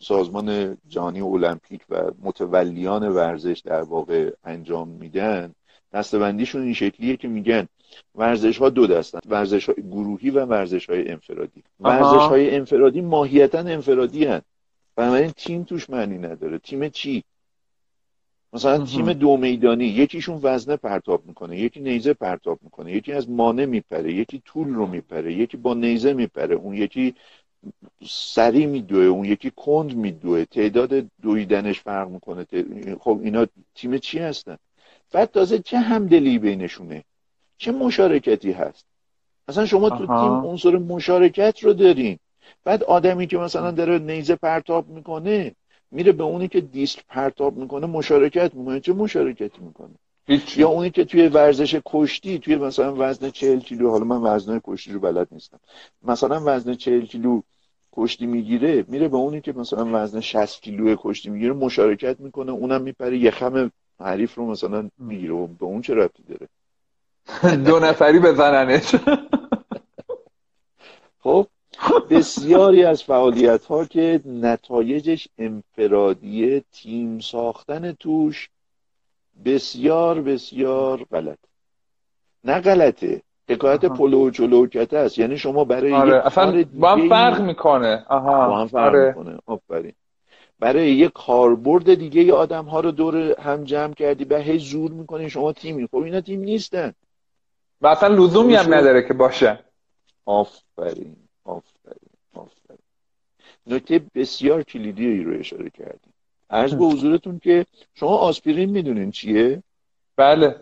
سازمان 0.00 0.76
جهانی 0.88 1.20
المپیک 1.20 1.80
و 1.90 2.10
متولیان 2.22 3.08
ورزش 3.08 3.62
در 3.64 3.82
واقع 3.82 4.30
انجام 4.44 4.88
میدن 4.88 5.54
دستبندیشون 5.92 6.62
این 6.62 6.74
شکلیه 6.74 7.16
که 7.16 7.28
میگن 7.28 7.68
ورزش 8.14 8.58
ها 8.58 8.68
دو 8.70 8.86
دستن 8.86 9.18
ورزش 9.28 9.66
های 9.66 9.82
گروهی 9.82 10.30
و 10.30 10.44
ورزش 10.44 10.90
های 10.90 11.10
انفرادی. 11.10 11.62
ورزش 11.80 12.28
های 12.28 12.56
انفرادی 12.56 13.00
ماهیتا 13.00 13.58
انفرادی 13.58 14.24
هن 14.24 14.42
بنابراین 14.96 15.30
تیم 15.30 15.62
توش 15.62 15.90
معنی 15.90 16.18
نداره. 16.18 16.58
تیم 16.58 16.88
چی؟ 16.88 17.24
مثلا 18.52 18.84
تیم 18.84 19.12
دو 19.12 19.36
میدانی 19.36 19.84
یکیشون 19.84 20.40
وزنه 20.42 20.76
پرتاب 20.76 21.26
می‌کنه 21.26 21.58
یکی 21.58 21.80
نیزه 21.80 22.14
پرتاب 22.14 22.58
می‌کنه 22.62 22.92
یکی 22.92 23.12
از 23.12 23.30
مانه 23.30 23.66
میپره 23.66 24.12
یکی 24.12 24.42
طول 24.44 24.74
رو 24.74 24.86
میپره 24.86 25.34
یکی 25.34 25.56
با 25.56 25.74
نیزه 25.74 26.12
میپره 26.12 26.54
اون 26.54 26.74
یکی 26.74 27.14
سری 28.06 28.66
میدوه 28.66 29.04
اون 29.04 29.24
یکی 29.24 29.52
کند 29.56 29.96
میدوه 29.96 30.44
تعداد 30.44 31.06
دویدنش 31.22 31.80
فرق 31.80 32.08
می‌کنه 32.08 32.46
خب 33.00 33.20
اینا 33.22 33.46
تیم 33.74 33.98
چی 33.98 34.18
هستن؟ 34.18 34.56
بعد 35.12 35.30
تازه 35.30 35.58
چه 35.58 35.78
همدلی 35.78 36.38
بینشونه؟ 36.38 37.04
چه 37.58 37.72
مشارکتی 37.72 38.52
هست؟ 38.52 38.86
مثلا 39.48 39.66
شما 39.66 39.90
تو 39.90 40.06
تیم 40.06 40.46
عنصر 40.46 40.78
مشارکت 40.78 41.58
رو 41.62 41.72
دارین. 41.72 42.18
بعد 42.64 42.84
آدمی 42.84 43.26
که 43.26 43.38
مثلا 43.38 43.70
داره 43.70 43.98
نیزه 43.98 44.36
پرتاب 44.36 44.88
می‌کنه 44.88 45.54
میره 45.90 46.12
به 46.12 46.24
اونی 46.24 46.48
که 46.48 46.60
دیسک 46.60 47.04
پرتاب 47.08 47.56
می‌کنه 47.56 47.86
مشارکت 47.86 48.54
می‌کنه. 48.54 48.80
چه 48.80 48.92
مشارکتی 48.92 49.60
می‌کنه؟ 49.60 49.94
یا 50.56 50.68
اونی 50.68 50.90
که 50.90 51.04
توی 51.04 51.28
ورزش 51.28 51.80
کشتی 51.86 52.38
توی 52.38 52.56
مثلا 52.56 52.94
وزن 52.98 53.30
40 53.30 53.58
کیلو 53.58 53.90
حالا 53.90 54.04
من 54.04 54.34
وزن 54.34 54.60
کشتی 54.64 54.92
رو 54.92 55.00
بلد 55.00 55.28
نیستم. 55.32 55.60
مثلا 56.02 56.40
وزن 56.44 56.74
40 56.74 57.00
کیلو 57.04 57.42
کشتی 57.92 58.26
می‌گیره 58.26 58.84
میره 58.88 59.08
به 59.08 59.16
اونی 59.16 59.40
که 59.40 59.52
مثلا 59.52 59.86
وزن 59.92 60.20
60 60.20 60.62
کیلو 60.62 60.96
کشتی 60.98 61.30
می‌گیره 61.30 61.52
مشارکت 61.52 62.20
می‌کنه. 62.20 62.52
اونم 62.52 62.82
میپره 62.82 63.18
یه 63.18 63.30
خم 63.30 63.70
حریف 64.00 64.34
رو 64.34 64.46
مثلا 64.50 64.90
می‌گیره. 64.98 65.34
به 65.34 65.64
اون 65.64 65.82
چه 65.82 65.94
ربطی 65.94 66.22
داره؟ 66.22 66.48
دو 67.66 67.78
نفری 67.78 68.18
بزننش 68.18 68.94
خب 71.24 71.46
بسیاری 72.10 72.84
از 72.84 73.02
فعالیت 73.02 73.64
ها 73.64 73.84
که 73.84 74.20
نتایجش 74.24 75.28
انفرادیه 75.38 76.64
تیم 76.72 77.18
ساختن 77.20 77.92
توش 77.92 78.48
بسیار 79.44 80.20
بسیار 80.20 81.04
غلط 81.12 81.38
نه 82.44 82.60
غلطه. 82.60 83.22
حکایت 83.48 83.84
پلو 83.84 84.26
و 84.26 84.30
جلوکته 84.30 84.98
است. 84.98 85.18
یعنی 85.18 85.38
شما 85.38 85.64
برای 85.64 85.92
آره. 85.92 86.26
اصلا 86.26 86.64
با 86.74 86.92
هم 86.92 87.08
فرق 87.08 87.40
می‌کنه. 87.40 88.04
آها. 88.08 88.48
با 88.48 88.58
هم 88.58 88.66
فرق 88.66 88.82
آره. 88.82 89.08
می‌کنه. 89.08 89.38
آفرین. 89.46 89.92
برای 90.58 90.94
یه 90.94 91.08
کاربرد 91.08 91.94
دیگه 91.94 92.22
ی 92.24 92.30
آدم 92.32 92.64
ها 92.64 92.80
رو 92.80 92.90
دور 92.90 93.40
هم 93.40 93.64
جمع 93.64 93.94
کردی 93.94 94.24
به 94.24 94.38
هی 94.40 94.58
زور 94.58 94.90
می‌کنی 94.90 95.30
شما 95.30 95.52
تیمی. 95.52 95.86
خب 95.86 95.96
اینا 95.96 96.20
تیم 96.20 96.40
نیستن. 96.40 96.92
و 97.80 97.86
اصلا 97.86 98.14
لزومی 98.14 98.54
هم 98.54 98.74
نداره 98.74 99.02
که 99.08 99.14
باشه. 99.14 99.58
آفرین. 100.24 101.16
آفرین 101.46 102.10
آفرین. 102.34 102.78
نکته 103.66 104.00
بسیار 104.14 104.62
کلیدی 104.62 105.24
رو 105.24 105.38
اشاره 105.38 105.70
کردیم 105.70 106.12
عرض 106.50 106.74
به 106.74 106.84
حضورتون 106.84 107.38
که 107.38 107.66
شما 107.94 108.16
آسپرین 108.16 108.70
می‌دونین 108.70 109.10
چیه؟ 109.10 109.62
بله. 110.16 110.60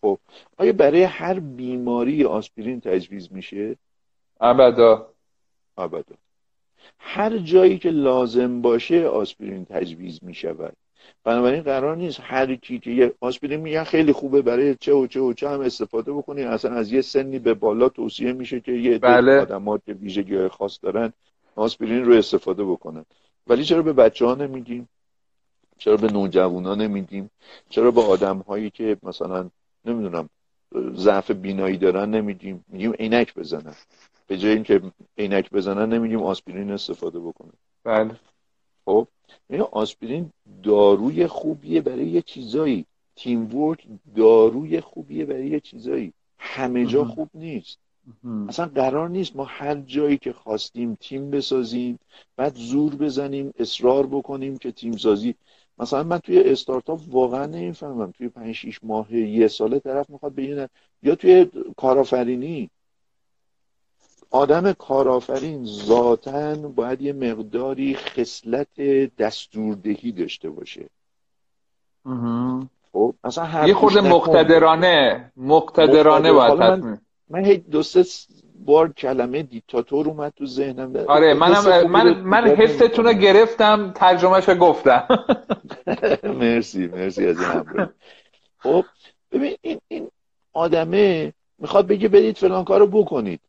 خب 0.00 0.18
آیا 0.58 0.72
برای 0.72 1.02
هر 1.02 1.40
بیماری 1.40 2.24
آسپرین 2.24 2.80
تجویز 2.80 3.32
میشه؟ 3.32 3.76
ابدا. 4.40 5.12
ابدا. 5.78 6.14
هر 6.98 7.38
جایی 7.38 7.78
که 7.78 7.90
لازم 7.90 8.62
باشه 8.62 9.06
آسپرین 9.06 9.64
تجویز 9.64 10.24
می‌شود. 10.24 10.76
بنابراین 11.24 11.62
قرار 11.62 11.96
نیست 11.96 12.20
هر 12.22 12.54
کی 12.54 12.78
که 12.78 12.90
یه 12.90 13.14
آسپرین 13.20 13.60
میگن 13.60 13.84
خیلی 13.84 14.12
خوبه 14.12 14.42
برای 14.42 14.74
چه 14.74 14.92
و 14.92 15.06
چه 15.06 15.20
و 15.20 15.32
چه 15.32 15.48
هم 15.48 15.60
استفاده 15.60 16.12
بکنی 16.12 16.42
اصلا 16.42 16.74
از 16.74 16.92
یه 16.92 17.00
سنی 17.00 17.38
به 17.38 17.54
بالا 17.54 17.88
توصیه 17.88 18.32
میشه 18.32 18.60
که 18.60 18.72
یه 18.72 18.98
بله. 18.98 19.40
آدمات 19.40 19.84
که 19.86 19.92
ویژگی 19.92 20.48
خاص 20.48 20.78
دارن 20.82 21.12
آسپرین 21.56 22.04
رو 22.04 22.12
استفاده 22.12 22.64
بکنن. 22.64 23.04
ولی 23.46 23.64
چرا 23.64 23.82
به 23.82 23.92
بچه 23.92 24.26
ها 24.26 24.34
نمیگیم؟ 24.34 24.88
چرا 25.78 25.96
به 25.96 26.08
ها 26.64 26.74
نمیدیم 26.74 27.30
چرا 27.68 27.90
به 27.90 28.00
آدم 28.00 28.38
هایی 28.38 28.70
که 28.70 28.96
مثلا 29.02 29.50
نمی‌دونم 29.84 30.28
ضعف 30.94 31.30
بینایی 31.30 31.76
دارن 31.76 32.10
نمیدیم 32.10 32.64
میگیم 32.68 32.92
عینک 32.92 33.34
بزنن. 33.34 33.74
به 34.26 34.38
جای 34.38 34.52
اینکه 34.52 34.82
عینک 35.18 35.50
بزنن 35.50 35.92
نمیگیم 35.92 36.22
آسپرین 36.22 36.70
استفاده 36.70 37.20
بکنه 37.20 37.52
بله. 37.84 38.16
خب؟ 38.84 39.08
یعنی 39.50 39.62
آسپرین 39.62 40.32
داروی 40.62 41.26
خوبیه 41.26 41.80
برای 41.80 42.08
یه 42.08 42.22
چیزایی. 42.22 42.84
تیم 43.16 43.56
ورک 43.56 43.86
داروی 44.16 44.80
خوبیه 44.80 45.24
برای 45.24 45.48
یه 45.48 45.60
چیزایی. 45.60 46.12
همه 46.38 46.86
جا 46.86 47.04
خوب 47.04 47.28
نیست. 47.34 47.78
اصلا 48.48 48.66
قرار 48.66 49.08
نیست 49.08 49.36
ما 49.36 49.44
هر 49.44 49.74
جایی 49.74 50.18
که 50.18 50.32
خواستیم 50.32 50.96
تیم 51.00 51.30
بسازیم 51.30 51.98
بعد 52.36 52.54
زور 52.54 52.94
بزنیم 52.94 53.54
اصرار 53.58 54.06
بکنیم 54.06 54.56
که 54.56 54.72
تیم 54.72 54.96
سازی. 54.96 55.34
مثلا 55.78 56.02
من 56.02 56.18
توی 56.18 56.40
استارتاپ 56.40 57.00
واقعا 57.08 57.46
نمی‌فهمم 57.46 58.10
توی 58.10 58.28
5 58.28 58.54
6 58.54 58.78
ماه 58.82 59.14
یه 59.14 59.48
ساله 59.48 59.78
طرف 59.78 60.10
می‌خواد 60.10 60.34
بگیره 60.34 60.68
یا 61.02 61.14
توی 61.14 61.46
کارآفرینی. 61.76 62.70
آدم 64.30 64.72
کارآفرین 64.72 65.64
ذاتا 65.64 66.54
باید 66.56 67.02
یه 67.02 67.12
مقداری 67.12 67.96
خصلت 67.96 68.80
دستوردهی 69.18 70.12
داشته 70.12 70.50
باشه. 70.50 70.86
خب 72.92 73.14
مثلا 73.24 73.66
یه 73.66 73.74
خود 73.74 73.98
مقتدرانه 73.98 75.32
مقتدرانه 75.36 76.32
باید 76.32 76.52
من, 76.52 76.98
من 77.30 77.44
هی 77.44 77.56
دو 77.56 77.82
سه 77.82 78.04
بار 78.66 78.92
کلمه 78.92 79.42
دیکتاتور 79.42 80.08
اومد 80.08 80.32
تو 80.36 80.46
ذهنم. 80.46 80.96
آره 80.96 81.34
منم 81.34 81.90
من 81.90 82.20
من 82.20 82.44
حستون 82.44 83.04
رو 83.04 83.12
گرفتم 83.12 83.92
ترجمهش 83.94 84.50
گفتم. 84.60 85.08
مرسی 86.40 86.86
مرسی 86.86 87.26
از 87.26 87.40
این 87.40 87.88
خب 88.58 88.84
ببین 89.32 89.56
این 89.60 89.80
این 89.88 90.10
آدمه 90.52 91.32
می‌خواد 91.58 91.86
بگه 91.86 92.08
برید 92.08 92.36
فلان 92.36 92.64
کارو 92.64 92.86
بکنید. 92.86 93.40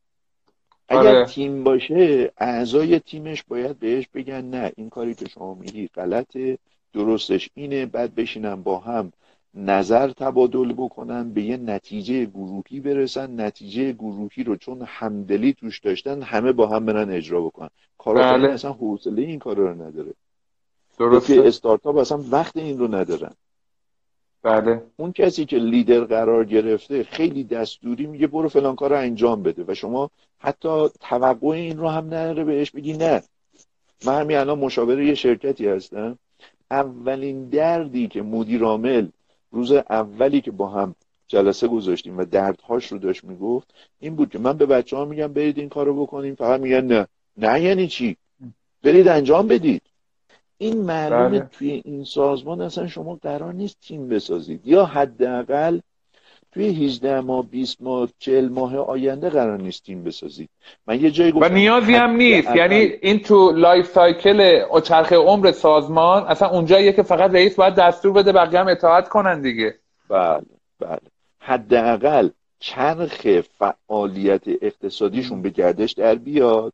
اگر 0.90 1.16
آره. 1.16 1.26
تیم 1.26 1.64
باشه 1.64 2.32
اعضای 2.38 3.00
تیمش 3.00 3.44
باید 3.44 3.80
بهش 3.80 4.08
بگن 4.14 4.46
نه 4.46 4.72
این 4.76 4.90
کاری 4.90 5.14
که 5.14 5.30
شما 5.30 5.54
میگی 5.54 5.88
غلطه 5.88 6.58
درستش 6.94 7.50
اینه 7.54 7.86
بعد 7.86 8.16
بشینن 8.16 8.64
با 8.64 8.80
هم 8.80 9.12
نظر 9.54 10.10
تبادل 10.10 10.74
بکنن 10.74 11.34
به 11.34 11.42
یه 11.42 11.58
نتیجه 11.58 12.26
گروهی 12.26 12.80
برسن. 12.80 13.42
نتیجه 13.42 13.92
گروهی 13.92 14.44
رو 14.44 14.56
چون 14.56 14.82
همدلی 14.86 15.54
توش 15.54 15.80
داشتن 15.80 16.22
همه 16.22 16.52
با 16.52 16.68
هم 16.68 16.86
برن 16.86 17.10
اجرا 17.10 17.42
بکنن. 17.42 17.70
کارا 17.98 18.22
بله. 18.22 18.50
اصلا 18.50 18.72
حوصله 18.72 19.22
این 19.22 19.40
کار 19.40 19.56
رو 19.56 19.82
نداره. 19.82 20.14
درسته. 21.00 21.42
استارتاپ 21.46 21.98
اصلا 21.98 22.24
وقت 22.32 22.58
این 22.58 22.78
رو 22.78 22.96
ندارن. 22.96 23.34
بله. 24.44 24.82
اون 24.98 25.12
کسی 25.12 25.46
که 25.46 25.58
لیدر 25.58 26.00
قرار 26.00 26.46
گرفته 26.46 27.04
خیلی 27.04 27.44
دستوری 27.44 28.06
میگه 28.06 28.28
برو 28.28 28.50
فلان 28.50 28.76
کار 28.76 28.90
رو 28.90 28.98
انجام 28.98 29.44
بده 29.44 29.66
و 29.68 29.74
شما 29.74 30.12
حتی 30.40 30.90
توقع 31.00 31.48
این 31.48 31.78
رو 31.78 31.90
هم 31.90 32.06
نداره 32.06 32.44
بهش 32.44 32.72
بگی 32.72 32.94
نه. 32.94 33.24
من 34.06 34.22
همین 34.22 34.38
الان 34.38 34.60
مشاور 34.60 35.02
یه 35.02 35.16
شرکتی 35.16 35.68
هستم. 35.68 36.18
اولین 36.72 37.50
دردی 37.50 38.08
که 38.08 38.22
مدیر 38.22 38.64
عامل 38.64 39.08
روز 39.52 39.72
اولی 39.72 40.42
که 40.42 40.52
با 40.52 40.68
هم 40.68 40.96
جلسه 41.28 41.68
گذاشتیم 41.68 42.18
و 42.18 42.26
دردهاش 42.26 42.92
رو 42.92 42.98
داشت 42.98 43.24
می‌گفت 43.24 43.74
این 44.00 44.16
بود 44.16 44.30
که 44.30 44.40
من 44.40 44.58
به 44.58 44.66
بچه 44.66 44.98
ها 44.98 45.06
میگم 45.06 45.28
برید 45.28 45.58
این 45.58 45.70
کارو 45.70 46.02
بکنیم. 46.02 46.36
فقط 46.36 46.62
میگن 46.62 46.86
نه. 46.86 47.08
نه 47.38 47.62
یعنی 47.62 47.88
چی؟ 47.88 48.18
برید 48.84 49.08
انجام 49.08 49.48
بدید. 49.48 49.82
این 50.58 50.82
معلومه 50.82 51.30
بله. 51.30 51.50
توی 51.52 51.82
این 51.86 52.04
سازمان 52.04 52.62
اصلا 52.62 52.88
شما 52.88 53.16
قرار 53.16 53.54
نیست 53.54 53.78
تیم 53.82 54.10
بسازید. 54.10 54.68
یا 54.68 54.86
حداقل 54.86 55.80
توی 56.52 56.86
18 56.86 57.20
ماه 57.20 57.46
20 57.46 57.82
ماه 57.82 58.10
40 58.20 58.50
ماه 58.50 58.78
آینده 58.78 59.30
قرار 59.30 59.62
نیست 59.62 59.84
تیم 59.84 60.04
بسازید. 60.04 60.50
من 60.88 61.02
یه 61.02 61.12
جایی 61.12 61.32
گفتم 61.32 61.46
و 61.46 61.56
نیازی 61.56 61.94
هم 61.94 62.12
نیست. 62.12 62.56
یعنی 62.56 62.76
این 62.76 63.20
تو 63.20 63.52
life 63.52 63.88
cycle 63.88 64.62
چرخه 64.84 65.16
عمر 65.16 65.52
سازمان 65.52 66.24
اصلا 66.24 66.50
اونجاییه 66.50 66.92
که 66.92 67.04
فقط 67.04 67.32
رئیس 67.32 67.56
باید 67.56 67.76
دستور 67.76 68.14
بده 68.14 68.32
بقیه 68.32 68.60
هم 68.60 68.68
اطاعت 68.68 69.10
کنن 69.10 69.42
دیگه. 69.42 69.76
بله 70.10 70.42
بله. 70.80 71.00
حداقل 71.40 72.30
چرخ 72.60 73.42
فعالیت 73.42 74.44
اقتصادیشون 74.62 75.42
به 75.42 75.50
گردش 75.50 75.92
در 75.92 76.16
بیاد 76.16 76.74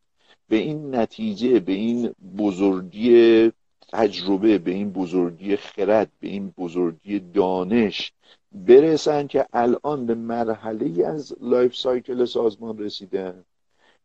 به 0.50 0.56
این 0.56 0.96
نتیجه 0.96 1.60
به 1.60 1.72
این 1.72 2.16
بزرگی 2.38 3.52
تجربه 3.94 4.58
به 4.58 4.72
این 4.72 4.92
بزرگی 4.92 5.56
خرد 5.56 6.10
به 6.20 6.28
این 6.28 6.54
بزرگی 6.58 7.20
دانش 7.20 8.12
برسن 8.56 9.28
که 9.28 9.46
الان 9.54 10.06
به 10.06 10.16
مرحله 10.16 11.06
از 11.06 11.36
life 11.42 11.76
cycle 11.76 12.26
سازمان 12.26 12.78
رسیدن 12.78 13.44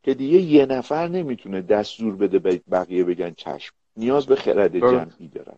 که 0.03 0.15
دیگه 0.15 0.39
یه 0.39 0.67
نفر 0.67 1.09
نمی‌تونه 1.09 1.61
دستور 1.61 2.17
بده 2.17 2.39
به 2.39 2.61
بقیه 2.71 3.05
بگن 3.05 3.31
چشم. 3.31 3.75
نیاز 3.97 4.27
به 4.27 4.37
خرد 4.37 4.79
جمعی 4.79 5.29
دارن. 5.29 5.57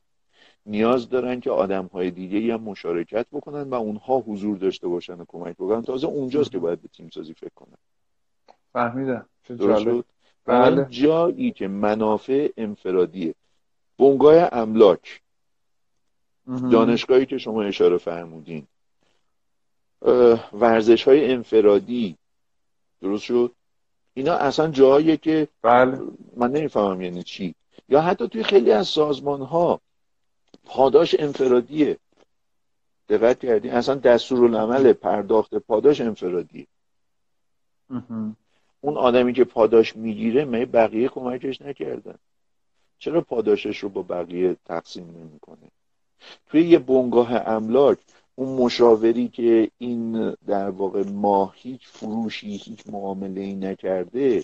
نیاز 0.66 1.09
دارن 1.09 1.40
که 1.40 1.51
آدم 1.51 1.86
های 1.86 2.11
دیگه 2.11 2.55
هم 2.55 2.61
مشارکت 2.61 3.26
بکنن 3.32 3.70
و 3.70 3.74
اونها 3.74 4.18
حضور 4.18 4.59
داشته 4.59 4.88
باشن 4.88 5.20
و 5.20 5.24
کمک 5.28 5.55
بکنن. 5.55 5.82
تازه 5.82 6.07
اونجاست 6.07 6.51
که 6.51 6.59
باید 6.59 6.82
به 6.82 6.88
تیم 6.88 7.09
سازی 7.09 7.34
فکر 7.34 7.55
کنن. 7.57 7.78
فهمیدم. 9.57 10.05
بله. 10.45 10.86
جایی 10.90 11.51
که 11.51 11.68
منافع 11.68 12.49
انفرادیه. 12.57 13.34
بنگاه 13.99 14.49
املاک. 14.53 15.20
دانشگاهی 16.70 17.26
که 17.26 17.38
شما 17.38 17.62
اشاره 17.62 17.99
فرمودین. 17.99 18.66
ورزش 20.53 21.09
های 21.09 21.32
انفرادی. 21.32 22.16
درست 23.00 23.22
شد؟ 23.24 23.53
اینا 24.14 24.34
اصلا 24.34 24.68
جاییه 24.70 25.16
که 25.16 25.48
بله. 25.62 26.00
من 26.36 26.50
نمی‌فهمم 26.50 27.00
یعنی 27.00 27.22
چی. 27.22 27.55
یا 27.88 28.00
حتی 28.00 28.28
توی 28.28 28.42
خیلی 28.42 28.72
از 28.72 28.88
سازمان 28.88 29.42
ها 29.42 29.80
پاداش 30.64 31.16
انفرادیه. 31.18 31.98
دقت 33.09 33.38
کردی؟ 33.40 33.68
اصلا 33.68 33.94
دستورالعمل 33.94 34.92
پرداخت 34.92 35.55
پاداش 35.55 36.00
انفرادیه. 36.00 36.66
اون 38.80 38.96
آدمی 38.96 39.32
که 39.32 39.44
پاداش 39.44 39.96
می‌گیره 39.96 40.44
می 40.44 40.64
بقیه 40.64 41.09
کمکش 41.09 41.62
نکردن؟ 41.62 42.18
چرا 42.98 43.20
پاداشش 43.20 43.78
رو 43.78 43.88
با 43.88 44.03
بقیه 44.03 44.57
تقسیم 44.64 45.11
نمی‌کنه؟ 45.11 45.70
توی 46.46 46.62
یه 46.62 46.78
بنگاه 46.78 47.48
املاک 47.48 47.98
اون 48.35 48.49
مشاوری 48.57 49.28
که 49.28 49.70
این 49.78 50.30
در 50.47 50.70
واقع 50.70 51.05
ما 51.11 51.53
هیچ 51.57 51.89
فروشی 51.89 52.57
هیچ 52.57 52.87
معامله 52.87 53.41
ای 53.41 53.55
نکرده 53.55 54.43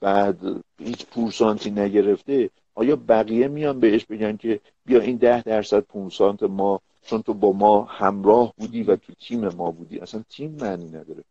بعد 0.00 0.38
هیچ 0.78 1.06
پورسانتی 1.06 1.70
نگرفته 1.70 2.50
آیا 2.74 2.96
بقیه 2.96 3.48
میان 3.48 3.80
بهش 3.80 4.04
بگن 4.04 4.36
که 4.36 4.60
بیا 4.86 5.00
این 5.00 5.16
ده 5.16 5.42
درصد 5.42 5.80
پورسانت 5.80 6.42
ما 6.42 6.80
چون 7.02 7.22
تو 7.22 7.34
با 7.34 7.52
ما 7.52 7.84
همراه 7.84 8.54
بودی 8.56 8.82
و 8.82 8.96
تو 8.96 9.12
تیم 9.20 9.48
ما 9.48 9.70
بودی؟ 9.70 9.98
اصلا 9.98 10.24
تیم 10.30 10.50
معنی 10.60 10.88
نداره. 10.88 11.24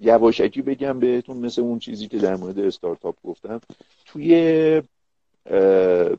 یواشکی 0.00 0.62
بگم 0.62 0.98
بهتون 0.98 1.36
مثل 1.36 1.62
اون 1.62 1.78
چیزی 1.78 2.08
که 2.08 2.18
در 2.18 2.36
مورد 2.36 2.58
استارتاپ 2.58 3.16
گفتم 3.24 3.60
توی 4.06 4.82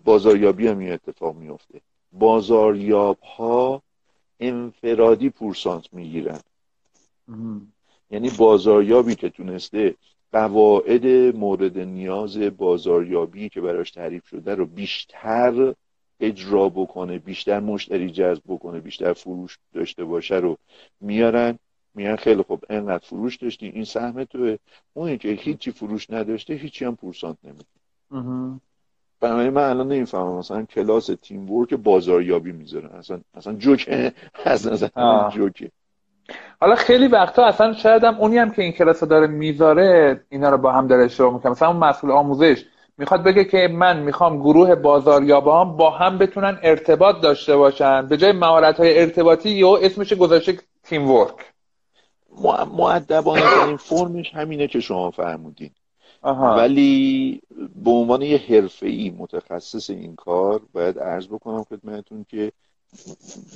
بازاریابی 0.03 0.67
هم 0.67 0.79
این 0.79 0.91
اتفاق 0.91 1.35
میفته 1.35 1.81
بازاریاب 2.13 3.19
ها 3.19 3.81
انفرادی 4.41 5.29
پورسانت 5.29 5.93
می‌گیرن. 5.93 6.39
یعنی 8.09 8.29
بازاریابی 8.29 9.15
که 9.15 9.29
تونسته 9.29 9.95
قواعد 10.31 11.05
مورد 11.35 11.77
نیاز 11.77 12.37
بازاریابی 12.37 13.49
که 13.49 13.61
براش 13.61 13.91
تعریف 13.91 14.27
شده 14.27 14.55
رو 14.55 14.65
بیشتر 14.65 15.73
اجرا 16.19 16.69
بکنه 16.69 17.19
بیشتر 17.19 17.59
مشتری 17.59 18.11
جذب 18.11 18.41
بکنه 18.47 18.79
بیشتر 18.79 19.13
فروش 19.13 19.59
داشته 19.73 20.05
باشه 20.05 20.35
رو 20.35 20.57
میارن 21.01 21.59
میان 21.95 22.15
خیلی 22.15 22.41
خوب 22.41 22.65
انقدر 22.69 23.05
فروش 23.05 23.37
داشتی 23.37 23.67
این 23.67 23.83
سهم 23.83 24.23
توه. 24.23 24.57
اونی 24.93 25.17
که 25.17 25.29
هیچی 25.29 25.71
فروش 25.71 26.09
نداشته 26.09 26.53
هیچی 26.53 26.85
هم 26.85 26.95
پورسانت 26.95 27.37
نمیده. 27.43 27.65
بنابراین 29.21 29.49
من 29.49 29.69
الان 29.69 29.87
نمی‌فهمم. 29.87 30.37
مثلا 30.37 30.65
کلاس 30.65 31.09
تیم 31.21 31.51
ورک 31.51 31.73
بازاریابی 31.73 32.51
می‌ذارن 32.51 32.89
اصلا 32.89 33.21
اصلا 33.33 33.53
جوکه 33.53 34.13
از 34.45 34.67
نظر 34.67 34.89
جوکه. 35.29 35.71
حالا 36.61 36.75
خیلی 36.75 37.07
وقتا 37.07 37.45
اصلا 37.45 37.73
شاید 37.73 38.03
هم 38.03 38.15
اونی 38.15 38.37
هم 38.37 38.51
که 38.51 38.61
این 38.61 38.71
کلاس 38.71 39.03
داره 39.03 39.27
می‌ذاره 39.27 40.21
اینا 40.29 40.49
رو 40.49 40.57
با 40.57 40.71
هم 40.71 40.87
داره 40.87 41.03
اشتراک 41.03 41.33
می‌کنه. 41.33 41.51
مثلا 41.51 41.67
اون 41.67 41.77
مسئول 41.77 42.11
آموزش 42.11 42.65
می‌خواد 42.97 43.23
بگه 43.23 43.43
که 43.43 43.67
من 43.67 43.99
می‌خوام 43.99 44.39
گروه 44.39 44.75
بازاریابان 44.75 45.77
با 45.77 45.89
هم 45.89 46.17
بتونن 46.17 46.59
ارتباط 46.63 47.21
داشته 47.21 47.57
باشن. 47.57 48.07
به 48.07 48.17
جای 48.17 48.31
مهارت 48.31 48.79
های 48.79 48.99
ارتباطی 48.99 49.49
یا 49.49 49.77
اسمش 49.77 50.13
گذاشته 50.13 50.57
تیم 50.83 51.11
ورک. 51.11 51.35
معدبانه 52.77 53.41
ترین 53.41 53.77
فرمش 53.77 54.35
همینه 54.35 54.67
که 54.67 54.79
شما 54.79 55.11
فرمودین. 55.11 55.71
ولی 56.23 57.41
به 57.83 57.91
عنوان 57.91 58.21
یه 58.21 58.37
حرفه‌ای 58.37 59.09
متخصص 59.09 59.89
این 59.89 60.15
کار 60.15 60.61
باید 60.73 60.99
عرض 60.99 61.27
بکنم 61.27 61.63
خدمتتون 61.63 62.25
که 62.29 62.51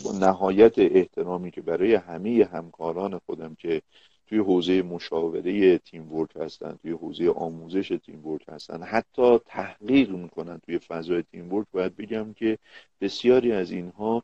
با 0.06 0.12
نهایت 0.12 0.80
احترامی 0.80 1.52
که 1.52 1.62
برای 1.62 1.96
همه 1.96 2.50
همکاران 2.54 3.20
خودم 3.26 3.56
که 3.56 3.82
توی 4.28 4.40
حوزه 4.40 4.82
مشاوره 4.82 5.78
تیم 5.78 6.14
ورک 6.14 6.30
هستن 6.36 6.78
توی 6.82 6.92
حوزه 6.92 7.30
آموزش 7.30 7.88
تیم 8.06 8.28
ورک 8.28 8.50
هستن 8.50 8.84
حتی 8.84 9.40
تحقیق 9.46 10.10
می‌کنن 10.10 10.60
توی 10.66 10.80
فضای 10.80 11.24
تیم 11.32 11.54
ورک 11.54 11.68
باید 11.72 11.96
بگم 11.96 12.34
که 12.34 12.58
بسیاری 13.02 13.52
از 13.52 13.72
اینها 13.72 14.24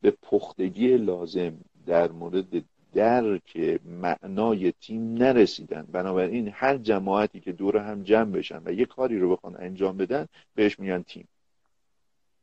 به 0.00 0.10
پختگی 0.22 0.96
لازم 0.96 1.52
در 1.86 2.12
مورد 2.12 2.64
درک 2.92 3.80
معنای 4.02 4.72
تیم 4.72 5.14
نرسیدن. 5.14 5.86
بنابراین 5.92 6.50
هر 6.54 6.76
جماعتی 6.76 7.40
که 7.40 7.52
دور 7.52 7.76
هم 7.76 8.02
جمع 8.02 8.30
بشن 8.30 8.62
و 8.64 8.72
یه 8.72 8.84
کاری 8.84 9.18
رو 9.18 9.36
بخوان 9.36 9.56
انجام 9.58 9.96
بدن 9.96 10.26
بهش 10.54 10.78
میگن 10.78 11.02
تیم. 11.02 11.28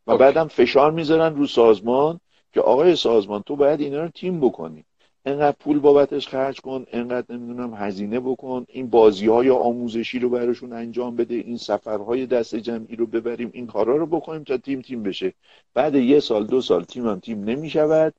و 0.07 0.17
بعدم 0.17 0.47
فشار 0.47 0.91
می‌ذارن 0.91 1.35
رو 1.35 1.47
سازمان 1.47 2.19
که 2.53 2.61
آقای 2.61 2.95
سازمان 2.95 3.41
تو 3.41 3.55
باید 3.55 3.81
اینا 3.81 4.03
رو 4.03 4.09
تیم 4.09 4.39
بکنی. 4.39 4.83
انقدر 5.25 5.57
پول 5.59 5.79
بابتش 5.79 6.27
خرج 6.27 6.61
کن 6.61 6.85
انقدر 6.91 7.35
نمی‌دونم 7.35 7.73
هزینه 7.73 8.19
بکن 8.19 8.65
این 8.69 8.89
بازی 8.89 9.27
های 9.27 9.49
آموزشی 9.49 10.19
رو 10.19 10.29
براشون 10.29 10.73
انجام 10.73 11.15
بده 11.15 11.35
این 11.35 11.57
سفرهای 11.57 12.25
دست 12.25 12.55
جمعی 12.55 12.95
رو 12.95 13.05
ببریم 13.05 13.49
این 13.53 13.67
کارا 13.67 13.97
رو 13.97 14.05
بکنیم 14.05 14.43
تا 14.43 14.57
تیم 14.57 14.81
تیم 14.81 15.03
بشه. 15.03 15.33
بعد 15.73 15.95
یه 15.95 16.19
سال 16.19 16.47
دو 16.47 16.61
سال 16.61 16.83
تیم 16.83 17.07
هم 17.07 17.19
تیم 17.19 17.43
نمی‌شود. 17.43 18.13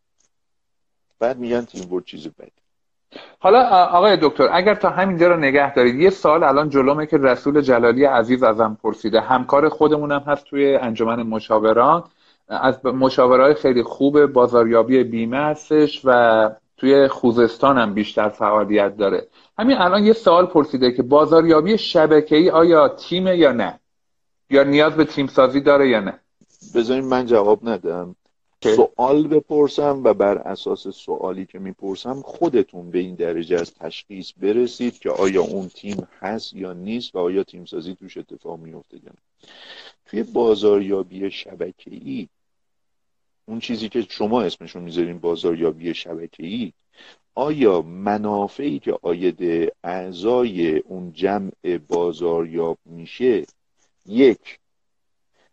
بعد 1.21 1.39
میگن 1.39 1.65
تیم 1.65 1.85
بود 1.85 2.05
چیز 2.05 2.29
بدی 2.29 2.51
حالا 3.39 3.63
آقای 3.87 4.19
دکتر 4.23 4.49
اگر 4.53 4.75
تا 4.75 4.91
همینجا 4.91 5.29
رو 5.29 5.37
نگه 5.37 5.75
دارید 5.75 5.95
یه 5.95 6.11
سال 6.11 6.45
الان 6.45 6.69
جلومه 6.69 7.07
که 7.07 7.17
رسول 7.19 7.61
جلالی 7.61 8.05
عزیز 8.05 8.43
ازم 8.43 8.79
پرسیده. 8.83 9.21
همکار 9.21 9.69
خودمونم 9.69 10.21
هست 10.27 10.45
توی 10.45 10.77
انجمن 10.77 11.23
مشاوران. 11.23 12.05
از 12.49 12.87
مشاورهای 12.87 13.55
خیلی 13.55 13.83
خوب 13.83 14.27
بازاریابی 14.27 15.05
بیمه 15.05 15.39
هستش 15.39 16.01
و 16.05 16.51
توی 16.77 17.09
خوزستان 17.09 17.79
هم 17.79 17.95
بیشتر 17.95 18.29
فعالیت 18.29 18.97
داره. 18.97 19.27
همین 19.59 19.77
الان 19.77 20.05
یه 20.05 20.13
سوال 20.13 20.47
پرسیده 20.47 20.93
که 20.93 21.03
بازاریابی 21.03 21.79
شبکه‌ای 21.79 22.51
آیا 22.51 22.89
تیمه 22.89 23.37
یا 23.37 23.53
نه؟ 23.53 23.81
یا 24.51 24.63
نیاز 24.63 24.93
به 24.93 25.05
تیم 25.05 25.27
سازی 25.27 25.61
داره 25.61 25.89
یا 25.89 26.01
نه؟ 26.01 26.21
بذارین 26.75 27.05
من 27.05 27.27
جواب 27.27 27.69
ندم. 27.69 28.17
سوال 28.63 29.29
بپرسم 29.29 30.01
و 30.05 30.15
بر 30.15 30.39
اساس 30.39 30.89
سوالی 30.89 31.47
که 31.47 31.59
می‌پرسم 31.59 32.23
خودتون 32.23 32.91
به 32.91 32.99
این 32.99 33.15
درجه 33.15 33.61
از 33.61 33.75
تشخیص 33.75 34.33
برسید 34.37 34.99
که 34.99 35.11
آیا 35.11 35.43
اون 35.43 35.69
تیم 35.69 36.09
هست 36.21 36.55
یا 36.55 36.73
نیست 36.73 37.15
و 37.15 37.19
آیا 37.19 37.45
تیم 37.45 37.65
سازی 37.65 37.95
توش 37.95 38.17
اتفاق 38.17 38.59
میفته 38.59 38.97
یا 38.97 39.13
توی 40.07 40.23
بازاریابی 40.23 41.31
شبکه‌ای 41.31 42.29
اون 43.47 43.61
چیزی 43.61 43.89
که 43.89 44.07
شما 44.09 44.43
اسمشون 44.43 44.83
می‌ذارین 44.83 45.19
بازاریابی 45.19 45.95
شبکه‌ای 45.95 46.73
آیا 47.35 47.83
منافعی 47.83 48.79
که 48.79 48.99
آید 49.03 49.73
اعضای 49.85 50.79
اون 50.79 51.13
جمع 51.13 51.79
بازاریاب 51.89 52.79
میشه 52.85 53.47
یک 54.07 54.59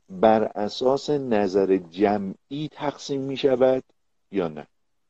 بر 0.10 0.44
اساس 0.44 1.10
نظر 1.10 1.78
جمعی 1.78 2.70
تقسیم 2.72 3.22
می 3.22 3.38
شود 3.38 3.84
یا 4.32 4.48
نه؟ 4.48 4.68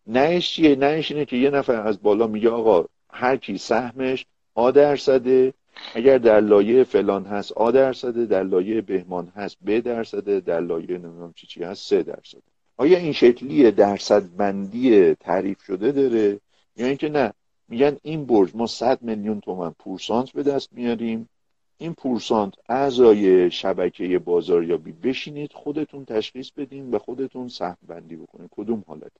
نهش 0.07 0.51
چیه؟ 0.51 0.75
نهش 0.75 1.11
اینه 1.11 1.25
که 1.25 1.37
یه 1.37 1.49
نفر 1.49 1.87
از 1.87 2.01
بالا 2.01 2.27
میگه 2.27 2.49
آقا 2.49 2.85
هر 3.09 3.37
کی 3.37 3.57
سهمش 3.57 4.25
آ 4.55 4.71
درصده 4.71 5.53
اگر 5.95 6.17
در 6.17 6.39
لایه 6.39 6.83
فلان 6.83 7.25
هست 7.25 7.51
آ 7.51 7.71
درصده 7.71 8.25
در 8.25 8.43
لایه 8.43 8.81
بهمان 8.81 9.27
هست 9.35 9.57
ب 9.65 9.79
درصده 9.79 10.39
در 10.39 10.59
لایه 10.59 10.97
نمی‌دونم 10.97 11.33
چی 11.35 11.47
چی 11.47 11.63
هست 11.63 11.89
سه 11.89 12.03
درصده. 12.03 12.41
آیا 12.77 12.97
این 12.97 13.11
شکلی 13.11 13.71
درصد 13.71 14.23
بندی 14.37 15.15
تعریف 15.15 15.61
شده 15.61 15.91
داره 15.91 16.39
یا 16.77 16.87
اینکه 16.87 17.09
نه؟ 17.09 17.33
میگن 17.67 17.97
این 18.03 18.25
برج 18.25 18.55
ما 18.55 18.67
100 18.67 19.01
میلیون 19.01 19.39
تومن 19.39 19.75
پورسانت 19.79 20.31
به 20.31 20.43
دست 20.43 20.73
میاریم 20.73 21.29
این 21.77 21.93
پورسانت 21.93 22.53
اعضای 22.69 23.51
شبکه 23.51 24.19
بازاریابی 24.19 24.91
بشینید 24.91 25.53
خودتون 25.53 26.05
تشخیص 26.05 26.51
بدین 26.51 26.91
و 26.91 26.99
خودتون 26.99 27.47
سهم 27.47 27.77
بندی 27.87 28.15
بکنید. 28.15 28.49
کدوم 28.51 28.83
حالت؟ 28.87 29.11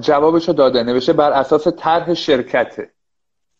جوابشو 0.00 0.52
داده. 0.52 0.82
نوشته 0.82 1.12
بر 1.12 1.32
اساس 1.32 1.68
طرح 1.68 2.14
شرکته. 2.14 2.90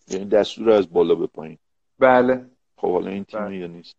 یعنی 0.09 0.25
دستور 0.25 0.71
از 0.71 0.93
بالا 0.93 1.15
به 1.15 1.27
پایین. 1.27 1.59
بله. 1.99 2.47
خب 2.77 2.93
حالا 2.93 3.11
این 3.11 3.25
تیم 3.25 3.41
بله. 3.41 3.57
یا 3.57 3.67
نیست؟ 3.67 3.97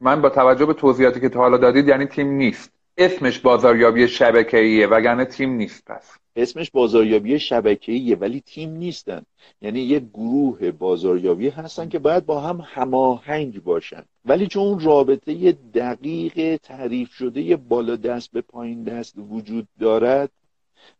من 0.00 0.22
با 0.22 0.28
توجه 0.28 0.66
به 0.66 0.74
توضیحاتی 0.74 1.20
که 1.20 1.28
تا 1.28 1.40
حالا 1.40 1.56
دادید 1.56 1.88
یعنی 1.88 2.06
تیم 2.06 2.28
نیست. 2.28 2.73
اسمش 2.98 3.38
بازاریابی 3.38 4.08
شبکه‌ایه 4.08 4.86
وگرنه 4.86 5.24
تیم 5.24 5.50
نیست 5.50 5.84
پس. 5.86 6.16
اسمش 6.36 6.70
بازاریابی 6.70 7.38
شبکه‌ایه 7.38 8.16
ولی 8.16 8.40
تیم 8.40 8.70
نیستن. 8.70 9.22
یعنی 9.60 9.80
یک 9.80 10.02
گروه 10.14 10.70
بازاریابی 10.70 11.48
هستن 11.48 11.88
که 11.88 11.98
باید 11.98 12.26
با 12.26 12.40
هم 12.40 12.64
هماهنگ 12.64 13.62
باشن. 13.62 14.02
ولی 14.24 14.46
چون 14.46 14.62
اون 14.62 14.80
رابطه 14.80 15.52
دقیق 15.52 16.56
تعریف 16.56 17.12
شده 17.12 17.56
بالا 17.56 17.96
دست 17.96 18.32
به 18.32 18.40
پایین 18.40 18.84
دست 18.84 19.14
وجود 19.30 19.68
دارد 19.80 20.30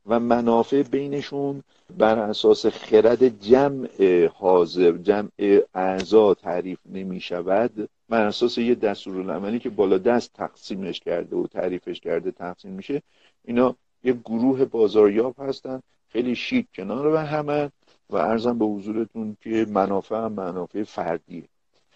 و 0.07 0.21
منافع 0.21 0.83
بینشون 0.83 1.63
بر 1.99 2.19
اساس 2.19 2.67
خرد 2.67 3.41
جمع 3.41 3.89
حاضر 4.27 4.93
جمع 4.93 5.29
اعضا 5.75 6.35
تعریف 6.35 6.79
نمی 6.87 7.21
شود. 7.21 7.89
بر 8.09 8.27
اساس 8.27 8.59
یه 8.59 8.75
دستورالعملی 8.75 9.59
که 9.59 9.71
بالا 9.71 9.99
دست 9.99 10.33
تقسیمش 10.33 11.01
کرده 11.01 11.37
و 11.37 11.47
تعریفش 11.47 12.01
کرده 12.01 12.31
تقسیم 12.31 12.71
میشه 12.71 13.03
اینا 13.45 13.77
یه 14.05 14.13
گروه 14.13 14.65
بازاریاب 14.65 15.35
هستن 15.39 15.81
خیلی 16.09 16.35
شیک 16.35 16.67
کنار 16.75 17.07
و 17.07 17.17
همه 17.17 17.71
و 18.11 18.17
ارزم 18.17 18.59
به 18.59 18.65
حضورتون 18.65 19.37
که 19.41 19.67
منافع 19.69 20.27
منافع 20.29 20.83
فردیه. 20.83 21.45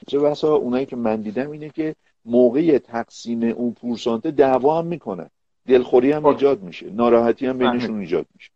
چه 0.06 0.18
بسا 0.18 0.54
اونایی 0.54 0.86
که 0.86 0.96
من 0.96 1.20
دیدم 1.20 1.50
اینه 1.50 1.70
که 1.70 1.94
موقع 2.24 2.78
تقسیم 2.78 3.42
اون 3.42 3.72
پورسانته 3.72 4.30
دعوا 4.30 4.78
هم 4.78 4.86
می‌کنن. 4.86 5.30
دلخوری 5.68 6.12
هم 6.12 6.20
خب. 6.20 6.26
ایجاد 6.26 6.62
میشه 6.62 6.86
ناراحتی 6.90 7.46
هم 7.46 7.58
بینشون 7.58 8.00
ایجاد 8.00 8.26
میشه. 8.34 8.50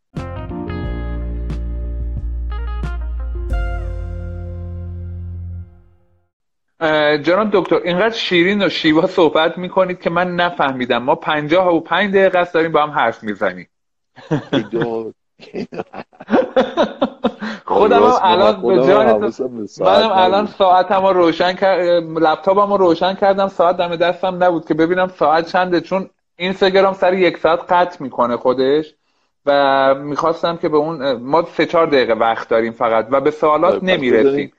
جناب 7.22 7.48
دکتر 7.52 7.76
اینقدر 7.76 8.14
شیرین 8.14 8.62
و 8.62 8.68
شیوا 8.68 9.06
صحبت 9.06 9.58
می‌کنید 9.58 10.00
که 10.00 10.10
من 10.10 10.36
نفهمیدم. 10.36 11.02
ما 11.02 11.14
پنجاه 11.14 11.76
و 11.76 11.80
پنج 11.80 12.14
دقیقه 12.14 12.38
است 12.38 12.54
داریم 12.54 12.72
با 12.72 12.82
هم 12.82 12.90
حرف 12.90 13.22
می‌زنیم. 13.22 13.68
خودم 17.64 18.02
هم 18.02 18.12
الان 18.22 18.62
به 18.62 18.86
جان 18.86 19.32
منم 19.80 20.12
الان 20.12 20.46
ساعتم 20.46 21.06
رو 21.06 21.12
روشن 21.12 21.52
کردم 21.52 22.18
لپتاپم 22.18 22.72
رو 22.72 22.76
روشن 22.76 23.14
کردم. 23.14 23.48
ساعت 23.48 23.76
دم 23.76 23.96
دستم 23.96 24.44
نبود 24.44 24.68
که 24.68 24.74
ببینم 24.74 25.08
ساعت 25.08 25.46
چنده 25.46 25.80
چون 25.80 26.10
اینستاگرام 26.36 26.94
سر 26.94 27.14
یک 27.14 27.38
ساعت 27.38 27.72
قطع 27.72 28.02
می‌کنه 28.02 28.36
خودش 28.36 28.94
و 29.46 29.94
می‌خواستم 29.94 30.56
که 30.56 30.68
به 30.68 30.76
اون 30.76 31.12
ما 31.12 31.44
سه 31.44 31.66
چهار 31.66 31.86
دقیقه 31.86 32.12
وقت 32.12 32.48
داریم 32.48 32.72
فقط 32.72 33.08
و 33.10 33.20
به 33.20 33.30
سوالات 33.30 33.74
آره، 33.74 33.84
نمی‌رسیم. 33.84 34.52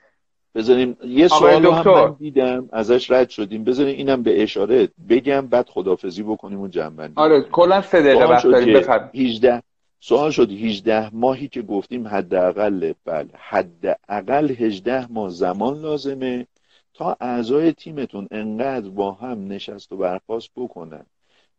بذاریم 0.54 0.96
یه 1.04 1.28
سوال 1.28 1.66
هم 1.66 1.92
من 1.92 2.16
دیدم 2.18 2.68
ازش 2.72 3.10
رد 3.10 3.28
شدیم. 3.28 3.64
بذاریم 3.64 3.96
اینم 3.96 4.22
به 4.22 4.42
اشاره 4.42 4.88
بگم 5.08 5.46
بعد 5.46 5.68
خدافزی 5.68 6.22
بکنیم 6.22 6.60
و 6.60 6.68
جنبندی 6.68 7.12
آره 7.16 7.40
کلا 7.40 7.82
سه 7.82 8.02
دقیقه 8.02 8.24
وقت 8.24 8.46
داریم 8.46 8.76
18 9.14 9.62
سوال 10.00 10.30
شد 10.30 10.50
18 10.50 11.10
ماهی 11.14 11.48
که 11.48 11.62
گفتیم 11.62 12.08
حداقل 12.08 12.92
بله 13.04 13.28
حداقل 13.38 14.50
18 14.50 15.12
ماه 15.12 15.28
زمان 15.28 15.80
لازمه 15.82 16.46
تا 16.94 17.16
اعضای 17.20 17.72
تیمتون 17.72 18.28
انقدر 18.30 18.88
با 18.88 19.12
هم 19.12 19.48
نشست 19.48 19.92
و 19.92 19.96
برخواست 19.96 20.50
بکنن. 20.56 21.06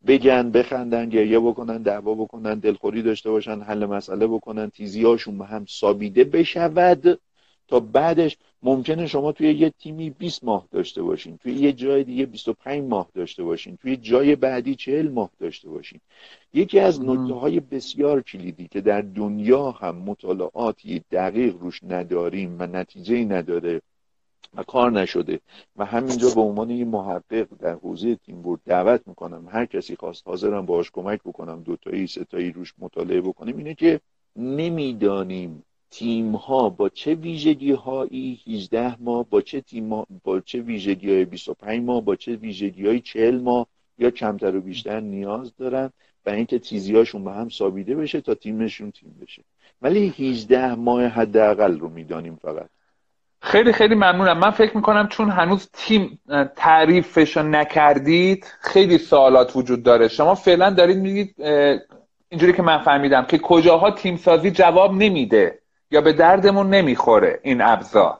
بگن 0.07 0.51
بخندن 0.51 1.09
گریه 1.09 1.39
بکنن 1.39 1.81
دعوا 1.81 2.13
بکنن 2.13 2.59
دلخوری 2.59 3.01
داشته 3.01 3.31
باشن 3.31 3.61
حل 3.61 3.85
مسئله 3.85 4.27
بکنن 4.27 4.69
تیزیاشون 4.69 5.37
به 5.37 5.45
هم 5.45 5.65
سابیده 5.69 6.23
بشود 6.23 7.19
تا 7.67 7.79
بعدش 7.79 8.37
ممکنه 8.63 9.07
شما 9.07 9.31
توی 9.31 9.53
یه 9.53 9.69
تیمی 9.69 10.09
20 10.09 10.43
ماه 10.43 10.67
داشته 10.71 11.01
باشین 11.03 11.37
توی 11.37 11.53
یه 11.53 11.73
جای 11.73 12.03
دیگه 12.03 12.25
25 12.25 12.83
ماه 12.83 13.09
داشته 13.13 13.43
باشین 13.43 13.77
توی 13.77 13.97
جای 13.97 14.35
بعدی 14.35 14.75
40 14.75 15.07
ماه 15.07 15.29
داشته 15.39 15.69
باشین. 15.69 15.99
یکی 16.53 16.79
از 16.79 17.01
نکته 17.01 17.33
های 17.33 17.59
بسیار 17.59 18.21
کلیدی 18.21 18.67
که 18.67 18.81
در 18.81 19.01
دنیا 19.01 19.71
هم 19.71 19.95
مطالعاتی 19.95 21.01
دقیق 21.11 21.55
روش 21.59 21.83
نداریم 21.83 22.55
و 22.59 22.67
نتیجه 22.67 23.25
نداره 23.25 23.81
و 24.57 24.63
کار 24.63 24.91
نشده. 24.91 25.39
و 25.75 25.85
همینجا 25.85 26.29
به 26.35 26.41
عنوان 26.41 26.69
یه 26.69 26.85
محقق 26.85 27.47
در 27.59 27.73
حوزه 27.73 28.15
تیم 28.15 28.41
بورد 28.41 28.61
دعوت 28.65 29.07
می‌کنم 29.07 29.47
هر 29.51 29.65
کسی 29.65 29.95
خواست 29.95 30.27
حاضرم 30.27 30.65
باش 30.65 30.91
کمک 30.91 31.19
بکنم 31.25 31.63
دوتایی 31.63 32.07
ستایی 32.07 32.51
روش 32.51 32.73
مطالعه 32.79 33.21
بکنیم 33.21 33.57
اینه 33.57 33.73
که 33.73 33.99
نمی‌دانیم 34.35 35.63
تیم 35.89 36.35
ها 36.35 36.69
با 36.69 36.89
چه 36.89 37.15
ویژگی 37.15 37.71
هایی 37.71 38.39
18 38.47 39.01
ماه 39.01 39.25
با 39.29 39.41
چه 39.41 39.61
تیم 39.61 40.03
با 40.23 40.39
چه 40.39 40.61
ویژگی 40.61 41.09
های 41.09 41.25
25 41.25 41.83
ماه 41.83 42.01
با 42.01 42.15
چه 42.15 42.35
ویژگی 42.35 42.87
های 42.87 42.99
40 42.99 43.41
ماه 43.41 43.67
یا 43.97 44.11
کمتر 44.11 44.55
و 44.55 44.61
بیشتر 44.61 44.99
نیاز 44.99 45.55
دارن 45.55 45.91
و 46.25 46.29
اینکه 46.29 46.61
هاشون 46.93 47.23
به 47.23 47.31
هم 47.31 47.49
سابیده 47.49 47.95
بشه 47.95 48.21
تا 48.21 48.35
تیمشون 48.35 48.91
تیم 48.91 49.15
بشه. 49.21 49.43
ولی 49.81 50.07
18 50.07 50.75
ماه 50.75 51.03
حداقل 51.05 51.79
رو 51.79 51.89
می‌دانیم 51.89 52.35
فقط. 52.35 52.69
خیلی 53.45 53.73
خیلی 53.73 53.95
ممنونم. 53.95 54.37
من 54.37 54.51
فکر 54.51 54.77
می‌کنم 54.77 55.07
چون 55.07 55.29
هنوز 55.29 55.69
تیم 55.73 56.19
تعریفش 56.55 57.37
نکردید 57.37 58.45
خیلی 58.59 58.97
سوالات 58.97 59.55
وجود 59.55 59.83
داره. 59.83 60.07
شما 60.07 60.35
فعلا 60.35 60.69
دارید 60.69 60.97
میگید 60.97 61.35
اینجوری 62.29 62.53
که 62.53 62.61
من 62.61 62.77
فهمیدم 62.77 63.25
که 63.25 63.37
کجاها 63.37 63.91
تیم 63.91 64.17
سازی 64.17 64.51
جواب 64.51 64.93
نمیده 64.93 65.59
یا 65.91 66.01
به 66.01 66.13
دردمون 66.13 66.69
نمی‌خوره 66.69 67.39
این 67.43 67.61
ابزار. 67.61 68.19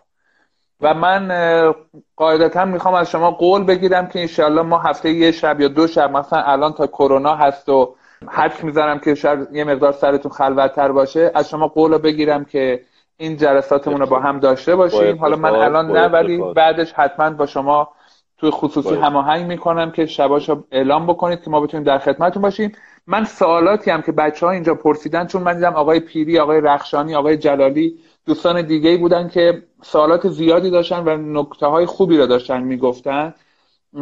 و 0.81 0.93
من 0.93 1.73
قاعدتا 2.15 2.65
می‌خوام 2.65 2.93
از 2.93 3.09
شما 3.09 3.31
قول 3.31 3.63
بگیرم 3.63 4.07
که 4.07 4.19
انشالله 4.19 4.61
ما 4.61 4.77
هفته 4.77 5.11
یه 5.11 5.31
شب 5.31 5.61
یا 5.61 5.67
دو 5.67 5.87
شب 5.87 6.11
مثلا 6.11 6.41
الان 6.41 6.73
تا 6.73 6.87
کرونا 6.87 7.35
هست 7.35 7.69
و 7.69 7.95
حدس 8.27 8.63
می‌ذارم 8.63 8.99
که 8.99 9.15
شاید 9.15 9.47
یه 9.51 9.63
مقدار 9.63 9.91
سرتون 9.91 10.31
خلوتتر 10.31 10.91
باشه 10.91 11.31
از 11.35 11.49
شما 11.49 11.67
قول 11.67 11.97
بگیرم 11.97 12.45
که 12.45 12.81
این 13.17 13.37
جلساتمون 13.37 13.99
رو 13.99 14.05
با 14.05 14.19
هم 14.19 14.39
داشته 14.39 14.75
باشیم. 14.75 15.17
حالا 15.17 15.35
من 15.35 15.49
الان 15.55 15.91
نه 15.91 16.07
ولی 16.07 16.43
بعدش 16.55 16.93
حتما 16.93 17.29
با 17.29 17.45
شما 17.45 17.89
توی 18.37 18.49
خصوصی 18.49 18.95
هماهنگ 18.95 19.45
می‌کنم 19.45 19.91
که 19.91 20.05
شباشو 20.05 20.63
اعلام 20.71 21.07
بکنید 21.07 21.43
که 21.43 21.49
ما 21.49 21.61
بتونیم 21.61 21.83
در 21.83 21.97
خدمتتون 21.97 22.41
باشیم. 22.41 22.71
من 23.07 23.25
سوالاتی 23.25 23.91
هم 23.91 24.01
که 24.01 24.11
بچه 24.11 24.45
ها 24.45 24.51
اینجا 24.51 24.75
پرسیدن 24.75 25.27
چون 25.27 25.43
من 25.43 25.53
دیدم 25.55 25.73
آقای 25.73 25.99
پیری 25.99 26.39
آقای 26.39 26.61
رخشانی 26.61 27.15
آقای 27.15 27.37
جلالی 27.37 27.99
دوستان 28.25 28.61
دیگه 28.61 28.97
بودن 28.97 29.29
که 29.29 29.63
سوالات 29.83 30.27
زیادی 30.27 30.69
داشتن 30.69 31.03
و 31.07 31.41
نکته 31.41 31.65
های 31.65 31.85
خوبی 31.85 32.17
رو 32.17 32.27
داشتن 32.27 32.63
می‌گفتن. 32.63 33.33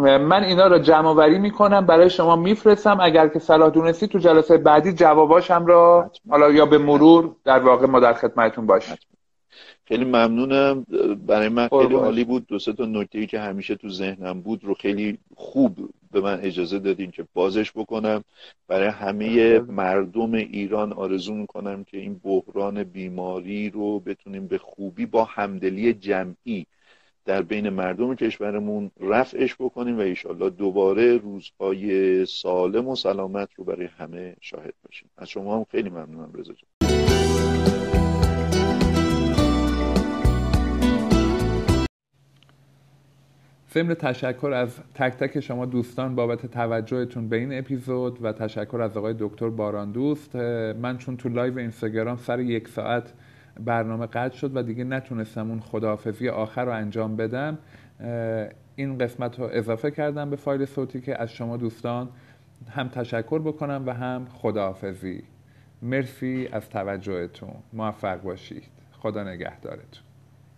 من 0.01 0.43
اینا 0.43 0.67
رو 0.67 0.79
جمع 0.79 1.07
آوری 1.07 1.39
می‌کنم 1.39 1.85
برای 1.85 2.09
شما 2.09 2.35
میفرستم. 2.35 2.97
اگر 3.01 3.27
که 3.27 3.39
صلاح 3.39 3.69
دونستی 3.69 4.07
تو 4.07 4.19
جلسه 4.19 4.57
بعدی 4.57 4.93
جواباشم 4.93 5.65
را 5.65 6.11
حالا 6.29 6.51
یا 6.51 6.65
به 6.65 6.77
مرور 6.77 7.35
در 7.43 7.59
واقع 7.59 7.87
ما 7.87 7.99
در 7.99 8.13
خدمتتون 8.13 8.65
باشیم 8.65 8.97
خیلی 9.85 10.05
ممنونم. 10.05 10.85
برای 11.27 11.49
من 11.49 11.67
خیلی 11.67 11.95
عالی 11.95 12.23
بود. 12.23 12.47
دو 12.47 12.59
سه 12.59 12.73
تا 12.73 12.85
نکته 12.85 13.25
که 13.25 13.39
همیشه 13.39 13.75
تو 13.75 13.89
ذهنم 13.89 14.41
بود 14.41 14.63
رو 14.63 14.73
خیلی 14.73 15.17
خوب 15.35 15.77
به 16.11 16.21
من 16.21 16.39
اجازه 16.41 16.79
دادین 16.79 17.11
که 17.11 17.25
بازش 17.33 17.71
بکنم. 17.71 18.23
برای 18.67 18.87
همه 18.87 19.59
مردم 19.59 20.33
ایران 20.33 20.93
آرزو 20.93 21.33
می‌کنم 21.33 21.83
که 21.83 21.97
این 21.97 22.21
بحران 22.23 22.83
بیماری 22.83 23.69
رو 23.69 23.99
بتونیم 23.99 24.47
به 24.47 24.57
خوبی 24.57 25.05
با 25.05 25.23
همدلی 25.23 25.93
جمعی 25.93 26.65
در 27.25 27.41
بین 27.41 27.69
مردم 27.69 28.15
کشورمون 28.15 28.91
رفعش 28.99 29.55
بکنیم 29.55 29.97
و 29.97 30.01
ایشالله 30.01 30.49
دوباره 30.49 31.17
روزهای 31.17 32.25
سالم 32.25 32.87
و 32.87 32.95
سلامت 32.95 33.49
رو 33.55 33.63
برای 33.63 33.89
همه 33.97 34.35
شاهد 34.41 34.73
باشیم. 34.85 35.09
از 35.17 35.29
شما 35.29 35.57
هم 35.57 35.65
خیلی 35.71 35.89
ممنونم 35.89 36.31
رضا 36.33 36.53
ضمن 43.73 43.93
تشکر 43.93 44.51
از 44.53 44.79
تک 44.95 45.13
تک 45.13 45.39
شما 45.39 45.65
دوستان 45.65 46.15
بابت 46.15 46.45
توجهتون 46.45 47.29
به 47.29 47.37
این 47.37 47.57
اپیزود 47.57 48.17
و 48.21 48.33
تشکر 48.33 48.81
از 48.81 48.97
آقای 48.97 49.15
دکتر 49.19 49.49
باران 49.49 49.91
دوست 49.91 50.35
من 50.75 50.97
چون 50.97 51.17
تو 51.17 51.29
live 51.29 51.57
اینستاگرام 51.57 52.17
سر 52.17 52.39
یک 52.39 52.67
ساعت 52.67 53.13
برنامه 53.59 54.05
قطع 54.05 54.37
شد 54.37 54.55
و 54.55 54.63
دیگه 54.63 54.83
نتونستم 54.83 55.49
اون 55.49 55.59
خداحافظی 55.59 56.29
آخر 56.29 56.65
رو 56.65 56.71
انجام 56.71 57.15
بدم 57.15 57.57
این 58.75 58.97
قسمت 58.97 59.39
رو 59.39 59.49
اضافه 59.51 59.91
کردم 59.91 60.29
به 60.29 60.35
فایل 60.35 60.65
صوتی 60.65 61.01
که 61.01 61.21
از 61.21 61.31
شما 61.31 61.57
دوستان 61.57 62.09
هم 62.69 62.87
تشکر 62.87 63.39
بکنم 63.39 63.83
و 63.85 63.93
هم 63.93 64.27
خداحافظی. 64.33 65.23
مرسی 65.81 66.49
از 66.51 66.69
توجهتون. 66.69 67.53
موفق 67.73 68.21
باشید. 68.21 68.63
خدا 68.91 69.23
نگهدارتون. 69.23 70.02